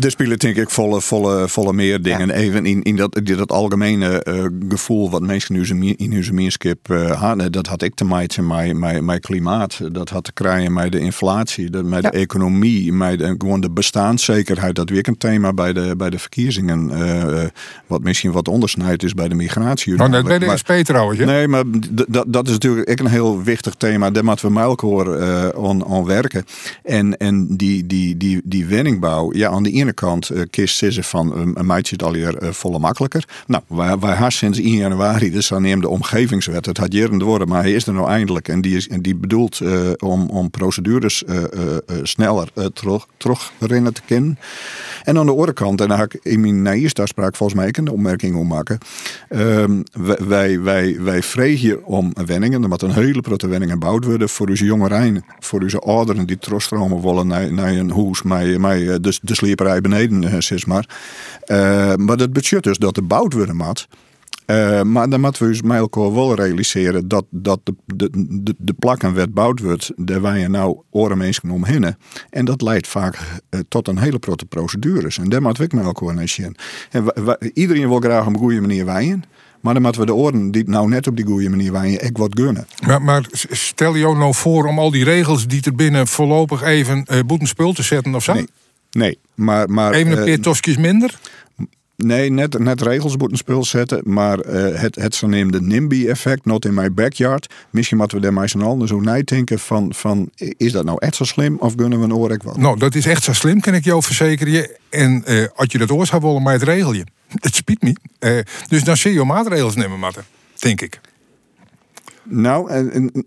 Er 0.00 0.10
spelen 0.10 0.38
denk 0.38 0.56
ik 0.56 0.70
volle, 0.70 1.00
volle, 1.00 1.48
volle 1.48 1.72
meer 1.72 2.02
dingen. 2.02 2.30
Even 2.30 2.66
in, 2.66 2.82
in 2.82 2.96
dat, 2.96 3.20
dat 3.22 3.52
algemene 3.52 4.24
uh, 4.28 4.44
gevoel 4.68 5.10
wat 5.10 5.22
mensen 5.22 5.54
nu 5.54 5.94
in 5.96 6.12
hun 6.12 6.24
gemeenschap 6.24 6.76
uh, 6.90 7.20
hadden. 7.20 7.52
Dat 7.52 7.66
had 7.66 7.82
ik 7.82 7.94
te 7.94 8.04
maken 8.04 8.46
met, 8.46 9.02
met 9.02 9.20
klimaat. 9.20 9.80
Dat 9.92 10.08
had 10.08 10.24
te 10.24 10.32
krijgen 10.32 10.72
met 10.72 10.92
de 10.92 10.98
inflatie, 10.98 11.70
dat, 11.70 11.84
met 11.84 12.02
de 12.02 12.10
economie, 12.10 12.92
met 12.92 13.18
de, 13.18 13.34
gewoon 13.38 13.60
de 13.60 13.70
bestaanszekerheid. 13.70 14.74
Dat 14.74 14.90
weer 14.90 15.08
een 15.08 15.18
thema 15.18 15.52
bij 15.52 15.72
de, 15.72 15.94
bij 15.96 16.10
de 16.10 16.18
verkiezingen. 16.18 16.90
Uh, 16.92 17.44
wat 17.86 18.02
misschien 18.02 18.32
wat 18.32 18.48
ondersnijd 18.48 19.02
is 19.02 19.14
bij 19.14 19.28
de 19.28 19.34
migratie. 19.34 19.92
Oh, 19.92 20.12
dat 20.12 20.24
bij 20.24 20.38
de 20.38 20.56
SP 20.62 20.72
trouwens. 20.82 21.18
Nee, 21.18 21.48
maar 21.48 21.64
dat, 22.08 22.24
dat 22.28 22.46
is 22.46 22.52
natuurlijk 22.52 22.90
ook 22.90 22.98
een 22.98 23.06
heel 23.06 23.42
wichtig 23.42 23.74
thema. 23.74 24.10
Daar 24.10 24.24
moeten 24.24 24.52
we 24.52 24.60
elkaar 24.60 25.54
aan 25.54 26.04
werken. 26.04 26.44
En, 26.82 27.16
en 27.16 27.56
die, 27.56 27.86
die, 27.86 28.16
die, 28.16 28.40
die 28.44 28.66
wenningbouw, 28.66 29.34
ja 29.34 29.47
aan 29.48 29.62
de 29.62 29.70
ene 29.70 29.92
kant 29.92 30.30
uh, 30.30 30.42
kist 30.50 30.76
ze 30.76 31.02
van 31.02 31.38
um, 31.38 31.52
een 31.56 31.66
maatje 31.66 31.92
het 31.92 32.02
alweer 32.02 32.42
uh, 32.42 32.50
volle 32.50 32.78
makkelijker. 32.78 33.24
Nou, 33.46 33.62
wij, 33.66 33.98
wij 33.98 34.30
sinds 34.30 34.58
1 34.58 34.76
januari, 34.76 35.30
dus 35.30 35.48
dan 35.48 35.62
neemt 35.62 35.82
de 35.82 35.88
omgevingswet. 35.88 36.66
Het 36.66 36.78
had 36.78 36.92
jaren 36.92 37.22
worden, 37.22 37.48
maar 37.48 37.62
hij 37.62 37.72
is 37.72 37.86
er 37.86 37.92
nou 37.92 38.08
eindelijk. 38.08 38.48
En 38.48 38.60
die, 38.60 38.76
is, 38.76 38.88
en 38.88 39.02
die 39.02 39.14
bedoelt 39.14 39.60
uh, 39.60 39.90
om, 39.98 40.28
om 40.30 40.50
procedures 40.50 41.22
sneller 42.02 42.48
terug, 42.72 43.06
terug 43.16 43.52
te 43.92 44.02
kennen. 44.06 44.38
En 45.04 45.18
aan 45.18 45.26
de 45.26 45.32
andere 45.32 45.52
kant, 45.52 45.80
en 45.80 45.88
daar 45.88 46.02
ik 46.02 46.18
in 46.22 46.40
mijn 46.40 46.62
naïerspraak 46.62 47.36
volgens 47.36 47.58
mij 47.58 47.68
een 47.72 47.88
opmerking 47.88 48.36
om 48.36 48.46
maken. 48.46 48.78
Um, 49.30 49.82
wij, 50.28 50.60
wij, 50.60 50.96
wij 51.00 51.22
vregen 51.22 51.84
om 51.84 52.12
wenningen. 52.26 52.68
Moet 52.68 52.82
een 52.82 52.92
hele 52.92 53.22
grote 53.22 53.48
wenning 53.48 53.70
gebouwd 53.70 54.04
worden 54.04 54.28
voor 54.28 54.48
onze 54.48 54.64
jongeren, 54.64 55.24
voor 55.38 55.60
onze 55.60 55.78
ouderen 55.78 56.26
die 56.26 56.38
terugstromen 56.38 57.02
willen 57.02 57.26
naar, 57.26 57.52
naar 57.52 57.72
een 57.72 57.90
huis 57.90 58.22
met, 58.22 58.58
met 58.58 59.04
de, 59.04 59.18
de 59.22 59.34
sleperij 59.38 59.80
beneden, 59.80 60.24
eh, 60.24 60.40
zeg 60.40 60.66
maar. 60.66 60.88
Uh, 61.46 61.94
maar 61.94 62.16
dat 62.16 62.32
betekent 62.32 62.64
dus 62.64 62.78
dat 62.78 62.96
er 62.96 63.06
bouwd 63.06 63.32
worden 63.32 63.56
moet. 63.56 63.88
Uh, 64.50 64.82
maar 64.82 65.08
dan 65.08 65.20
moeten 65.20 65.46
we 65.46 65.52
dus 65.52 65.60
elkaar 65.70 66.14
wel 66.14 66.34
realiseren 66.34 67.08
dat, 67.08 67.24
dat 67.30 67.60
de, 67.64 67.74
de, 67.86 68.10
de, 68.42 68.54
de 68.58 68.72
plakken 68.72 69.14
werd 69.14 69.34
bouwd 69.34 69.60
wordt, 69.60 69.92
daar 69.96 70.22
wij 70.22 70.40
je 70.40 70.48
nou 70.48 70.78
oren 70.90 71.18
mensen 71.18 71.50
omheen. 71.50 71.96
En 72.30 72.44
dat 72.44 72.62
leidt 72.62 72.86
vaak 72.86 73.18
uh, 73.50 73.60
tot 73.68 73.88
een 73.88 73.98
hele 73.98 74.18
grote 74.20 74.44
procedures. 74.44 75.18
En 75.18 75.28
daar 75.28 75.42
moeten 75.42 75.68
we 75.68 75.80
elkaar 75.80 76.14
naar 76.14 76.28
zien. 76.28 76.56
En 76.90 77.12
iedereen 77.54 77.88
wil 77.88 78.00
graag 78.00 78.26
op 78.26 78.32
een 78.32 78.38
goede 78.38 78.60
manier 78.60 78.84
wijnen. 78.84 79.24
Maar 79.60 79.74
dan 79.74 79.82
moeten 79.82 80.00
we 80.00 80.06
de 80.06 80.14
oren 80.14 80.50
die 80.50 80.68
nou 80.68 80.88
net 80.88 81.06
op 81.06 81.16
die 81.16 81.24
goede 81.24 81.48
manier 81.48 81.72
wijnen 81.72 82.00
echt 82.00 82.18
wat 82.18 82.38
gunnen. 82.38 82.66
Maar, 82.86 83.02
maar 83.02 83.26
stel 83.50 83.94
je 83.94 84.04
nou 84.04 84.34
voor 84.34 84.66
om 84.66 84.78
al 84.78 84.90
die 84.90 85.04
regels 85.04 85.46
die 85.46 85.62
er 85.64 85.74
binnen 85.74 86.06
voorlopig 86.06 86.62
even 86.62 87.06
uh, 87.10 87.20
boetenspul 87.26 87.72
te 87.72 87.82
zetten 87.82 88.14
of 88.14 88.24
zo? 88.24 88.32
Nee, 88.32 88.48
nee 88.90 89.18
maar... 89.38 89.70
maar 89.70 89.92
even 89.92 90.18
een 90.18 90.24
paar 90.24 90.40
tosjes 90.40 90.76
minder? 90.76 91.18
Nee, 91.96 92.30
net, 92.30 92.58
net 92.58 92.82
regels 92.82 93.16
moeten 93.16 93.36
spul 93.36 93.64
zetten. 93.64 94.00
Maar 94.04 94.46
uh, 94.46 94.80
het, 94.80 94.94
het 94.94 95.14
zogenaamde 95.14 95.60
NIMBY-effect, 95.60 96.44
not 96.44 96.64
in 96.64 96.74
my 96.74 96.92
backyard. 96.92 97.54
Misschien 97.70 97.98
moeten 97.98 98.16
we 98.16 98.22
daar 98.22 98.32
maar 98.32 98.48
z'n 98.48 98.60
allen 98.60 98.88
zo 98.88 99.00
nadenken 99.00 99.58
van, 99.58 99.94
van... 99.94 100.30
Is 100.36 100.72
dat 100.72 100.84
nou 100.84 100.96
echt 101.00 101.14
zo 101.14 101.24
slim 101.24 101.56
of 101.58 101.74
kunnen 101.74 101.98
we 101.98 102.04
een 102.04 102.14
oor 102.14 102.38
wat? 102.44 102.56
Nou, 102.56 102.78
dat 102.78 102.94
is 102.94 103.06
echt 103.06 103.22
zo 103.22 103.32
slim, 103.32 103.60
kan 103.60 103.74
ik 103.74 103.84
jou 103.84 104.02
verzekeren. 104.02 104.70
En 104.90 105.22
uh, 105.26 105.46
als 105.54 105.72
je 105.72 105.78
dat 105.78 105.90
oor 105.90 106.06
zou 106.06 106.22
willen, 106.22 106.42
maar 106.42 106.52
het 106.52 106.62
regel 106.62 106.92
je. 106.92 107.04
Het 107.46 107.54
spiet 107.54 107.82
me. 107.82 107.96
Uh, 108.20 108.38
dus 108.68 108.84
dan 108.84 108.96
zie 108.96 109.12
je 109.12 109.24
maatregels 109.24 109.74
nemen, 109.74 109.98
Matten. 109.98 110.24
Denk 110.58 110.80
ik. 110.80 111.00
Nou, 112.30 112.72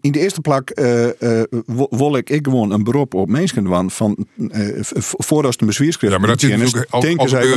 in 0.01 0.11
de 0.11 0.19
eerste 0.19 0.41
plak 0.41 0.71
uh, 0.79 1.05
uh, 1.05 1.41
wil 1.89 2.15
ik, 2.15 2.29
ik 2.29 2.45
gewoon 2.45 2.71
een 2.71 2.83
beroep 2.83 3.13
op 3.13 3.29
mensen 3.29 3.89
van 3.91 4.27
uh, 4.37 4.77
voordat 5.01 5.61
een 5.61 5.67
bezwierschrift. 5.67 6.13
Ja, 6.13 6.19
maar 6.19 6.29
dat 6.29 6.43
is 6.43 6.49
natuurlijk 6.49 6.91
al 6.91 7.01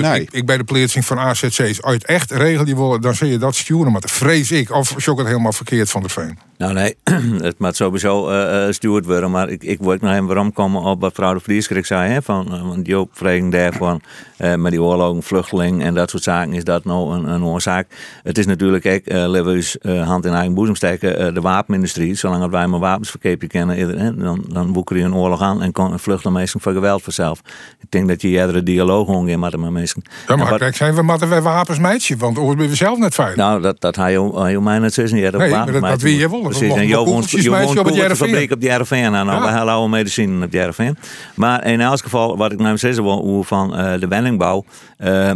nee. 0.00 0.20
ik, 0.20 0.32
ik, 0.32 0.46
bij 0.46 0.56
de 0.56 0.64
plaatsing 0.64 1.04
van 1.04 1.18
AZC's 1.18 1.80
uit 1.80 2.04
echt 2.04 2.30
regel 2.30 2.64
die 2.64 2.76
willen, 2.76 3.00
dan 3.00 3.14
zul 3.14 3.28
je 3.28 3.38
dat 3.38 3.54
sturen. 3.54 3.92
Maar 3.92 4.00
dat 4.00 4.10
vrees 4.10 4.50
ik. 4.50 4.70
Of 4.70 4.96
is 4.96 5.08
ook 5.08 5.18
het 5.18 5.26
helemaal 5.26 5.52
verkeerd 5.52 5.90
van 5.90 6.02
de 6.02 6.08
Veen? 6.08 6.38
Nou 6.58 6.72
nee, 6.72 6.96
het 7.48 7.58
moet 7.58 7.76
sowieso 7.76 8.30
uh, 8.30 8.72
stuurd 8.72 9.06
worden. 9.06 9.30
Maar 9.30 9.48
ik, 9.48 9.62
ik 9.62 9.78
word 9.78 10.00
nog 10.00 10.12
even 10.12 10.26
waarom 10.26 10.52
komen 10.52 10.82
op 10.82 11.00
wat 11.00 11.16
mevrouw 11.16 11.34
de 11.34 11.40
Vliesker 11.40 11.76
zei. 11.86 12.12
Hè, 12.12 12.22
van, 12.22 12.68
want 12.68 12.84
die 12.84 12.98
opvraging 12.98 13.52
daarvan 13.52 14.00
uh, 14.38 14.54
met 14.54 14.70
die 14.70 14.82
oorlog, 14.82 15.24
vluchteling 15.24 15.82
en 15.82 15.94
dat 15.94 16.10
soort 16.10 16.22
zaken. 16.22 16.52
Is 16.52 16.64
dat 16.64 16.84
nou 16.84 17.14
een, 17.14 17.28
een 17.28 17.44
oorzaak? 17.44 17.86
Het 18.22 18.38
is 18.38 18.46
natuurlijk, 18.46 18.84
ook, 18.84 19.76
uh, 19.82 20.06
hand 20.06 20.24
in 20.24 20.32
eigen 20.32 20.54
boezem 20.54 20.74
steken 20.74 21.33
de 21.34 21.40
wapenindustrie, 21.40 22.14
zolang 22.14 22.50
wij 22.50 22.66
maar 22.66 22.80
wapens 22.80 23.10
verkepen 23.10 23.48
kennen, 23.48 24.18
dan, 24.18 24.44
dan 24.48 24.72
boeken 24.72 24.96
je 24.96 25.02
een 25.02 25.14
oorlog 25.14 25.40
aan 25.40 25.62
en 25.62 25.72
kan 25.72 26.00
vluchten 26.00 26.32
mensen 26.32 26.60
voor 26.60 26.72
geweld 26.72 27.02
vanzelf. 27.02 27.40
Ik 27.80 27.90
denk 27.90 28.08
dat 28.08 28.22
je 28.22 28.28
eerder 28.28 28.64
dialoog 28.64 29.08
ongeveer 29.08 29.38
met 29.38 29.50
de 29.50 29.58
mensen. 29.58 30.02
Ja, 30.28 30.36
maar 30.36 30.58
kijk, 30.58 30.76
zijn 30.76 30.94
we 30.94 31.02
maar 31.02 31.18
we 31.18 31.40
wapens 31.40 31.78
meidje, 31.78 32.16
want 32.16 32.38
ooit 32.38 32.58
ben 32.58 32.68
we 32.68 32.74
zelf 32.74 32.98
net 32.98 33.14
fijn. 33.14 33.36
Nou, 33.36 33.62
dat, 33.62 33.80
dat 33.80 33.96
hij 33.96 34.12
je 34.12 34.60
mij 34.60 34.78
net 34.78 34.94
zo 34.94 35.02
niet. 35.02 35.12
Nee, 35.12 35.50
maar 35.50 35.72
dat, 35.72 35.80
dat 35.80 36.00
wie 36.00 36.18
je 36.18 36.28
wil. 36.28 36.40
Precies, 36.40 36.74
en 36.74 36.86
je 36.86 36.96
woont 36.96 37.30
het 37.30 38.16
fabriek 38.16 38.52
op 38.52 38.60
de 38.60 38.74
RFN. 38.74 38.94
Nou, 38.94 39.24
nou, 39.24 39.42
we 39.42 39.48
hebben 39.48 39.72
oude 39.72 39.88
medicine 39.88 40.44
op 40.44 40.52
de 40.52 40.60
RFN. 40.60 40.96
Maar 41.34 41.66
in 41.66 41.80
elk 41.80 42.02
geval, 42.02 42.36
wat 42.36 42.52
ik 42.52 42.58
nou 42.58 42.78
zeggen 42.78 43.02
wil, 43.02 43.42
van 43.42 43.80
uh, 43.80 44.00
de 44.00 44.08
wenningbouw, 44.08 44.64
uh, 44.98 45.30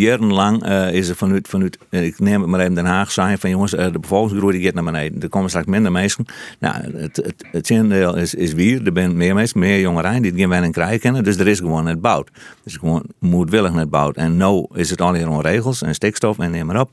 jarenlang 0.00 0.68
uh, 0.68 0.92
is 0.92 1.08
er 1.08 1.16
vanuit, 1.16 1.48
vanuit, 1.48 1.78
ik 1.90 2.18
neem 2.18 2.40
het 2.40 2.50
maar 2.50 2.60
even 2.60 2.74
Den 2.74 2.86
Haag, 2.86 3.10
zijn 3.10 3.38
van 3.38 3.50
jongens, 3.50 3.70
de 3.70 3.98
bevolkingsgroei 4.00 4.56
die 4.56 4.64
gaat 4.64 4.74
naar 4.74 4.84
beneden. 4.84 5.22
Er 5.22 5.28
komen 5.44 5.50
straks 5.50 5.66
minder 5.66 5.92
mensen. 5.92 6.24
Nou, 6.58 6.74
het, 6.96 7.16
het, 7.16 7.44
het 7.50 7.70
is, 8.16 8.34
is 8.34 8.52
weer. 8.52 8.86
Er 8.86 8.92
zijn 8.94 9.16
meer 9.16 9.34
mensen, 9.34 9.58
meer 9.58 9.80
jongeren 9.80 10.22
die 10.22 10.32
geen 10.34 10.48
wenning 10.48 10.72
krijgen. 10.72 11.24
Dus 11.24 11.36
er 11.36 11.48
is 11.48 11.58
gewoon 11.58 11.84
net 11.84 12.00
bouwd. 12.00 12.30
Dus 12.64 12.76
gewoon 12.76 13.04
moedwillig 13.18 13.72
net 13.72 13.90
bouwd. 13.90 14.16
En 14.16 14.36
nu 14.36 14.66
is 14.72 14.90
het 14.90 15.00
al 15.00 15.14
hier 15.14 15.28
om 15.28 15.40
regels 15.40 15.82
en 15.82 15.94
stikstof 15.94 16.38
en 16.38 16.50
neem 16.50 16.66
maar 16.66 16.80
op. 16.80 16.90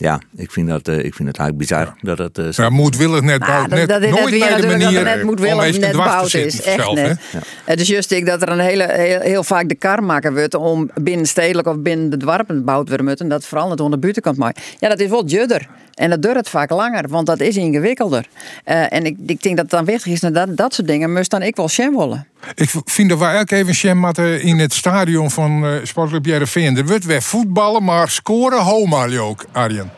Ja, 0.00 0.20
ik 0.36 0.50
vind, 0.50 0.68
dat, 0.68 0.88
uh, 0.88 0.94
ik 1.04 1.14
vind 1.14 1.28
het 1.28 1.38
eigenlijk 1.38 1.56
bizar 1.58 1.94
dat 2.00 2.18
het... 2.18 2.38
Uh, 2.38 2.50
ja, 2.50 2.68
moedwillig 2.68 3.20
net 3.20 3.38
bouwt. 3.38 3.68
net, 3.68 3.88
dat, 3.88 4.02
dat, 4.02 4.10
nooit 4.10 4.38
bij 4.38 4.60
de 4.60 4.66
manier 4.66 5.02
net 5.02 5.22
moedwillig 5.22 5.78
net 5.78 5.96
bouwt 5.96 6.34
is. 6.34 6.62
Echt, 6.62 6.82
zelf, 6.82 6.98
ja. 6.98 7.16
Het 7.64 7.80
is 7.80 7.88
juist 7.88 8.10
ik 8.10 8.26
dat 8.26 8.42
er 8.42 8.48
een 8.48 8.58
hele, 8.58 8.92
heel, 8.92 9.20
heel, 9.20 9.44
vaak 9.44 9.68
de 9.68 9.74
kar 9.74 10.02
maken 10.02 10.34
wordt 10.34 10.54
om 10.54 10.90
binnen 10.94 11.26
stedelijk 11.26 11.68
of 11.68 11.78
binnen 11.78 12.10
de 12.10 12.16
dwarpen 12.16 12.56
gebouwd 12.56 12.88
worden 12.88 13.16
En 13.16 13.28
dat 13.28 13.44
vooral 13.44 13.68
net 13.68 13.80
onder 13.80 13.94
de 13.94 14.02
buitenkant 14.02 14.36
maken. 14.36 14.62
Ja, 14.78 14.88
dat 14.88 15.00
is 15.00 15.08
wel 15.08 15.26
judder. 15.26 15.68
En 15.98 16.10
dat 16.10 16.22
duurt 16.22 16.48
vaak 16.48 16.70
langer, 16.70 17.08
want 17.08 17.26
dat 17.26 17.40
is 17.40 17.56
ingewikkelder. 17.56 18.26
Uh, 18.64 18.92
en 18.92 19.04
ik, 19.04 19.16
ik 19.26 19.42
denk 19.42 19.56
dat 19.56 19.64
het 19.64 19.70
dan 19.70 19.84
wichtig 19.84 20.12
is 20.12 20.20
dat 20.20 20.56
dat 20.56 20.74
soort 20.74 20.88
dingen 20.88 21.12
moest 21.12 21.30
dan 21.30 21.42
ik 21.42 21.56
wel 21.56 21.68
sham 21.68 21.96
willen. 21.96 22.26
Ik 22.54 22.70
vind 22.84 23.08
dat 23.08 23.18
we 23.18 23.24
elke 23.24 23.56
even 23.56 23.74
sham 23.74 24.06
in 24.40 24.58
het 24.58 24.72
stadion 24.72 25.30
van 25.30 25.64
uh, 25.64 25.70
Sportclub 25.82 26.24
Jereveen. 26.24 26.76
Er 26.76 26.86
wordt 26.86 27.04
weer 27.04 27.22
voetballen, 27.22 27.84
maar 27.84 28.08
scoren 28.10 28.62
homa 28.62 29.18
ook, 29.18 29.44
Arjen. 29.52 29.90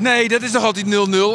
Nee, 0.00 0.28
dat 0.28 0.42
is 0.42 0.52
nog 0.52 0.64
altijd 0.64 0.86
0-0. 0.86 0.88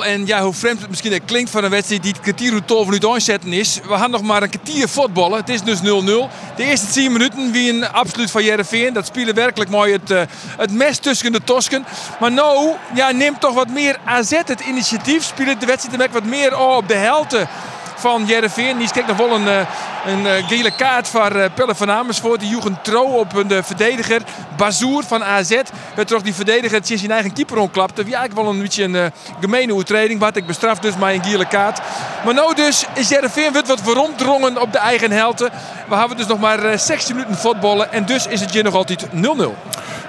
En 0.05 0.25
ja, 0.25 0.41
hoe 0.41 0.53
vreemd 0.53 0.81
het 0.81 0.89
misschien 0.89 1.25
klinkt 1.25 1.49
van 1.49 1.63
een 1.63 1.69
wedstrijd 1.69 2.03
die 2.03 2.11
het 2.11 2.21
kwartier 2.21 2.51
hoe 2.51 2.65
12 2.65 2.85
minuten 2.85 3.11
aanzetten 3.11 3.53
is. 3.53 3.79
We 3.87 3.93
gaan 3.93 4.11
nog 4.11 4.21
maar 4.21 4.43
een 4.43 4.49
kwartier 4.49 4.89
voetballen. 4.89 5.39
Het 5.39 5.49
is 5.49 5.61
dus 5.61 5.79
0-0. 5.79 5.83
De 5.83 6.63
eerste 6.63 6.87
10 6.87 7.11
minuten 7.11 7.51
wie 7.51 7.73
een 7.73 7.91
absoluut 7.91 8.31
van 8.31 8.43
Jereveen. 8.43 8.93
Dat 8.93 9.05
spelen 9.05 9.35
werkelijk 9.35 9.69
mooi 9.69 9.93
het, 9.93 10.11
uh, 10.11 10.21
het 10.57 10.71
mes 10.71 10.97
tussen 10.97 11.31
de 11.31 11.43
Tosken. 11.43 11.85
Maar 12.19 12.31
nou 12.31 12.73
ja, 12.95 13.11
neemt 13.11 13.41
toch 13.41 13.53
wat 13.53 13.69
meer 13.69 13.97
AZ 14.05 14.31
het 14.31 14.61
initiatief. 14.67 15.23
Spelen 15.23 15.59
de 15.59 15.65
wedstrijd 15.65 16.11
wat 16.11 16.25
meer 16.25 16.57
op 16.59 16.87
de 16.87 16.95
helte 16.95 17.47
van 17.95 18.25
Jereveen. 18.25 18.77
Die 18.77 18.91
kreeg 18.91 19.07
nog 19.07 19.17
wel 19.17 19.31
een, 19.31 19.47
eh, 19.47 19.59
een 20.05 20.27
eh, 20.27 20.47
gele 20.47 20.75
kaart 20.75 21.07
voor 21.07 21.35
uh, 21.35 21.45
Pelle 21.55 21.75
van 21.75 21.91
Amersfoort. 21.91 22.39
Die 22.39 22.49
joeg 22.49 22.65
een 22.65 22.81
trouw 22.81 23.05
op 23.05 23.35
een 23.35 23.63
verdediger. 23.63 24.21
Bazoer 24.57 25.03
van 25.03 25.23
AZ. 25.23 25.61
Werd 25.95 26.07
toch 26.07 26.21
die 26.21 26.33
verdediger 26.33 26.77
het 26.77 26.87
zijn 26.87 27.11
eigen 27.11 27.33
keeper 27.33 27.57
onklapte. 27.57 28.03
Wie 28.03 28.15
eigenlijk 28.15 28.45
wel 28.45 28.53
een 28.53 28.61
beetje 28.61 28.83
een 28.83 29.11
gemene 29.39 29.73
overtreding. 29.73 30.19
Wat 30.19 30.35
ik 30.35 30.45
bestraf 30.45 30.79
dus 30.79 30.97
maar 30.97 31.13
een 31.13 31.23
gele 31.23 31.47
kaart. 31.47 31.79
Maar 32.25 32.33
nou 32.33 32.55
dus 32.55 32.85
is 32.93 33.09
Jereveen 33.09 33.51
wordt 33.51 33.67
wat 33.67 33.81
verromdrongen 33.81 34.61
op 34.61 34.71
de 34.71 34.77
eigen 34.77 35.11
helte. 35.11 35.49
We 35.89 35.95
hebben 35.95 36.17
dus 36.17 36.27
nog 36.27 36.39
maar 36.39 36.79
16 36.79 37.15
minuten 37.15 37.37
voetballen. 37.37 37.91
En 37.91 38.05
dus 38.05 38.27
is 38.27 38.41
het 38.41 38.51
hier 38.51 38.63
nog 38.63 38.73
altijd 38.73 39.05
0-0. 39.05 39.09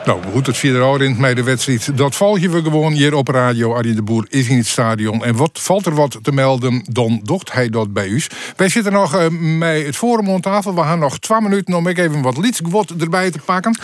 Nou, 0.06 0.20
hoe 0.32 0.42
het 0.42 0.56
verder 0.56 0.82
al 0.82 1.00
in 1.00 1.34
de 1.34 1.42
wedstrijd, 1.42 1.98
dat 1.98 2.14
val 2.14 2.36
je 2.36 2.50
we 2.50 2.62
gewoon 2.62 2.92
hier 2.92 3.14
op 3.14 3.28
radio. 3.28 3.74
Arjen 3.74 3.94
de 3.94 4.02
Boer 4.02 4.26
is 4.28 4.48
in 4.48 4.56
het 4.56 4.66
stadion. 4.66 5.24
En 5.24 5.36
wat 5.36 5.50
valt 5.52 5.86
er 5.86 5.94
wat 5.94 6.18
te 6.22 6.32
melden, 6.32 6.84
dan 6.90 7.20
docht 7.22 7.52
hij 7.52 7.68
dat 7.76 7.92
bij 7.92 8.08
u. 8.08 8.22
Wij 8.56 8.68
zitten 8.68 8.92
nog 8.92 9.14
uh, 9.14 9.28
met 9.58 9.86
het 9.86 9.96
forum 9.96 10.30
aan 10.30 10.40
tafel. 10.40 10.74
We 10.74 10.80
gaan 10.80 10.98
nog 10.98 11.18
twee 11.18 11.40
minuten 11.40 11.74
om 11.74 11.88
even 11.88 12.22
wat 12.22 12.36
liedskwoord 12.36 13.00
erbij 13.00 13.30
te 13.30 13.38
pakken. 13.38 13.78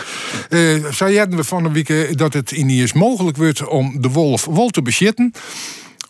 Uh, 0.49 0.85
zei 0.91 1.25
we 1.29 1.43
van 1.43 1.65
een 1.65 1.73
week 1.73 2.17
dat 2.17 2.33
het 2.33 2.51
in 2.51 2.69
is 2.69 2.93
mogelijk 2.93 3.37
wordt 3.37 3.67
om 3.67 4.01
de 4.01 4.09
wolf 4.09 4.45
wol 4.45 4.69
te 4.69 4.81
beschieten. 4.81 5.31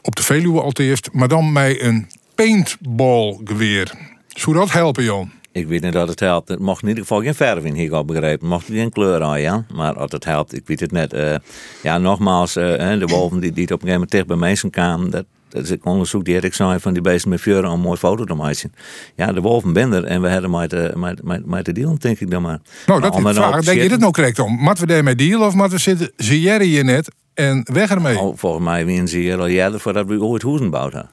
Op 0.02 0.16
de 0.16 0.24
Veluwe 0.24 0.62
al 0.62 0.72
eerst, 0.74 1.10
maar 1.12 1.28
dan 1.28 1.52
met 1.52 1.82
een 1.82 2.08
paintballgeweer. 2.36 3.92
Zou 4.28 4.56
dat 4.56 4.72
helpen, 4.72 5.04
Jan? 5.04 5.32
Ik 5.52 5.68
weet 5.68 5.82
niet 5.82 5.94
dat 5.94 6.08
het 6.08 6.20
helpt. 6.20 6.50
Het 6.50 6.60
mocht 6.60 6.82
in 6.82 6.88
ieder 6.88 7.04
geval 7.04 7.22
geen 7.22 7.36
verf 7.36 7.64
in, 7.64 7.74
hier 7.74 7.94
al 7.94 8.06
begrepen. 8.06 8.48
mocht 8.48 8.66
geen 8.66 8.90
kleur 8.90 9.24
aan, 9.24 9.42
ja. 9.42 9.66
Maar 9.74 9.94
als 9.94 10.12
het 10.12 10.26
helpt, 10.26 10.56
ik 10.56 10.68
weet 10.68 10.80
het 10.80 10.92
net. 10.92 11.14
Uh, 11.14 11.36
ja, 11.84 11.98
nogmaals, 11.98 12.54
de 12.54 13.06
wolven 13.08 13.40
die, 13.40 13.52
die 13.52 13.64
op 13.64 13.72
een 13.72 13.88
gegeven 13.88 13.94
moment 13.94 14.12
dicht 14.12 14.28
bij 14.28 14.36
mensen 14.36 14.70
kwamen. 14.70 15.10
Dat, 15.10 15.26
dat 15.54 15.64
is 15.64 15.70
een 15.70 15.80
onderzoek 15.84 16.26
die 16.26 16.34
had 16.36 16.44
ik 16.44 16.54
zei 16.54 16.80
van 16.80 16.94
die 16.94 17.02
beesten 17.02 17.30
met 17.30 17.42
vuren 17.42 17.66
om 17.66 17.72
een 17.72 17.80
mooi 17.80 17.98
foto 17.98 18.24
te 18.24 18.34
maken. 18.34 18.74
Ja, 19.16 19.32
de 19.32 19.42
wolven 19.42 19.74
ben 19.74 19.94
er 19.94 20.04
en 20.04 20.22
we 20.22 20.28
hebben 20.28 20.52
met, 20.52 20.74
uh, 20.74 20.94
met, 20.94 21.24
met, 21.24 21.46
met 21.46 21.66
de 21.66 21.72
deal, 21.72 21.98
denk 22.00 22.20
ik 22.20 22.32
dan 22.32 22.42
maar. 22.42 22.60
Nou, 22.86 23.02
dat 23.02 23.18
is 23.18 23.24
de 23.24 23.34
vraag. 23.34 23.64
Denk 23.64 23.82
je 23.82 23.90
dat 23.90 24.00
nou 24.00 24.12
correct 24.12 24.40
om? 24.40 24.56
Moeten 24.56 24.88
we 24.88 24.94
daarmee 24.94 25.16
deal 25.16 25.46
of 25.46 25.54
moeten 25.54 25.76
we 25.76 25.82
zitten, 25.82 26.12
zie 26.16 26.42
jij 26.42 26.64
hier 26.64 26.84
net 26.84 27.12
en 27.34 27.68
weg 27.74 27.90
ermee? 27.90 28.20
Oh, 28.20 28.38
volgens 28.38 28.64
mij 28.64 28.86
winnen 28.86 29.08
ze 29.08 29.18
hier 29.18 29.40
al 29.40 29.48
jaren 29.48 29.80
voordat 29.80 30.08
we 30.08 30.22
ooit 30.22 30.42
hoezen 30.42 30.70
bouwd 30.70 30.94
hebben. 30.94 31.12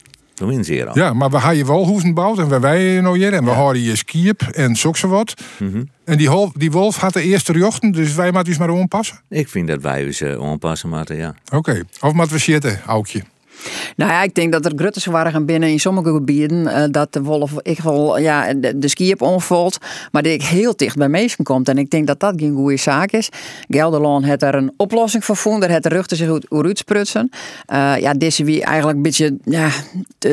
Ja, 0.94 1.12
maar 1.12 1.30
we 1.30 1.38
hebben 1.38 1.66
wel 1.66 1.86
hoeven 1.86 2.14
bouwd 2.14 2.38
en 2.38 2.48
we 2.48 2.60
wij 2.60 3.00
nou 3.00 3.18
hier 3.18 3.32
en 3.32 3.44
we 3.44 3.50
ja. 3.50 3.56
houden 3.56 3.82
je 3.82 3.96
skiep 3.96 4.42
en 4.42 4.76
zo 4.76 4.92
wat. 5.08 5.34
Mm 5.58 5.88
En 6.04 6.18
die, 6.18 6.50
die 6.52 6.70
wolf 6.70 6.96
had 6.96 7.12
de 7.12 7.22
eerste 7.22 7.52
jochten, 7.52 7.92
dus 7.92 8.14
wij 8.14 8.26
moeten 8.26 8.44
dus 8.44 8.58
maar 8.58 8.70
onpassen. 8.70 9.20
Ik 9.28 9.48
vind 9.48 9.68
dat 9.68 9.82
wij 9.82 10.04
dus 10.04 10.20
uh, 10.20 10.40
onpassen 10.40 10.88
moeten, 10.88 11.16
ja. 11.16 11.34
Oké, 11.44 11.56
okay. 11.56 11.82
of 12.00 12.12
moeten 12.12 12.36
we 12.36 12.42
zitten, 12.42 12.80
Aukje? 12.86 13.22
Nou 13.96 14.10
ja, 14.10 14.22
ik 14.22 14.34
denk 14.34 14.52
dat 14.52 14.64
er 14.64 14.72
gruttes 14.76 15.04
waren 15.04 15.46
binnen 15.46 15.68
in 15.68 15.80
sommige 15.80 16.12
gebieden. 16.12 16.58
Uh, 16.66 16.84
dat 16.90 17.12
de 17.12 17.22
wolf 17.22 17.52
ik 17.62 17.80
wel 17.80 18.18
ja, 18.18 18.54
de, 18.54 18.78
de 18.78 18.88
ski 18.88 19.12
op. 19.12 19.38
Maar 20.12 20.22
die 20.22 20.32
ik 20.32 20.42
heel 20.42 20.76
dicht 20.76 20.96
bij 20.96 21.08
mensen 21.08 21.44
komt. 21.44 21.68
En 21.68 21.78
ik 21.78 21.90
denk 21.90 22.06
dat 22.06 22.20
dat 22.20 22.34
geen 22.36 22.54
goede 22.54 22.76
zaak 22.76 23.10
is. 23.10 23.28
Gelderland 23.68 24.24
heeft 24.24 24.42
er 24.42 24.54
een 24.54 24.72
oplossing 24.76 25.24
voor 25.24 25.34
gevonden. 25.36 25.60
Daar 25.60 25.70
heeft 25.70 25.82
de 25.82 25.88
ruchten 25.88 26.16
zich 26.16 26.28
goed 26.28 26.46
uitsprutsen. 26.48 27.30
Uh, 27.72 27.98
ja, 27.98 28.12
deze 28.12 28.44
wie 28.44 28.64
eigenlijk 28.64 28.96
een 28.96 29.02
beetje 29.02 29.36
ja, 29.44 29.68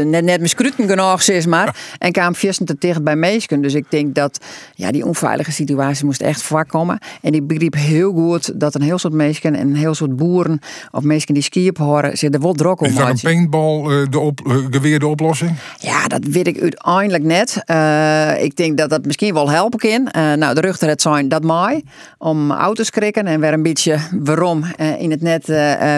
net, 0.06 0.24
net 0.24 0.42
miskruten 0.42 0.88
genoeg 0.88 1.22
is 1.22 1.46
maar. 1.46 1.96
En 1.98 2.12
kwam 2.12 2.36
vissen 2.36 2.66
te 2.66 2.76
dicht 2.80 3.04
bij 3.04 3.16
mensen. 3.16 3.62
Dus 3.62 3.74
ik 3.74 3.86
denk 3.90 4.16
dat 4.16 4.46
ja, 4.76 4.92
die 4.92 5.06
onveilige 5.06 5.52
situatie 5.52 6.06
moest 6.06 6.22
echt 6.22 6.42
voorkomen. 6.42 7.00
En 7.22 7.34
ik 7.34 7.48
begreep 7.48 7.74
heel 7.74 8.12
goed 8.12 8.60
dat 8.60 8.76
een 8.76 8.82
heel 8.82 8.98
soort 8.98 9.14
mensen 9.14 9.56
en 9.56 9.68
een 9.68 9.76
heel 9.76 9.94
soort 9.94 10.16
boeren 10.16 10.60
of 10.92 11.04
mensen 11.04 11.34
die 11.34 11.44
ski 11.44 11.70
op 11.70 11.78
horen 11.78 12.18
zich 12.18 12.34
er 12.34 12.40
wel 12.40 12.54
druk 12.54 12.82
om 12.82 12.94
een 13.24 13.32
paintball 13.32 13.92
uh, 13.92 14.08
de 14.10 14.20
op, 14.20 14.42
uh, 14.48 14.56
geweer 14.70 15.00
de 15.00 15.08
oplossing? 15.08 15.52
Ja, 15.80 16.08
dat 16.08 16.24
weet 16.24 16.48
ik 16.48 16.62
uiteindelijk 16.62 17.24
net. 17.24 17.64
Uh, 17.66 18.44
ik 18.44 18.56
denk 18.56 18.78
dat 18.78 18.90
dat 18.90 19.06
misschien 19.06 19.34
wel 19.34 19.50
helpen 19.50 19.80
kan. 19.80 20.08
nou, 20.40 20.54
de 20.54 20.62
ruchter 20.62 20.88
het 20.88 21.02
zijn 21.02 21.28
dat 21.28 21.44
mij 21.44 21.84
om 22.18 22.52
auto's 22.52 22.90
krikken 22.90 23.28
en 23.28 23.40
weer 23.40 23.54
een 23.54 23.64
beetje 23.64 23.98
waarom 24.12 24.64
in 24.98 25.12
het 25.12 25.22
net 25.22 25.46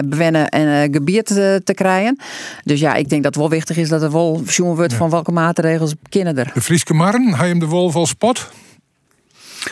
bewennen 0.08 0.48
en 0.48 0.92
gebied 0.92 1.26
te, 1.26 1.72
krijgen. 1.74 2.18
Dus 2.64 2.80
ja, 2.80 2.94
ik 2.94 3.08
denk 3.08 3.22
dat 3.22 3.34
het 3.34 3.42
wel 3.42 3.50
wichtig 3.50 3.76
is 3.76 3.88
dat 3.88 4.02
er 4.02 4.12
wel 4.12 4.40
verzoen 4.44 4.76
wordt 4.76 4.94
van 4.94 5.10
welke 5.10 5.32
maatregels 5.32 5.94
kennen 6.08 6.38
er. 6.38 6.50
De 6.54 6.60
Frieske 6.60 6.94
Marren, 6.94 7.34
hij 7.34 7.48
hem 7.48 7.58
de 7.58 7.66
wolf 7.66 7.94
al 7.94 8.06
spot? 8.06 8.48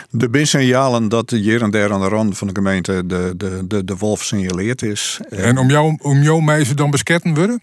De 0.09 0.29
bin 0.29 0.47
signalen 0.47 1.09
dat 1.09 1.29
hier 1.29 1.61
en 1.61 1.71
daar 1.71 1.93
aan 1.93 2.01
de 2.01 2.07
rand 2.07 2.37
van 2.37 2.47
de 2.47 2.53
gemeente 2.55 3.05
de, 3.05 3.33
de, 3.37 3.67
de, 3.67 3.83
de 3.83 3.97
wolf 3.97 4.23
signaleerd 4.23 4.81
is. 4.81 5.19
En 5.29 5.57
om 5.57 5.69
jou, 5.69 5.97
om 6.01 6.21
jou 6.21 6.43
meisje 6.43 6.73
dan 6.73 6.91
besketten 6.91 7.33
worden? 7.33 7.61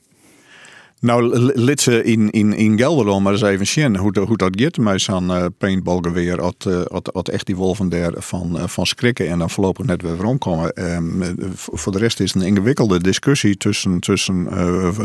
Nou, 1.00 1.52
lid 1.54 1.80
ze 1.80 2.04
in, 2.04 2.30
in, 2.30 2.52
in 2.52 2.78
Gelderland 2.78 3.22
maar 3.22 3.32
eens 3.32 3.42
even 3.42 3.66
zien 3.66 3.96
hoe, 3.96 4.20
hoe 4.20 4.36
dat 4.36 4.60
gaat 4.60 4.76
met 4.76 5.00
zo'n 5.00 5.24
uh, 5.24 5.44
paintballgeweer. 5.58 6.38
Uh, 6.66 6.82
als, 7.12 7.22
echt 7.22 7.46
die 7.46 7.56
wolven 7.56 7.88
daar 7.88 8.12
van, 8.16 8.58
van 8.68 8.86
schrikken 8.86 9.28
en 9.28 9.38
dan 9.38 9.50
voorlopig 9.50 9.86
net 9.86 10.02
weer 10.02 10.16
rondkomen. 10.16 10.94
Um, 10.94 11.22
voor 11.52 11.92
de 11.92 11.98
rest 11.98 12.20
is 12.20 12.32
het 12.32 12.42
een 12.42 12.48
ingewikkelde 12.48 13.00
discussie 13.00 13.56
tussen, 13.56 14.00
tussen 14.00 14.48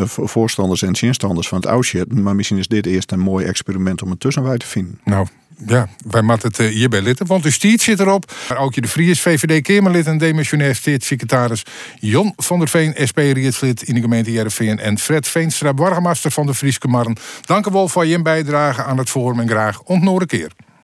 voorstanders 0.06 0.82
en 0.82 0.96
zinstanders 0.96 1.48
van 1.48 1.58
het 1.58 1.68
oudshit. 1.68 2.14
Maar 2.14 2.36
misschien 2.36 2.58
is 2.58 2.68
dit 2.68 2.86
eerst 2.86 3.12
een 3.12 3.20
mooi 3.20 3.46
experiment 3.46 4.02
om 4.02 4.12
een 4.12 4.18
tussenwij 4.18 4.58
te 4.58 4.68
vinden. 4.68 5.00
Nou, 5.04 5.28
ja, 5.66 5.88
wij 6.08 6.22
moeten 6.22 6.48
het 6.48 6.60
uh, 6.60 6.68
hierbij 6.68 7.02
litten. 7.02 7.26
Want 7.26 7.44
de 7.44 7.52
stiet 7.52 7.82
zit 7.82 8.00
erop. 8.00 8.34
Aukje 8.50 8.82
de 8.82 8.88
Vries, 8.88 9.22
VVD-Kamerlid 9.22 10.08
en 10.08 10.18
demissionair 10.18 10.76
staatssecretaris. 10.76 11.66
Jon 12.00 12.34
van 12.38 12.60
der 12.60 12.68
Veen, 12.68 12.96
SP-rietslid 13.08 13.82
in 13.82 13.94
de 13.94 14.02
gemeente 14.02 14.32
Jereveen. 14.32 14.80
En 14.80 15.00
Fred 15.00 15.28
Veenstra, 15.28 15.74
burgemeester 15.74 16.32
van 16.32 16.46
de 16.46 16.54
Frieske 16.54 16.88
Marren. 16.88 17.18
Dank 17.46 17.68
u 17.68 17.72
wel 17.72 17.88
voor 17.88 18.06
je 18.06 18.22
bijdrage 18.22 18.84
aan 18.84 18.98
het 18.98 19.10
forum 19.10 19.40
en 19.40 19.50
graag 19.50 19.82
ontnoren 19.82 20.28
keer. 20.28 20.52